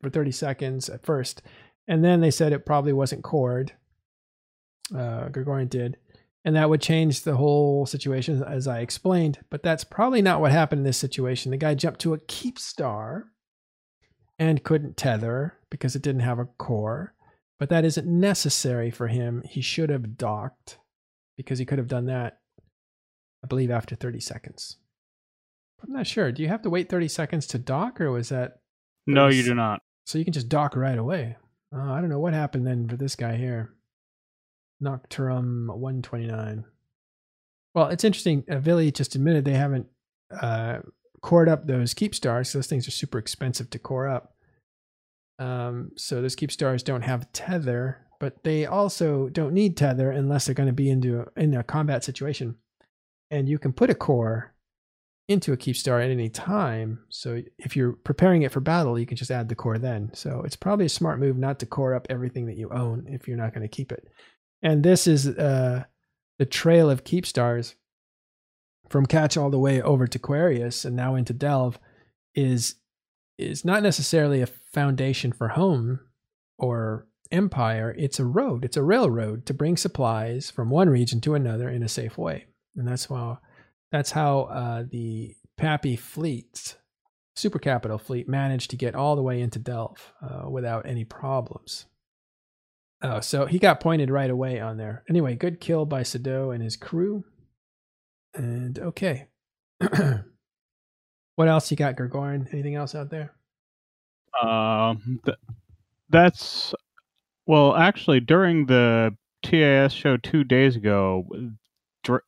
for 0.00 0.10
30 0.10 0.30
seconds 0.32 0.88
at 0.88 1.04
first. 1.04 1.42
And 1.86 2.04
then 2.04 2.20
they 2.20 2.30
said 2.30 2.52
it 2.52 2.66
probably 2.66 2.92
wasn't 2.92 3.24
cored. 3.24 3.72
Uh, 4.94 5.28
Gregorian 5.28 5.68
did. 5.68 5.96
And 6.44 6.56
that 6.56 6.70
would 6.70 6.80
change 6.80 7.22
the 7.22 7.36
whole 7.36 7.84
situation 7.84 8.42
as 8.42 8.66
I 8.66 8.80
explained. 8.80 9.38
But 9.50 9.62
that's 9.62 9.84
probably 9.84 10.22
not 10.22 10.40
what 10.40 10.52
happened 10.52 10.80
in 10.80 10.84
this 10.84 10.96
situation. 10.96 11.50
The 11.50 11.56
guy 11.56 11.74
jumped 11.74 12.00
to 12.00 12.14
a 12.14 12.18
Keepstar 12.18 13.24
and 14.38 14.64
couldn't 14.64 14.96
tether 14.96 15.54
because 15.70 15.96
it 15.96 16.02
didn't 16.02 16.22
have 16.22 16.38
a 16.38 16.46
core. 16.46 17.14
But 17.58 17.70
that 17.70 17.84
isn't 17.84 18.06
necessary 18.06 18.90
for 18.90 19.08
him. 19.08 19.42
He 19.48 19.60
should 19.60 19.90
have 19.90 20.16
docked 20.16 20.78
because 21.36 21.58
he 21.58 21.64
could 21.64 21.78
have 21.78 21.88
done 21.88 22.06
that 22.06 22.38
I 23.42 23.46
believe 23.46 23.70
after 23.70 23.94
30 23.94 24.20
seconds. 24.20 24.76
I'm 25.82 25.92
not 25.92 26.06
sure. 26.06 26.32
Do 26.32 26.42
you 26.42 26.48
have 26.48 26.62
to 26.62 26.70
wait 26.70 26.88
30 26.88 27.08
seconds 27.08 27.46
to 27.48 27.58
dock, 27.58 28.00
or 28.00 28.10
was 28.10 28.30
that? 28.30 28.60
No, 29.06 29.28
you 29.28 29.42
do 29.42 29.54
not. 29.54 29.80
So 30.06 30.18
you 30.18 30.24
can 30.24 30.32
just 30.32 30.48
dock 30.48 30.74
right 30.74 30.98
away. 30.98 31.36
Uh, 31.74 31.92
I 31.92 32.00
don't 32.00 32.10
know 32.10 32.18
what 32.18 32.34
happened 32.34 32.66
then 32.66 32.88
for 32.88 32.96
this 32.96 33.14
guy 33.14 33.36
here. 33.36 33.74
Nocturum 34.82 35.66
129. 35.68 36.64
Well, 37.74 37.88
it's 37.88 38.04
interesting. 38.04 38.44
Uh, 38.48 38.58
Vily 38.58 38.90
just 38.90 39.14
admitted 39.14 39.44
they 39.44 39.52
haven't 39.52 39.86
uh, 40.30 40.78
cored 41.22 41.48
up 41.48 41.66
those 41.66 41.94
Keepstars. 41.94 42.52
Those 42.52 42.66
things 42.66 42.86
are 42.88 42.92
super 42.92 43.18
expensive 43.18 43.70
to 43.70 43.78
core 43.78 44.08
up. 44.08 44.34
Um, 45.38 45.92
so 45.96 46.20
those 46.20 46.36
Keepstars 46.36 46.82
don't 46.82 47.02
have 47.02 47.32
tether, 47.32 48.06
but 48.20 48.42
they 48.44 48.66
also 48.66 49.28
don't 49.28 49.54
need 49.54 49.76
tether 49.76 50.10
unless 50.10 50.46
they're 50.46 50.54
going 50.54 50.68
to 50.68 50.72
be 50.72 50.90
into 50.90 51.26
in 51.36 51.54
a 51.54 51.62
combat 51.62 52.02
situation 52.04 52.56
and 53.30 53.48
you 53.48 53.58
can 53.58 53.72
put 53.72 53.90
a 53.90 53.94
core 53.94 54.54
into 55.28 55.52
a 55.52 55.56
Keepstar 55.56 56.02
at 56.02 56.10
any 56.10 56.30
time. 56.30 57.00
So 57.10 57.42
if 57.58 57.76
you're 57.76 57.92
preparing 57.92 58.42
it 58.42 58.52
for 58.52 58.60
battle, 58.60 58.98
you 58.98 59.04
can 59.04 59.16
just 59.16 59.30
add 59.30 59.48
the 59.48 59.54
core 59.54 59.78
then. 59.78 60.10
So 60.14 60.42
it's 60.44 60.56
probably 60.56 60.86
a 60.86 60.90
smart 60.90 61.20
move 61.20 61.36
not 61.36 61.58
to 61.60 61.66
core 61.66 61.94
up 61.94 62.06
everything 62.08 62.46
that 62.46 62.56
you 62.56 62.70
own 62.70 63.06
if 63.08 63.28
you're 63.28 63.36
not 63.36 63.52
going 63.52 63.62
to 63.62 63.68
keep 63.68 63.92
it. 63.92 64.08
And 64.62 64.82
this 64.82 65.06
is 65.06 65.28
uh, 65.28 65.84
the 66.38 66.46
trail 66.46 66.90
of 66.90 67.04
Keepstars 67.04 67.74
from 68.88 69.06
Catch 69.06 69.36
all 69.36 69.50
the 69.50 69.58
way 69.58 69.80
over 69.80 70.06
to 70.06 70.18
Querious 70.18 70.84
and 70.84 70.96
now 70.96 71.14
into 71.14 71.32
Delve 71.32 71.78
is 72.34 72.76
is 73.38 73.64
not 73.64 73.82
necessarily 73.82 74.42
a 74.42 74.46
foundation 74.46 75.32
for 75.32 75.48
home 75.48 76.00
or 76.58 77.06
empire. 77.30 77.94
It's 77.96 78.18
a 78.18 78.24
road. 78.24 78.64
It's 78.64 78.76
a 78.76 78.82
railroad 78.82 79.46
to 79.46 79.54
bring 79.54 79.76
supplies 79.76 80.50
from 80.50 80.70
one 80.70 80.88
region 80.88 81.20
to 81.20 81.34
another 81.34 81.68
in 81.68 81.84
a 81.84 81.88
safe 81.88 82.18
way 82.18 82.46
and 82.78 82.88
that's 82.88 83.06
how 83.06 83.38
that's 83.90 84.12
how 84.12 84.40
uh, 84.42 84.84
the 84.88 85.34
PAPI 85.58 85.98
fleet, 85.98 86.76
super 87.34 87.58
capital 87.58 87.98
fleet, 87.98 88.28
managed 88.28 88.70
to 88.70 88.76
get 88.76 88.94
all 88.94 89.16
the 89.16 89.22
way 89.22 89.40
into 89.40 89.58
Delve 89.58 90.12
uh, 90.22 90.48
without 90.48 90.86
any 90.86 91.04
problems. 91.04 91.86
Oh, 93.00 93.20
so 93.20 93.46
he 93.46 93.58
got 93.58 93.80
pointed 93.80 94.10
right 94.10 94.30
away 94.30 94.60
on 94.60 94.76
there. 94.76 95.04
Anyway, 95.08 95.36
good 95.36 95.60
kill 95.60 95.86
by 95.86 96.02
Seto 96.02 96.54
and 96.54 96.62
his 96.62 96.76
crew. 96.76 97.24
And 98.38 98.78
okay. 98.78 99.26
what 101.34 101.48
else 101.48 101.70
you 101.70 101.76
got, 101.76 101.96
Gregorian? 101.96 102.48
Anything 102.52 102.76
else 102.76 102.94
out 102.94 103.10
there? 103.10 103.34
Um, 104.40 105.20
th- 105.24 105.38
that's 106.08 106.72
well, 107.46 107.74
actually, 107.74 108.20
during 108.20 108.66
the 108.66 109.16
TIS 109.42 109.92
show 109.92 110.16
two 110.18 110.44
days 110.44 110.76
ago, 110.76 111.26
Dr- 112.04 112.22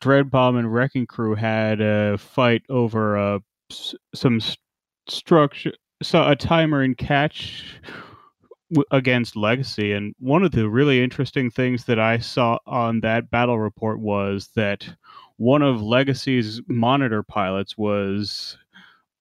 Dreadbomb 0.00 0.58
and 0.58 0.72
Wrecking 0.72 1.06
Crew 1.06 1.34
had 1.34 1.80
a 1.80 2.16
fight 2.16 2.62
over 2.70 3.18
uh, 3.18 3.38
some 4.14 4.40
structure, 5.08 5.72
so 6.02 6.26
a 6.26 6.34
timer 6.34 6.80
and 6.80 6.96
catch 6.96 7.80
against 8.90 9.36
Legacy. 9.36 9.92
And 9.92 10.14
one 10.18 10.42
of 10.42 10.52
the 10.52 10.68
really 10.68 11.02
interesting 11.02 11.50
things 11.50 11.84
that 11.84 11.98
I 11.98 12.18
saw 12.18 12.58
on 12.66 13.00
that 13.00 13.30
battle 13.30 13.58
report 13.58 14.00
was 14.00 14.48
that 14.56 14.88
one 15.42 15.60
of 15.60 15.82
Legacy's 15.82 16.60
monitor 16.68 17.24
pilots 17.24 17.76
was 17.76 18.56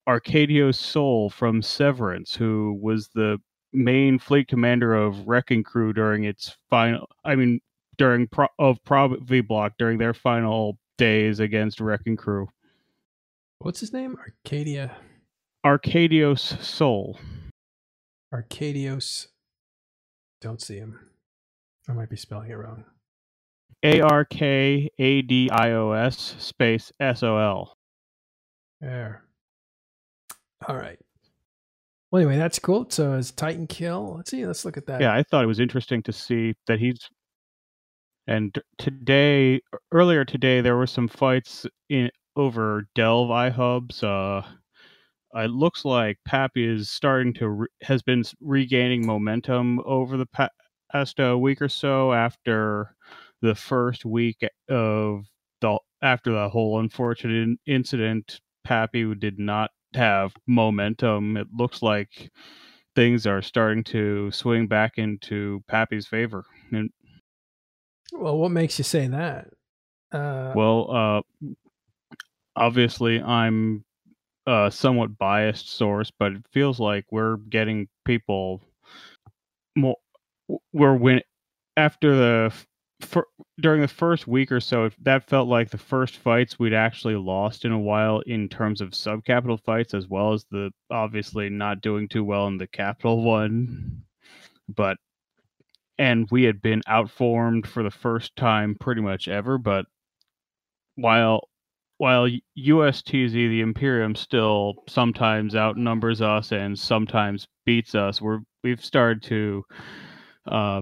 Arcadio 0.08 0.74
Soul 0.74 1.32
from 1.32 1.64
Severance, 1.64 2.36
who 2.36 2.78
was 2.80 3.10
the 3.16 3.40
main 3.74 4.20
fleet 4.20 4.48
commander 4.48 4.94
of 4.94 5.28
Wrecking 5.28 5.64
Crew 5.64 5.94
during 5.94 6.26
its 6.26 6.56
final. 6.70 7.08
I 7.26 7.34
mean, 7.34 7.60
during 7.98 8.28
Pro- 8.28 8.54
of 8.60 8.84
Prob 8.84 9.28
V 9.28 9.42
Block 9.42 9.74
during 9.80 9.98
their 9.98 10.14
final 10.14 10.78
days 11.00 11.40
against 11.40 11.82
Wrecking 11.82 12.18
Crew. 12.18 12.48
What's 13.58 13.80
his 13.80 13.92
name? 13.92 14.16
Arcadia. 14.20 14.96
Arkadios 15.66 16.62
Sol. 16.62 17.18
Arcadios. 18.32 19.26
Don't 20.40 20.62
see 20.62 20.78
him. 20.78 21.00
I 21.90 21.94
might 21.94 22.12
be 22.12 22.16
spelling 22.16 22.52
it 22.52 22.56
wrong. 22.56 22.86
A 23.84 24.02
R 24.02 24.26
K 24.26 24.90
A 25.00 25.22
D 25.22 25.50
I 25.50 25.72
O 25.72 25.92
S 25.92 26.36
space 26.40 26.92
S 27.00 27.24
O 27.24 27.38
L. 27.38 27.78
There. 28.80 29.24
All 30.68 30.76
right. 30.76 31.00
Well, 32.12 32.22
anyway, 32.22 32.38
that's 32.38 32.60
cool. 32.60 32.86
So 32.90 33.14
it's 33.14 33.32
Titan 33.32 33.68
kill, 33.68 34.16
let's 34.18 34.32
see. 34.32 34.46
Let's 34.46 34.66
look 34.66 34.78
at 34.78 34.86
that. 34.88 35.02
Yeah, 35.02 35.14
I 35.14 35.24
thought 35.24 35.44
it 35.44 35.48
was 35.48 35.60
interesting 35.60 36.04
to 36.04 36.14
see 36.14 36.54
that 36.68 36.80
he's 36.80 37.00
and 38.28 38.56
today, 38.78 39.62
earlier 39.92 40.24
today, 40.24 40.62
there 40.62 40.78
were 40.78 40.88
some 40.88 41.08
fights 41.08 41.66
in 41.90 42.10
over 42.36 42.88
Delve 42.96 43.30
iHubs. 43.30 44.04
Uh, 44.04 44.48
it 45.34 45.52
looks 45.52 45.86
like 45.86 46.18
PAPI 46.28 46.76
is 46.76 46.90
starting 46.90 47.34
to 47.36 47.50
re- 47.50 47.68
has 47.82 48.02
been 48.02 48.24
regaining 48.40 49.06
momentum 49.06 49.82
over 49.86 50.18
the 50.18 50.50
past 50.92 51.20
uh, 51.20 51.38
week 51.38 51.62
or 51.62 51.70
so 51.70 52.14
after 52.14 52.96
the 53.42 53.56
first 53.56 54.06
week 54.06 54.38
of 54.70 55.26
the 55.62 55.78
after 56.02 56.32
the 56.32 56.50
whole 56.50 56.80
unfortunate 56.80 57.58
incident. 57.66 58.40
PAPI 58.66 59.20
did 59.20 59.40
not 59.40 59.72
have 59.96 60.34
momentum. 60.48 61.36
It 61.36 61.48
looks 61.52 61.82
like 61.82 62.30
things 62.96 63.26
are 63.26 63.42
starting 63.42 63.84
to 63.86 64.30
swing 64.32 64.68
back 64.68 64.98
into 64.98 65.64
PAPI's 65.70 66.08
favor, 66.08 66.46
and 66.72 66.92
well, 68.12 68.38
what 68.38 68.52
makes 68.52 68.78
you 68.78 68.84
say 68.84 69.08
that? 69.08 69.48
Uh, 70.12 70.54
well, 70.56 70.92
uh, 70.92 71.48
obviously, 72.56 73.22
I'm 73.22 73.84
a 74.46 74.70
somewhat 74.72 75.18
biased 75.18 75.70
source, 75.70 76.12
but 76.18 76.34
it 76.34 76.46
feels 76.52 76.80
like 76.80 77.06
we're 77.12 77.38
getting 77.38 77.88
people 78.06 78.62
more. 79.76 79.98
We're 80.74 80.96
win 80.96 81.22
after 81.78 82.16
the 82.16 82.54
for, 83.02 83.28
during 83.60 83.82
the 83.82 83.88
first 83.88 84.28
week 84.28 84.52
or 84.52 84.60
so. 84.60 84.90
That 85.02 85.28
felt 85.28 85.48
like 85.48 85.70
the 85.70 85.78
first 85.78 86.18
fights 86.18 86.60
we'd 86.60 86.74
actually 86.74 87.16
lost 87.16 87.66
in 87.66 87.72
a 87.72 87.80
while 87.80 88.20
in 88.22 88.50
terms 88.50 88.82
of 88.82 88.92
subcapital 88.92 89.60
fights, 89.64 89.94
as 89.94 90.08
well 90.08 90.34
as 90.34 90.46
the 90.52 90.72
obviously 90.90 91.50
not 91.50 91.82
doing 91.82 92.08
too 92.08 92.24
well 92.24 92.48
in 92.48 92.58
the 92.58 92.68
capital 92.68 93.24
one. 93.24 94.04
But 94.70 94.98
and 95.98 96.28
we 96.32 96.44
had 96.44 96.62
been 96.62 96.82
outformed 96.88 97.68
for 97.68 97.84
the 97.84 97.92
first 97.92 98.36
time 98.36 98.76
pretty 98.80 99.02
much 99.02 99.28
ever. 99.28 99.58
But 99.58 99.86
while 100.96 101.48
while 101.98 102.28
USTZ, 102.58 103.32
the 103.32 103.62
Imperium, 103.62 104.16
still 104.16 104.84
sometimes 104.90 105.56
outnumbers 105.56 106.20
us 106.22 106.52
and 106.52 106.78
sometimes 106.78 107.48
beats 107.66 107.94
us, 107.94 108.20
we're 108.20 108.40
we've 108.64 108.84
started 108.84 109.22
to 109.24 109.64
uh, 110.48 110.82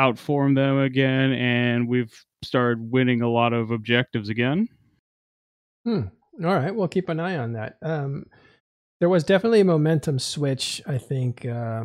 outformed 0.00 0.56
them 0.56 0.78
again, 0.78 1.32
and 1.32 1.88
we've 1.88 2.12
started 2.42 2.90
winning 2.90 3.22
a 3.22 3.28
lot 3.28 3.52
of 3.52 3.70
objectives 3.70 4.28
again. 4.28 4.68
Hmm. 5.84 6.02
All 6.42 6.54
right, 6.54 6.74
we'll 6.74 6.88
keep 6.88 7.08
an 7.08 7.20
eye 7.20 7.36
on 7.36 7.52
that. 7.52 7.76
Um, 7.82 8.24
there 9.00 9.08
was 9.08 9.24
definitely 9.24 9.60
a 9.60 9.64
momentum 9.64 10.18
switch, 10.18 10.82
I 10.86 10.98
think, 10.98 11.44
uh, 11.44 11.84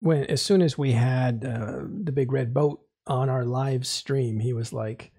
when 0.00 0.24
as 0.24 0.42
soon 0.42 0.62
as 0.62 0.78
we 0.78 0.92
had 0.92 1.44
uh, 1.44 1.82
the 2.04 2.12
big 2.12 2.32
red 2.32 2.54
boat 2.54 2.80
on 3.06 3.28
our 3.28 3.44
live 3.44 3.86
stream, 3.86 4.40
he 4.40 4.52
was 4.52 4.72
like, 4.72 5.12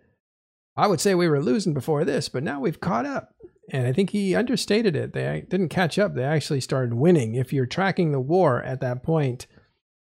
"I 0.76 0.88
would 0.88 1.01
say 1.01 1.15
we 1.15 1.28
were 1.28 1.41
losing 1.41 1.74
before 1.74 2.05
this, 2.05 2.30
but 2.30 2.43
now 2.43 2.59
we've 2.59 2.80
caught 2.80 3.05
up." 3.05 3.34
And 3.72 3.86
I 3.86 3.93
think 3.93 4.11
he 4.11 4.34
understated 4.34 4.95
it. 4.95 5.13
They 5.13 5.45
didn't 5.49 5.70
catch 5.70 5.99
up. 5.99 6.15
They 6.15 6.24
actually 6.24 6.61
started 6.61 6.93
winning. 6.93 7.36
If 7.36 7.51
you're 7.51 7.65
tracking 7.65 8.11
the 8.11 8.20
war 8.20 8.63
at 8.63 8.80
that 8.82 9.03
point, 9.03 9.45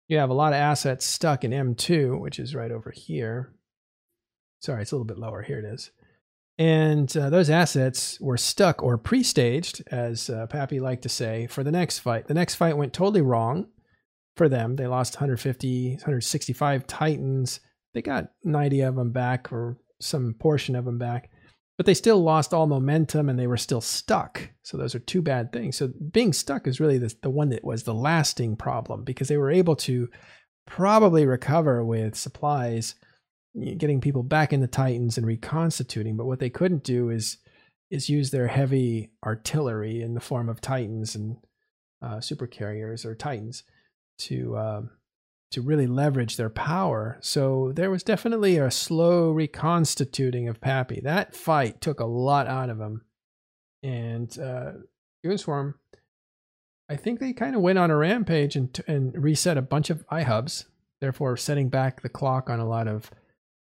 you 0.09 0.19
have 0.19 0.31
a 0.31 0.35
lot 0.35 0.53
of 0.53 0.59
assets 0.59 1.05
stuck 1.05 1.45
in 1.45 1.51
M2, 1.51 2.21
which 2.21 2.39
is 2.39 2.55
right 2.55 2.71
over 2.71 2.91
here. 2.91 3.53
Sorry, 4.61 4.83
it's 4.83 4.93
a 4.93 4.95
little 4.95 5.07
bit 5.07 5.19
lower. 5.19 5.43
Here 5.43 5.59
it 5.59 5.65
is. 5.65 5.91
And 6.59 7.15
uh, 7.17 7.29
those 7.29 7.51
assets 7.51 8.19
were 8.21 8.39
stuck 8.39 8.83
or 8.83 8.97
pre 8.97 9.23
staged, 9.23 9.83
as 9.91 10.31
uh, 10.31 10.47
PAPI 10.49 10.81
liked 10.81 11.03
to 11.03 11.09
say, 11.09 11.47
for 11.49 11.63
the 11.63 11.73
next 11.73 11.99
fight. 11.99 12.29
The 12.29 12.35
next 12.35 12.55
fight 12.55 12.77
went 12.77 12.93
totally 12.93 13.21
wrong 13.21 13.67
for 14.37 14.49
them. 14.49 14.77
They 14.77 14.87
lost 14.87 15.17
150, 15.17 15.91
165 15.91 16.87
Titans. 16.87 17.61
They 17.93 18.03
got 18.03 18.31
90 18.45 18.81
of 18.83 18.97
them 18.97 19.11
back, 19.13 19.53
or 19.53 19.79
some 20.01 20.35
portion 20.39 20.77
of 20.77 20.85
them 20.85 20.99
back 20.99 21.31
but 21.77 21.87
they 21.87 21.95
still 21.95 22.23
lost 22.23 22.55
all 22.55 22.67
momentum 22.67 23.29
and 23.29 23.39
they 23.39 23.47
were 23.47 23.57
still 23.57 23.81
stuck. 23.81 24.51
So 24.63 24.77
those 24.77 24.95
are 24.95 25.01
two 25.01 25.21
bad 25.21 25.53
things. 25.53 25.77
So 25.77 25.93
being 26.11 26.33
stuck 26.33 26.67
is 26.67 26.81
really 26.81 26.99
the, 26.99 27.15
the 27.23 27.31
one 27.31 27.51
that 27.51 27.65
was 27.65 27.83
the 27.83 27.95
lasting 27.95 28.57
problem 28.57 29.05
because 29.05 29.29
they 29.29 29.37
were 29.37 29.51
able 29.51 29.77
to 29.77 30.09
probably 30.67 31.27
recover 31.27 31.85
with 31.85 32.17
supplies, 32.17 32.95
getting 33.77 34.01
people 34.01 34.23
back 34.23 34.53
in 34.53 34.61
the 34.61 34.67
Titans 34.67 35.19
and 35.19 35.27
reconstituting. 35.27 36.17
But 36.17 36.27
what 36.27 36.41
they 36.41 36.51
couldn't 36.51 36.85
do 36.85 37.11
is 37.11 37.39
is 37.89 38.09
use 38.09 38.31
their 38.31 38.49
heavy 38.49 39.13
artillery 39.25 40.03
in 40.03 40.15
the 40.15 40.21
form 40.21 40.49
of 40.49 40.61
Titans 40.61 41.15
and 41.15 41.37
uh, 42.03 42.21
super 42.21 42.47
carriers 42.47 43.05
or 43.05 43.15
Titans 43.15 43.63
to 44.19 44.59
um, 44.59 44.91
to 45.53 45.63
really 45.63 45.87
leverage 45.87 46.37
their 46.37 46.51
power. 46.51 47.19
So 47.21 47.73
there 47.75 47.91
was 47.91 48.03
definitely 48.03 48.59
a 48.59 48.71
slow 48.71 49.31
reconstituting 49.31 50.49
of 50.49 50.61
PAPI. 50.61 51.03
That 51.03 51.35
fight 51.35 51.81
took 51.81 52.01
a 52.01 52.07
lot 52.07 52.47
out 52.47 52.71
of 52.71 52.81
him. 52.81 53.03
And 53.83 54.37
uh, 54.39 54.73
Goonswarm, 55.25 55.75
I 56.89 56.97
think 56.97 57.21
they 57.21 57.33
kind 57.33 57.55
of 57.55 57.63
went 57.63 57.79
on 57.79 57.91
a 57.91 57.97
rampage 57.97 58.57
and, 58.57 58.79
and 58.87 59.23
reset 59.23 59.57
a 59.57 59.63
bunch 59.63 59.91
of 59.91 60.07
iHubs, 60.09 60.65
therefore 61.01 61.37
setting 61.37 61.69
back 61.69 62.03
the 62.03 62.09
clock 62.09 62.51
on 62.51 62.59
a 62.59 62.69
lot 62.69 62.89
of 62.89 63.11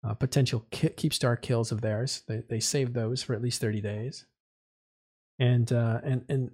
uh, 0.04 0.14
potential 0.14 0.66
ki- 0.72 0.90
Keepstar 0.90 1.40
kills 1.40 1.72
of 1.72 1.82
theirs. 1.82 2.24
They, 2.28 2.44
they 2.50 2.60
saved 2.60 2.94
those 2.94 3.22
for 3.22 3.36
at 3.36 3.42
least 3.42 3.62
30 3.62 3.82
days. 3.82 4.26
And, 5.38 5.72
uh, 5.72 6.02
and, 6.04 6.26
and, 6.30 6.52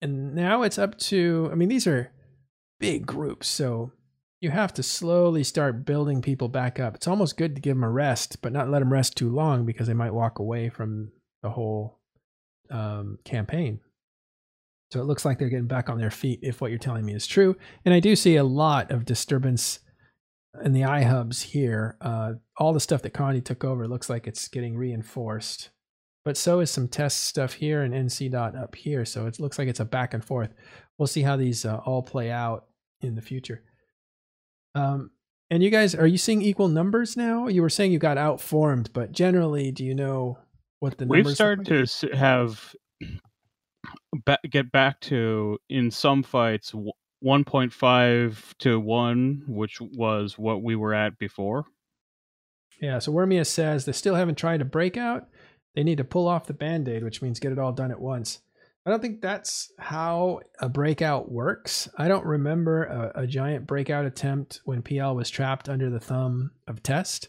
and 0.00 0.34
now 0.34 0.62
it's 0.62 0.78
up 0.78 0.96
to, 0.98 1.48
I 1.50 1.56
mean, 1.56 1.68
these 1.68 1.86
are 1.86 2.12
big 2.78 3.06
groups. 3.06 3.48
So 3.48 3.92
you 4.44 4.50
have 4.50 4.74
to 4.74 4.82
slowly 4.82 5.42
start 5.42 5.86
building 5.86 6.20
people 6.20 6.48
back 6.48 6.78
up. 6.78 6.94
It's 6.94 7.08
almost 7.08 7.38
good 7.38 7.54
to 7.56 7.62
give 7.62 7.76
them 7.76 7.82
a 7.82 7.90
rest, 7.90 8.42
but 8.42 8.52
not 8.52 8.68
let 8.68 8.80
them 8.80 8.92
rest 8.92 9.16
too 9.16 9.30
long 9.30 9.64
because 9.64 9.86
they 9.86 9.94
might 9.94 10.12
walk 10.12 10.38
away 10.38 10.68
from 10.68 11.10
the 11.42 11.48
whole 11.48 11.98
um, 12.70 13.18
campaign. 13.24 13.80
So 14.92 15.00
it 15.00 15.06
looks 15.06 15.24
like 15.24 15.38
they're 15.38 15.48
getting 15.48 15.66
back 15.66 15.88
on 15.88 15.98
their 15.98 16.10
feet 16.10 16.40
if 16.42 16.60
what 16.60 16.70
you're 16.70 16.78
telling 16.78 17.06
me 17.06 17.14
is 17.14 17.26
true. 17.26 17.56
And 17.86 17.94
I 17.94 18.00
do 18.00 18.14
see 18.14 18.36
a 18.36 18.44
lot 18.44 18.90
of 18.90 19.06
disturbance 19.06 19.80
in 20.62 20.72
the 20.72 20.82
iHubs 20.82 21.40
here. 21.40 21.96
Uh, 22.02 22.34
all 22.58 22.74
the 22.74 22.80
stuff 22.80 23.00
that 23.00 23.14
Condi 23.14 23.42
took 23.42 23.64
over 23.64 23.88
looks 23.88 24.10
like 24.10 24.26
it's 24.26 24.46
getting 24.48 24.76
reinforced. 24.76 25.70
But 26.22 26.36
so 26.36 26.60
is 26.60 26.70
some 26.70 26.88
test 26.88 27.24
stuff 27.24 27.54
here 27.54 27.82
and 27.82 27.94
NC 27.94 28.30
dot 28.30 28.54
up 28.54 28.74
here. 28.74 29.06
So 29.06 29.26
it 29.26 29.40
looks 29.40 29.58
like 29.58 29.68
it's 29.68 29.80
a 29.80 29.86
back 29.86 30.12
and 30.12 30.22
forth. 30.22 30.52
We'll 30.98 31.06
see 31.06 31.22
how 31.22 31.36
these 31.36 31.64
uh, 31.64 31.78
all 31.86 32.02
play 32.02 32.30
out 32.30 32.66
in 33.00 33.14
the 33.14 33.22
future. 33.22 33.62
Um, 34.74 35.10
and 35.50 35.62
you 35.62 35.70
guys, 35.70 35.94
are 35.94 36.06
you 36.06 36.18
seeing 36.18 36.42
equal 36.42 36.68
numbers 36.68 37.16
now? 37.16 37.48
You 37.48 37.62
were 37.62 37.70
saying 37.70 37.92
you 37.92 37.98
got 37.98 38.16
outformed, 38.16 38.88
but 38.92 39.12
generally, 39.12 39.70
do 39.70 39.84
you 39.84 39.94
know 39.94 40.38
what 40.80 40.98
the 40.98 41.04
numbers? 41.04 41.26
We've 41.26 41.34
started 41.34 41.70
like? 41.70 41.88
to 41.88 42.16
have 42.16 42.74
get 44.50 44.72
back 44.72 45.00
to 45.00 45.58
in 45.68 45.90
some 45.90 46.22
fights 46.22 46.72
1.5 47.24 48.54
to 48.58 48.80
1 48.80 49.44
which 49.48 49.80
was 49.80 50.38
what 50.38 50.62
we 50.62 50.76
were 50.76 50.94
at 50.94 51.18
before 51.18 51.64
yeah 52.80 52.98
so 52.98 53.12
wormia 53.12 53.46
says 53.46 53.84
they 53.84 53.92
still 53.92 54.14
haven't 54.14 54.36
tried 54.36 54.60
a 54.60 54.64
breakout 54.64 55.28
they 55.74 55.82
need 55.82 55.98
to 55.98 56.04
pull 56.04 56.28
off 56.28 56.46
the 56.46 56.54
band-aid 56.54 57.02
which 57.02 57.22
means 57.22 57.40
get 57.40 57.52
it 57.52 57.58
all 57.58 57.72
done 57.72 57.90
at 57.90 58.00
once 58.00 58.40
I 58.86 58.90
don't 58.90 59.00
think 59.00 59.22
that's 59.22 59.72
how 59.78 60.40
a 60.58 60.68
breakout 60.68 61.30
works. 61.32 61.88
I 61.96 62.06
don't 62.06 62.26
remember 62.26 62.84
a, 62.84 63.22
a 63.22 63.26
giant 63.26 63.66
breakout 63.66 64.04
attempt 64.04 64.60
when 64.64 64.82
PL 64.82 65.16
was 65.16 65.30
trapped 65.30 65.70
under 65.70 65.88
the 65.88 66.00
thumb 66.00 66.50
of 66.68 66.82
test. 66.82 67.28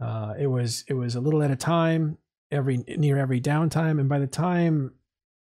Uh, 0.00 0.34
it 0.38 0.46
was 0.46 0.84
it 0.86 0.94
was 0.94 1.14
a 1.14 1.20
little 1.20 1.42
at 1.42 1.50
a 1.50 1.56
time, 1.56 2.18
every 2.50 2.78
near 2.86 3.18
every 3.18 3.40
downtime, 3.40 3.98
and 3.98 4.08
by 4.08 4.18
the 4.18 4.26
time 4.26 4.92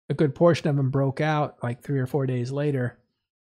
a 0.10 0.14
good 0.14 0.34
portion 0.34 0.68
of 0.68 0.78
them 0.78 0.90
broke 0.90 1.22
out, 1.22 1.58
like 1.62 1.84
three 1.84 2.00
or 2.00 2.08
four 2.08 2.26
days 2.26 2.52
later, 2.52 2.98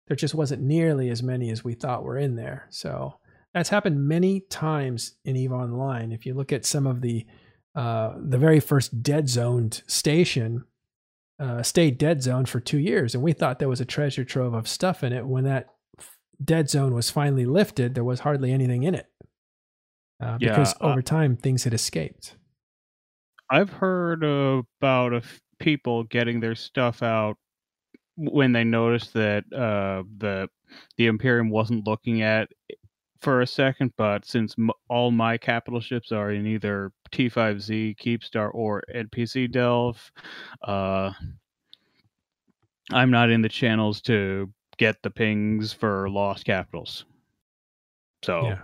there 0.06 0.16
just 0.16 0.34
wasn't 0.34 0.62
nearly 0.62 1.08
as 1.08 1.22
many 1.22 1.50
as 1.50 1.64
we 1.64 1.74
thought 1.74 2.04
were 2.04 2.18
in 2.18 2.36
there. 2.36 2.66
So 2.70 3.14
that's 3.54 3.70
happened 3.70 4.06
many 4.06 4.40
times 4.40 5.14
in 5.24 5.34
Eve 5.34 5.52
Online. 5.52 6.12
If 6.12 6.26
you 6.26 6.34
look 6.34 6.52
at 6.52 6.66
some 6.66 6.86
of 6.86 7.00
the 7.00 7.26
uh, 7.74 8.14
the 8.22 8.38
very 8.38 8.60
first 8.60 9.02
dead 9.02 9.28
zoned 9.28 9.82
station 9.86 10.64
uh, 11.38 11.62
stayed 11.62 11.98
dead 11.98 12.22
zone 12.22 12.46
for 12.46 12.60
two 12.60 12.78
years, 12.78 13.14
and 13.14 13.22
we 13.22 13.32
thought 13.32 13.58
there 13.58 13.68
was 13.68 13.80
a 13.80 13.84
treasure 13.84 14.24
trove 14.24 14.54
of 14.54 14.68
stuff 14.68 15.02
in 15.02 15.12
it. 15.12 15.26
When 15.26 15.44
that 15.44 15.68
dead 16.42 16.70
zone 16.70 16.94
was 16.94 17.10
finally 17.10 17.46
lifted, 17.46 17.94
there 17.94 18.04
was 18.04 18.20
hardly 18.20 18.52
anything 18.52 18.82
in 18.82 18.94
it 18.94 19.06
uh, 20.20 20.38
because 20.38 20.74
uh 20.80 20.90
over 20.90 21.02
time 21.02 21.36
things 21.36 21.64
had 21.64 21.74
escaped. 21.74 22.36
I've 23.50 23.70
heard 23.70 24.22
about 24.22 25.14
f- 25.14 25.40
people 25.58 26.04
getting 26.04 26.40
their 26.40 26.54
stuff 26.54 27.02
out 27.02 27.36
when 28.16 28.52
they 28.52 28.64
noticed 28.64 29.12
that 29.14 29.44
uh, 29.52 30.04
the 30.18 30.48
the 30.96 31.06
Imperium 31.06 31.50
wasn't 31.50 31.86
looking 31.86 32.22
at 32.22 32.48
for 33.20 33.40
a 33.40 33.46
second, 33.46 33.92
but 33.96 34.24
since 34.24 34.54
m- 34.58 34.70
all 34.88 35.10
my 35.10 35.38
capital 35.38 35.80
ships 35.80 36.12
are 36.12 36.30
in 36.30 36.46
either 36.46 36.92
T5Z, 37.12 37.96
Keepstar, 37.98 38.50
or 38.52 38.82
NPC 38.94 39.50
Delve, 39.50 40.12
uh, 40.62 41.12
I'm 42.92 43.10
not 43.10 43.30
in 43.30 43.42
the 43.42 43.48
channels 43.48 44.00
to 44.02 44.52
get 44.76 45.02
the 45.02 45.10
pings 45.10 45.72
for 45.72 46.08
lost 46.10 46.44
capitals. 46.44 47.04
So, 48.24 48.44
yeah. 48.44 48.58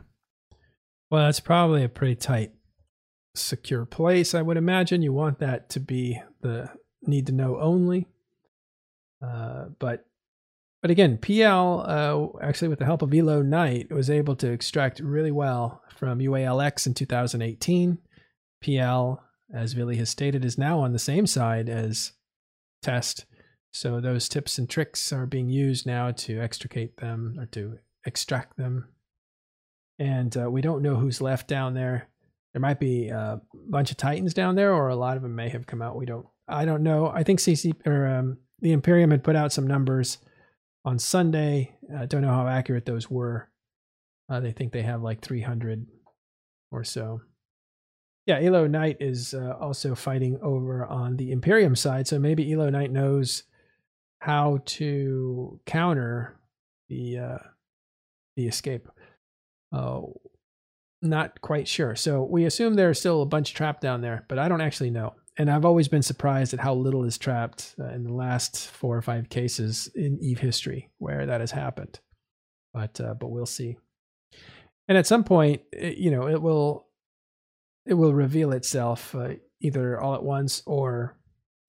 Well, 1.10 1.24
that's 1.24 1.40
probably 1.40 1.84
a 1.84 1.88
pretty 1.88 2.16
tight, 2.16 2.52
secure 3.34 3.84
place. 3.84 4.34
I 4.34 4.42
would 4.42 4.56
imagine 4.56 5.02
you 5.02 5.12
want 5.12 5.38
that 5.40 5.68
to 5.70 5.80
be 5.80 6.20
the 6.40 6.70
need 7.02 7.26
to 7.26 7.32
know 7.32 7.58
only. 7.58 8.06
Uh, 9.22 9.66
but 9.78 10.06
but 10.82 10.90
again, 10.90 11.18
PL, 11.18 11.84
uh, 11.86 12.38
actually 12.42 12.68
with 12.68 12.78
the 12.78 12.84
help 12.84 13.02
of 13.02 13.12
Elo 13.12 13.42
Knight, 13.42 13.92
was 13.92 14.08
able 14.08 14.36
to 14.36 14.50
extract 14.50 15.00
really 15.00 15.30
well 15.30 15.82
from 15.96 16.20
UALX 16.20 16.86
in 16.86 16.94
2018. 16.94 17.98
PL, 18.62 19.22
as 19.54 19.74
Vily 19.74 19.96
has 19.96 20.08
stated, 20.08 20.44
is 20.44 20.56
now 20.56 20.80
on 20.80 20.92
the 20.92 20.98
same 20.98 21.26
side 21.26 21.68
as 21.68 22.12
Test. 22.82 23.26
So 23.72 24.00
those 24.00 24.28
tips 24.28 24.58
and 24.58 24.68
tricks 24.68 25.12
are 25.12 25.26
being 25.26 25.48
used 25.50 25.86
now 25.86 26.10
to 26.12 26.40
extricate 26.40 26.96
them 26.96 27.36
or 27.38 27.46
to 27.46 27.78
extract 28.06 28.56
them. 28.56 28.88
And 29.98 30.34
uh, 30.36 30.50
we 30.50 30.62
don't 30.62 30.82
know 30.82 30.96
who's 30.96 31.20
left 31.20 31.46
down 31.46 31.74
there. 31.74 32.08
There 32.52 32.60
might 32.60 32.80
be 32.80 33.08
a 33.08 33.40
bunch 33.68 33.90
of 33.90 33.96
Titans 33.96 34.34
down 34.34 34.56
there, 34.56 34.72
or 34.72 34.88
a 34.88 34.96
lot 34.96 35.16
of 35.16 35.22
them 35.22 35.36
may 35.36 35.50
have 35.50 35.66
come 35.66 35.82
out. 35.82 35.96
We 35.96 36.06
don't. 36.06 36.26
I 36.48 36.64
don't 36.64 36.82
know. 36.82 37.08
I 37.08 37.22
think 37.22 37.38
CC 37.38 37.74
or 37.86 38.08
um, 38.08 38.38
the 38.60 38.72
Imperium 38.72 39.12
had 39.12 39.22
put 39.22 39.36
out 39.36 39.52
some 39.52 39.68
numbers 39.68 40.18
on 40.84 40.98
Sunday. 40.98 41.76
I 41.96 42.06
don't 42.06 42.22
know 42.22 42.28
how 42.32 42.46
accurate 42.46 42.86
those 42.86 43.10
were. 43.10 43.48
Uh, 44.28 44.40
they 44.40 44.52
think 44.52 44.72
they 44.72 44.82
have 44.82 45.02
like 45.02 45.20
300 45.20 45.86
or 46.70 46.84
so. 46.84 47.20
Yeah, 48.26 48.38
Elo 48.40 48.66
Knight 48.66 48.98
is 49.00 49.34
uh, 49.34 49.56
also 49.60 49.94
fighting 49.94 50.38
over 50.42 50.86
on 50.86 51.16
the 51.16 51.32
Imperium 51.32 51.74
side, 51.74 52.06
so 52.06 52.18
maybe 52.18 52.52
Elo 52.52 52.70
Knight 52.70 52.92
knows 52.92 53.44
how 54.20 54.60
to 54.66 55.58
counter 55.66 56.38
the 56.88 57.18
uh, 57.18 57.38
the 58.36 58.46
escape. 58.46 58.88
Oh, 59.72 60.20
not 61.02 61.40
quite 61.40 61.66
sure. 61.66 61.96
So 61.96 62.22
we 62.22 62.44
assume 62.44 62.74
there's 62.74 63.00
still 63.00 63.22
a 63.22 63.26
bunch 63.26 63.54
trapped 63.54 63.80
down 63.80 64.00
there, 64.00 64.26
but 64.28 64.38
I 64.38 64.48
don't 64.48 64.60
actually 64.60 64.90
know 64.90 65.14
and 65.40 65.50
I've 65.50 65.64
always 65.64 65.88
been 65.88 66.02
surprised 66.02 66.52
at 66.52 66.60
how 66.60 66.74
little 66.74 67.02
is 67.04 67.16
trapped 67.16 67.74
uh, 67.80 67.86
in 67.86 68.04
the 68.04 68.12
last 68.12 68.68
four 68.68 68.94
or 68.94 69.00
five 69.00 69.30
cases 69.30 69.90
in 69.94 70.18
Eve 70.20 70.38
history 70.38 70.90
where 70.98 71.24
that 71.24 71.40
has 71.40 71.50
happened. 71.50 71.98
But 72.74 73.00
uh, 73.00 73.14
but 73.14 73.30
we'll 73.30 73.46
see. 73.46 73.78
and 74.86 74.98
at 74.98 75.06
some 75.06 75.24
point, 75.24 75.62
it, 75.72 75.96
you 75.96 76.10
know, 76.10 76.28
it 76.28 76.42
will 76.42 76.88
it 77.86 77.94
will 77.94 78.12
reveal 78.12 78.52
itself 78.52 79.14
uh, 79.14 79.30
either 79.62 79.98
all 79.98 80.14
at 80.14 80.22
once 80.22 80.62
or 80.66 81.16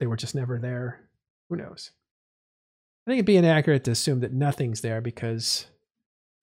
they 0.02 0.06
were 0.06 0.18
just 0.18 0.36
never 0.36 0.60
there. 0.60 1.08
Who 1.50 1.56
knows? 1.56 1.92
I 3.08 3.12
think 3.12 3.20
it'd 3.20 3.26
be 3.26 3.38
inaccurate 3.38 3.86
to 3.86 3.92
assume 3.92 4.20
that 4.20 4.34
nothing's 4.34 4.82
there 4.82 5.00
because 5.00 5.66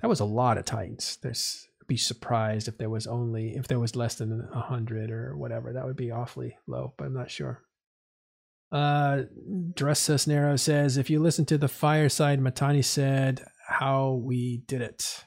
that 0.01 0.09
was 0.09 0.21
a 0.21 0.25
lot 0.25 0.57
of 0.57 0.65
Titans. 0.65 1.19
There's 1.21 1.68
be 1.89 1.97
surprised 1.97 2.69
if 2.69 2.79
there 2.79 2.91
was 2.91 3.07
only 3.07 3.57
if 3.57 3.67
there 3.67 3.81
was 3.81 3.97
less 3.97 4.17
than 4.17 4.47
a 4.55 4.61
hundred 4.61 5.11
or 5.11 5.37
whatever. 5.37 5.73
That 5.73 5.87
would 5.87 5.97
be 5.97 6.11
awfully 6.11 6.57
low, 6.67 6.95
but 6.97 7.07
I'm 7.07 7.15
not 7.15 7.31
sure. 7.31 7.63
Uh, 8.71 9.23
Dress 9.75 10.07
Cisnero 10.07 10.61
says, 10.61 10.99
if 10.99 11.09
you 11.09 11.21
listen 11.21 11.47
to 11.47 11.57
the 11.57 11.69
fireside, 11.69 12.39
Mittani 12.39 12.85
said 12.85 13.43
how 13.67 14.21
we 14.23 14.63
did 14.67 14.83
it. 14.83 15.25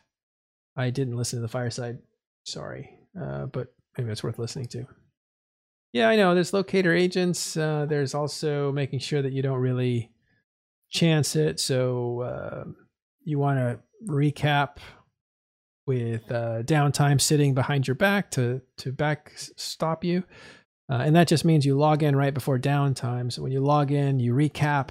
I 0.77 0.91
didn't 0.91 1.17
listen 1.17 1.39
to 1.39 1.41
the 1.41 1.47
fireside. 1.47 1.97
Sorry, 2.43 2.89
uh, 3.19 3.47
but 3.47 3.73
maybe 3.97 4.11
it's 4.11 4.23
worth 4.23 4.39
listening 4.39 4.67
to. 4.67 4.85
Yeah, 5.91 6.07
I 6.07 6.15
know. 6.15 6.33
There's 6.33 6.53
locator 6.53 6.93
agents. 6.93 7.57
Uh, 7.57 7.85
there's 7.89 8.13
also 8.13 8.71
making 8.71 8.99
sure 8.99 9.21
that 9.21 9.33
you 9.33 9.41
don't 9.41 9.59
really 9.59 10.11
chance 10.89 11.35
it. 11.35 11.59
So 11.59 12.21
uh, 12.21 12.63
you 13.23 13.39
want 13.39 13.59
to 13.59 13.79
recap 14.07 14.77
with 15.85 16.31
uh, 16.31 16.63
downtime 16.63 17.19
sitting 17.19 17.53
behind 17.53 17.87
your 17.87 17.95
back 17.95 18.31
to 18.31 18.61
to 18.77 18.91
back 18.91 19.33
stop 19.35 20.03
you, 20.03 20.23
uh, 20.89 21.01
and 21.05 21.15
that 21.15 21.27
just 21.27 21.45
means 21.45 21.65
you 21.65 21.77
log 21.77 22.03
in 22.03 22.15
right 22.15 22.33
before 22.33 22.59
downtime. 22.59 23.31
So 23.31 23.41
when 23.41 23.51
you 23.51 23.61
log 23.61 23.91
in, 23.91 24.19
you 24.19 24.33
recap. 24.33 24.89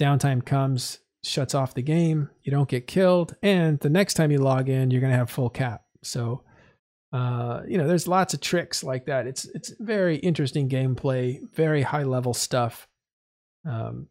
Downtime 0.00 0.44
comes, 0.44 0.98
shuts 1.22 1.54
off 1.54 1.74
the 1.74 1.82
game. 1.82 2.30
You 2.42 2.50
don't 2.50 2.68
get 2.68 2.86
killed, 2.86 3.36
and 3.42 3.78
the 3.80 3.90
next 3.90 4.14
time 4.14 4.30
you 4.30 4.38
log 4.38 4.68
in, 4.68 4.90
you're 4.90 5.00
going 5.00 5.12
to 5.12 5.18
have 5.18 5.30
full 5.30 5.50
cap. 5.50 5.82
So 6.02 6.42
uh, 7.12 7.60
you 7.68 7.76
know, 7.76 7.86
there's 7.86 8.08
lots 8.08 8.32
of 8.32 8.40
tricks 8.40 8.82
like 8.82 9.04
that. 9.06 9.26
It's 9.26 9.44
it's 9.44 9.74
very 9.78 10.16
interesting 10.16 10.68
gameplay, 10.68 11.40
very 11.54 11.82
high 11.82 12.04
level 12.04 12.32
stuff. 12.32 12.88
Um, 13.68 14.08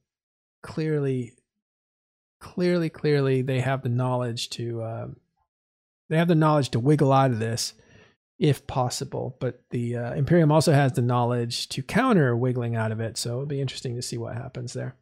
clearly, 0.61 1.33
clearly, 2.39 2.89
clearly, 2.89 3.41
they 3.41 3.59
have 3.59 3.81
the 3.81 3.89
knowledge 3.89 4.51
to 4.51 4.81
uh, 4.83 5.07
they 6.11 6.17
have 6.17 6.27
the 6.27 6.35
knowledge 6.35 6.69
to 6.71 6.79
wiggle 6.79 7.11
out 7.11 7.31
of 7.31 7.39
this 7.39 7.73
if 8.37 8.67
possible. 8.67 9.37
But 9.39 9.63
the 9.69 9.95
uh, 9.95 10.13
Imperium 10.13 10.51
also 10.51 10.73
has 10.73 10.91
the 10.91 11.01
knowledge 11.01 11.69
to 11.69 11.81
counter 11.81 12.35
wiggling 12.35 12.75
out 12.75 12.91
of 12.91 12.99
it. 12.99 13.17
So 13.17 13.29
it'll 13.31 13.45
be 13.45 13.61
interesting 13.61 13.95
to 13.95 14.01
see 14.01 14.17
what 14.17 14.35
happens 14.35 14.73
there. 14.73 14.95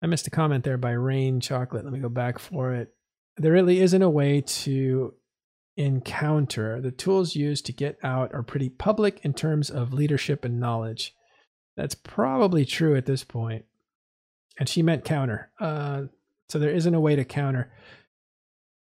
I 0.00 0.06
missed 0.06 0.26
a 0.26 0.30
comment 0.30 0.64
there 0.64 0.78
by 0.78 0.92
Rain 0.92 1.40
Chocolate. 1.40 1.84
Let 1.84 1.92
me 1.92 2.00
go 2.00 2.08
back 2.08 2.38
for 2.38 2.72
it. 2.72 2.94
There 3.36 3.52
really 3.52 3.80
isn't 3.80 4.02
a 4.02 4.08
way 4.08 4.40
to 4.40 5.14
encounter, 5.78 6.80
the 6.80 6.90
tools 6.90 7.36
used 7.36 7.64
to 7.66 7.72
get 7.72 7.98
out 8.02 8.34
are 8.34 8.42
pretty 8.42 8.68
public 8.68 9.20
in 9.22 9.32
terms 9.32 9.70
of 9.70 9.92
leadership 9.92 10.44
and 10.44 10.58
knowledge. 10.58 11.14
That's 11.76 11.94
probably 11.94 12.64
true 12.64 12.96
at 12.96 13.06
this 13.06 13.22
point. 13.22 13.64
And 14.58 14.68
she 14.68 14.82
meant 14.82 15.04
counter. 15.04 15.50
Uh, 15.60 16.04
so 16.48 16.58
there 16.58 16.72
isn't 16.72 16.94
a 16.94 17.00
way 17.00 17.14
to 17.14 17.24
counter. 17.24 17.70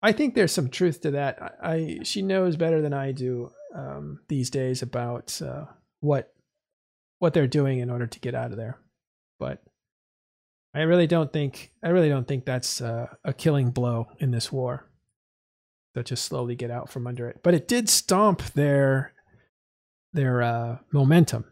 I 0.02 0.12
think 0.12 0.34
there's 0.34 0.52
some 0.52 0.68
truth 0.68 1.00
to 1.02 1.12
that. 1.12 1.42
I, 1.62 1.72
I 1.72 1.98
she 2.02 2.22
knows 2.22 2.56
better 2.56 2.80
than 2.80 2.92
I 2.92 3.12
do 3.12 3.52
um, 3.74 4.20
these 4.28 4.50
days 4.50 4.82
about 4.82 5.40
uh, 5.42 5.64
what 6.00 6.32
what 7.18 7.34
they're 7.34 7.46
doing 7.46 7.78
in 7.78 7.90
order 7.90 8.06
to 8.06 8.20
get 8.20 8.34
out 8.34 8.50
of 8.50 8.56
there. 8.56 8.78
But 9.38 9.62
I 10.74 10.82
really 10.82 11.06
don't 11.06 11.32
think 11.32 11.72
I 11.82 11.88
really 11.88 12.08
don't 12.08 12.28
think 12.28 12.44
that's 12.44 12.80
uh, 12.80 13.06
a 13.24 13.32
killing 13.32 13.70
blow 13.70 14.08
in 14.18 14.30
this 14.30 14.52
war 14.52 14.86
they'll 15.96 16.04
just 16.04 16.26
slowly 16.26 16.54
get 16.54 16.70
out 16.70 16.90
from 16.90 17.06
under 17.06 17.26
it. 17.26 17.40
But 17.42 17.54
it 17.54 17.66
did 17.66 17.88
stomp 17.88 18.42
their 18.52 19.14
their 20.12 20.42
uh, 20.42 20.78
momentum, 20.92 21.46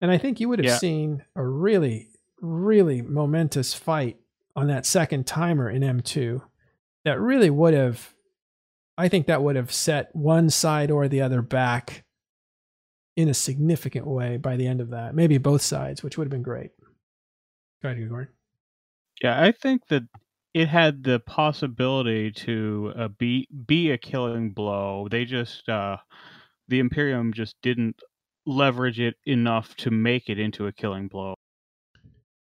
and 0.00 0.10
I 0.10 0.16
think 0.16 0.40
you 0.40 0.48
would 0.48 0.60
have 0.60 0.66
yeah. 0.66 0.78
seen 0.78 1.24
a 1.34 1.44
really 1.44 2.08
really 2.40 3.02
momentous 3.02 3.74
fight 3.74 4.16
on 4.54 4.68
that 4.68 4.86
second 4.86 5.26
timer 5.26 5.68
in 5.68 5.82
M2 5.82 6.40
that 7.04 7.20
really 7.20 7.50
would 7.50 7.74
have 7.74 8.14
I 8.98 9.08
think 9.08 9.26
that 9.26 9.42
would 9.42 9.54
have 9.54 9.72
set 9.72 10.08
one 10.12 10.50
side 10.50 10.90
or 10.90 11.06
the 11.06 11.20
other 11.20 11.40
back 11.40 12.04
in 13.16 13.28
a 13.28 13.34
significant 13.34 14.06
way 14.06 14.36
by 14.36 14.56
the 14.56 14.66
end 14.66 14.80
of 14.80 14.90
that. 14.90 15.14
Maybe 15.14 15.38
both 15.38 15.62
sides, 15.62 16.02
which 16.02 16.18
would 16.18 16.24
have 16.24 16.30
been 16.30 16.42
great. 16.42 16.70
Go 17.80 17.90
ahead, 17.90 18.08
Gordon. 18.08 18.32
Yeah, 19.22 19.40
I 19.40 19.52
think 19.52 19.82
that 19.88 20.02
it 20.52 20.68
had 20.68 21.04
the 21.04 21.20
possibility 21.20 22.32
to 22.32 22.92
uh, 22.96 23.08
be 23.08 23.48
be 23.66 23.90
a 23.92 23.98
killing 23.98 24.50
blow. 24.50 25.06
They 25.08 25.24
just 25.24 25.68
uh, 25.68 25.98
the 26.66 26.80
Imperium 26.80 27.32
just 27.32 27.54
didn't 27.62 28.00
leverage 28.46 28.98
it 28.98 29.14
enough 29.26 29.76
to 29.76 29.90
make 29.90 30.28
it 30.28 30.38
into 30.38 30.66
a 30.66 30.72
killing 30.72 31.06
blow. 31.06 31.34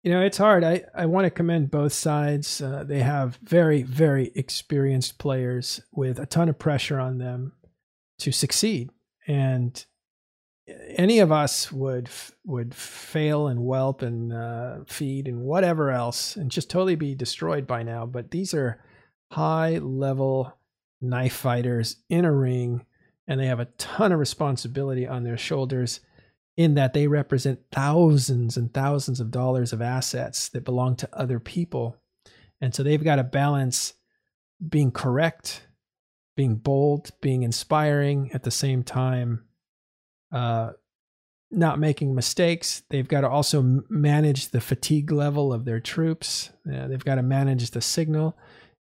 You 0.02 0.12
know, 0.12 0.22
it's 0.22 0.38
hard. 0.38 0.62
I, 0.62 0.84
I 0.94 1.06
want 1.06 1.24
to 1.24 1.30
commend 1.30 1.70
both 1.70 1.92
sides. 1.92 2.60
Uh, 2.60 2.84
they 2.84 3.00
have 3.00 3.36
very, 3.42 3.82
very 3.82 4.30
experienced 4.34 5.18
players 5.18 5.80
with 5.92 6.18
a 6.18 6.26
ton 6.26 6.48
of 6.48 6.58
pressure 6.58 7.00
on 7.00 7.18
them 7.18 7.52
to 8.20 8.32
succeed. 8.32 8.90
And 9.26 9.84
any 10.96 11.18
of 11.18 11.32
us 11.32 11.72
would 11.72 12.08
would 12.44 12.74
fail 12.74 13.46
and 13.48 13.60
whelp 13.60 14.02
and 14.02 14.32
uh, 14.32 14.78
feed 14.86 15.26
and 15.26 15.40
whatever 15.40 15.90
else 15.90 16.36
and 16.36 16.50
just 16.50 16.70
totally 16.70 16.94
be 16.94 17.14
destroyed 17.14 17.66
by 17.66 17.82
now. 17.82 18.06
But 18.06 18.30
these 18.30 18.54
are 18.54 18.82
high 19.32 19.78
level 19.78 20.54
knife 21.00 21.34
fighters 21.34 21.96
in 22.08 22.24
a 22.24 22.32
ring, 22.32 22.84
and 23.26 23.40
they 23.40 23.46
have 23.46 23.60
a 23.60 23.68
ton 23.78 24.12
of 24.12 24.18
responsibility 24.18 25.06
on 25.06 25.24
their 25.24 25.38
shoulders. 25.38 26.00
In 26.58 26.74
that 26.74 26.92
they 26.92 27.06
represent 27.06 27.60
thousands 27.72 28.58
and 28.58 28.74
thousands 28.74 29.20
of 29.20 29.30
dollars 29.30 29.72
of 29.72 29.80
assets 29.80 30.50
that 30.50 30.64
belong 30.64 30.96
to 30.96 31.08
other 31.12 31.40
people, 31.40 31.96
and 32.60 32.74
so 32.74 32.82
they've 32.82 33.02
got 33.02 33.16
to 33.16 33.24
balance 33.24 33.94
being 34.68 34.90
correct, 34.90 35.66
being 36.36 36.56
bold, 36.56 37.12
being 37.20 37.44
inspiring 37.44 38.30
at 38.34 38.42
the 38.42 38.50
same 38.50 38.82
time 38.82 39.44
uh, 40.32 40.70
not 41.50 41.78
making 41.78 42.14
mistakes. 42.14 42.82
They've 42.90 43.08
got 43.08 43.22
to 43.22 43.28
also 43.28 43.82
manage 43.88 44.48
the 44.48 44.60
fatigue 44.60 45.10
level 45.10 45.52
of 45.52 45.64
their 45.64 45.80
troops. 45.80 46.50
Uh, 46.70 46.88
they've 46.88 47.04
got 47.04 47.14
to 47.14 47.22
manage 47.22 47.70
the 47.70 47.80
signal. 47.80 48.36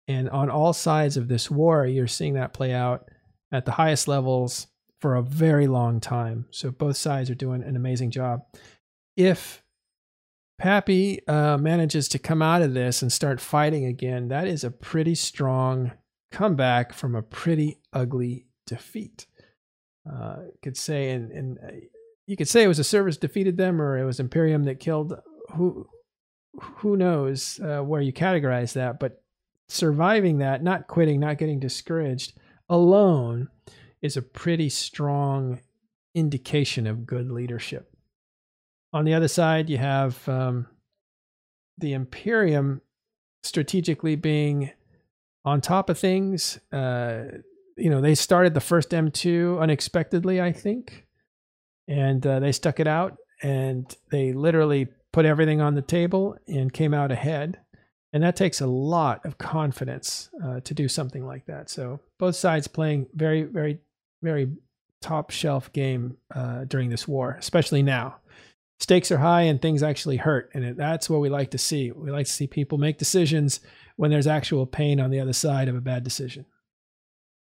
And 0.07 0.31
on 0.31 0.51
all 0.51 0.73
sides 0.73 1.17
of 1.17 1.29
this 1.29 1.51
war, 1.51 1.87
you're 1.87 2.07
seeing 2.07 2.35
that 2.35 2.53
play 2.53 2.73
out 2.73 3.09
at 3.51 3.65
the 3.65 3.73
highest 3.73 4.09
levels 4.09 4.69
for 5.03 5.17
a 5.17 5.23
very 5.23 5.67
long 5.67 6.01
time. 6.01 6.47
So 6.51 6.71
both 6.71 6.97
sides 6.97 7.29
are 7.29 7.35
doing 7.35 7.63
an 7.63 7.77
amazing 7.77 8.11
job. 8.11 8.45
If 9.17 9.63
PAPI 10.61 11.29
uh, 11.29 11.59
manages 11.59 12.09
to 12.09 12.19
come 12.19 12.41
out 12.41 12.63
of 12.63 12.73
this 12.73 13.03
and 13.03 13.13
start 13.13 13.41
fighting 13.41 13.85
again, 13.85 14.29
that 14.29 14.47
is 14.47 14.65
a 14.65 14.71
pretty 14.71 15.15
strong 15.15 15.93
comeback 16.31 16.95
from 16.95 17.15
a 17.15 17.23
pretty 17.23 17.81
ugly 17.93 18.47
defeat 18.67 19.27
uh, 20.11 20.37
could 20.63 20.77
say, 20.77 21.11
and, 21.11 21.31
and 21.31 21.59
uh, 21.59 21.73
you 22.27 22.37
could 22.37 22.49
say 22.49 22.63
it 22.63 22.69
was 22.69 22.79
a 22.79 22.85
service 22.85 23.17
defeated 23.17 23.57
them, 23.57 23.81
or 23.81 23.99
it 23.99 24.05
was 24.05 24.21
Imperium 24.21 24.65
that 24.65 24.81
killed. 24.81 25.15
Who 25.55 25.87
who 26.55 26.97
knows 26.97 27.61
uh, 27.61 27.81
where 27.81 28.01
you 28.01 28.13
categorize 28.13 28.73
that? 28.75 29.01
But 29.01 29.23
surviving 29.69 30.39
that, 30.39 30.63
not 30.63 30.87
quitting, 30.87 31.21
not 31.21 31.39
getting 31.39 31.61
discouraged 31.61 32.35
alone, 32.69 33.49
is 34.03 34.17
a 34.17 34.23
pretty 34.23 34.69
strong 34.69 35.61
indication 36.15 36.87
of 36.87 37.07
good 37.07 37.31
leadership. 37.31 37.95
On 38.93 39.05
the 39.05 39.15
other 39.15 39.29
side, 39.29 39.71
you 39.71 39.79
have 39.79 40.29
um, 40.29 40.67
the 41.79 41.95
Imperium 41.95 42.83
strategically 43.43 44.17
being 44.17 44.71
on 45.45 45.61
top 45.61 45.91
of 45.91 45.99
things, 45.99 46.59
uh, 46.73 47.25
you 47.77 47.91
know, 47.91 48.01
they 48.01 48.15
started 48.15 48.55
the 48.55 48.61
first 48.61 48.91
M2 48.91 49.61
unexpectedly, 49.61 50.41
I 50.41 50.53
think, 50.53 51.07
and 51.89 52.25
uh, 52.27 52.39
they 52.39 52.53
stuck 52.53 52.81
it 52.81 52.87
out 52.87 53.17
and 53.43 53.95
they 54.11 54.33
literally 54.33 54.89
put 55.13 55.25
everything 55.25 55.61
on 55.61 55.75
the 55.75 55.83
table 55.83 56.37
and 56.47 56.73
came 56.73 56.95
out 56.95 57.11
ahead. 57.11 57.59
And 58.13 58.23
that 58.23 58.37
takes 58.37 58.61
a 58.61 58.67
lot 58.67 59.25
of 59.25 59.39
confidence 59.39 60.29
uh, 60.45 60.61
to 60.61 60.75
do 60.75 60.87
something 60.87 61.27
like 61.27 61.47
that. 61.47 61.71
So 61.71 62.01
both 62.19 62.37
sides 62.37 62.69
playing 62.69 63.07
very, 63.15 63.43
very, 63.43 63.79
very 64.23 64.49
top 65.01 65.31
shelf 65.31 65.73
game 65.73 66.17
uh, 66.35 66.65
during 66.65 66.89
this 66.89 67.07
war, 67.07 67.37
especially 67.39 67.83
now. 67.83 68.17
Stakes 68.81 69.13
are 69.13 69.19
high 69.19 69.43
and 69.43 69.61
things 69.61 69.83
actually 69.83 70.17
hurt, 70.17 70.51
and 70.55 70.77
that's 70.77 71.09
what 71.09 71.21
we 71.21 71.29
like 71.29 71.51
to 71.53 71.59
see. 71.59 71.93
We 71.93 72.11
like 72.11 72.27
to 72.27 72.33
see 72.33 72.47
people 72.47 72.79
make 72.79 72.99
decisions 72.99 73.61
when 73.97 74.11
there's 74.11 74.27
actual 74.27 74.67
pain 74.67 75.01
on 75.01 75.11
the 75.11 75.21
other 75.21 75.33
side 75.33 75.69
of 75.69 75.77
a 75.77 75.81
bad 75.81 76.03
decision. 76.03 76.47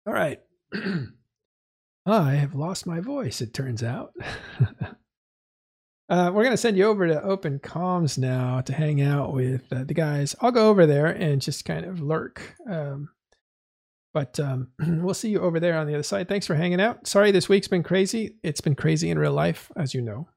All 0.06 0.12
right. 0.12 0.40
I 2.06 2.32
have 2.32 2.54
lost 2.54 2.86
my 2.86 3.00
voice, 3.00 3.40
it 3.40 3.54
turns 3.54 3.82
out. 3.82 4.12
uh, 6.08 6.30
we're 6.34 6.42
going 6.42 6.50
to 6.50 6.56
send 6.56 6.76
you 6.76 6.84
over 6.84 7.06
to 7.06 7.22
Open 7.22 7.60
Comms 7.60 8.18
now 8.18 8.60
to 8.62 8.72
hang 8.72 9.00
out 9.00 9.32
with 9.32 9.72
uh, 9.72 9.84
the 9.84 9.94
guys. 9.94 10.34
I'll 10.40 10.50
go 10.50 10.68
over 10.68 10.84
there 10.84 11.06
and 11.06 11.40
just 11.40 11.64
kind 11.64 11.86
of 11.86 12.00
lurk. 12.00 12.56
Um, 12.68 13.10
But 14.14 14.38
um, 14.40 14.68
we'll 14.78 15.14
see 15.14 15.30
you 15.30 15.40
over 15.40 15.58
there 15.58 15.78
on 15.78 15.86
the 15.86 15.94
other 15.94 16.02
side. 16.02 16.28
Thanks 16.28 16.46
for 16.46 16.54
hanging 16.54 16.80
out. 16.80 17.06
Sorry 17.06 17.30
this 17.30 17.48
week's 17.48 17.68
been 17.68 17.82
crazy. 17.82 18.36
It's 18.42 18.60
been 18.60 18.74
crazy 18.74 19.10
in 19.10 19.18
real 19.18 19.32
life, 19.32 19.70
as 19.76 19.94
you 19.94 20.02
know. 20.02 20.28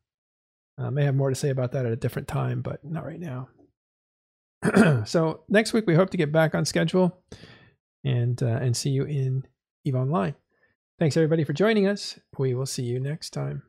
I 0.77 0.89
may 0.89 1.05
have 1.05 1.15
more 1.15 1.29
to 1.29 1.35
say 1.35 1.49
about 1.49 1.71
that 1.71 1.85
at 1.85 1.91
a 1.91 1.97
different 1.97 2.27
time, 2.27 2.61
but 2.61 2.83
not 2.83 3.05
right 3.05 3.19
now. 3.19 3.47
so 5.05 5.43
next 5.49 5.73
week 5.73 5.85
we 5.87 5.95
hope 5.95 6.09
to 6.09 6.17
get 6.17 6.31
back 6.31 6.55
on 6.55 6.65
schedule 6.65 7.21
and 8.03 8.41
uh, 8.41 8.59
and 8.61 8.75
see 8.75 8.89
you 8.89 9.03
in 9.03 9.43
Eve 9.85 9.95
Online. 9.95 10.35
Thanks 10.99 11.17
everybody 11.17 11.43
for 11.43 11.53
joining 11.53 11.87
us. 11.87 12.19
We 12.37 12.53
will 12.53 12.65
see 12.65 12.83
you 12.83 12.99
next 12.99 13.31
time. 13.31 13.63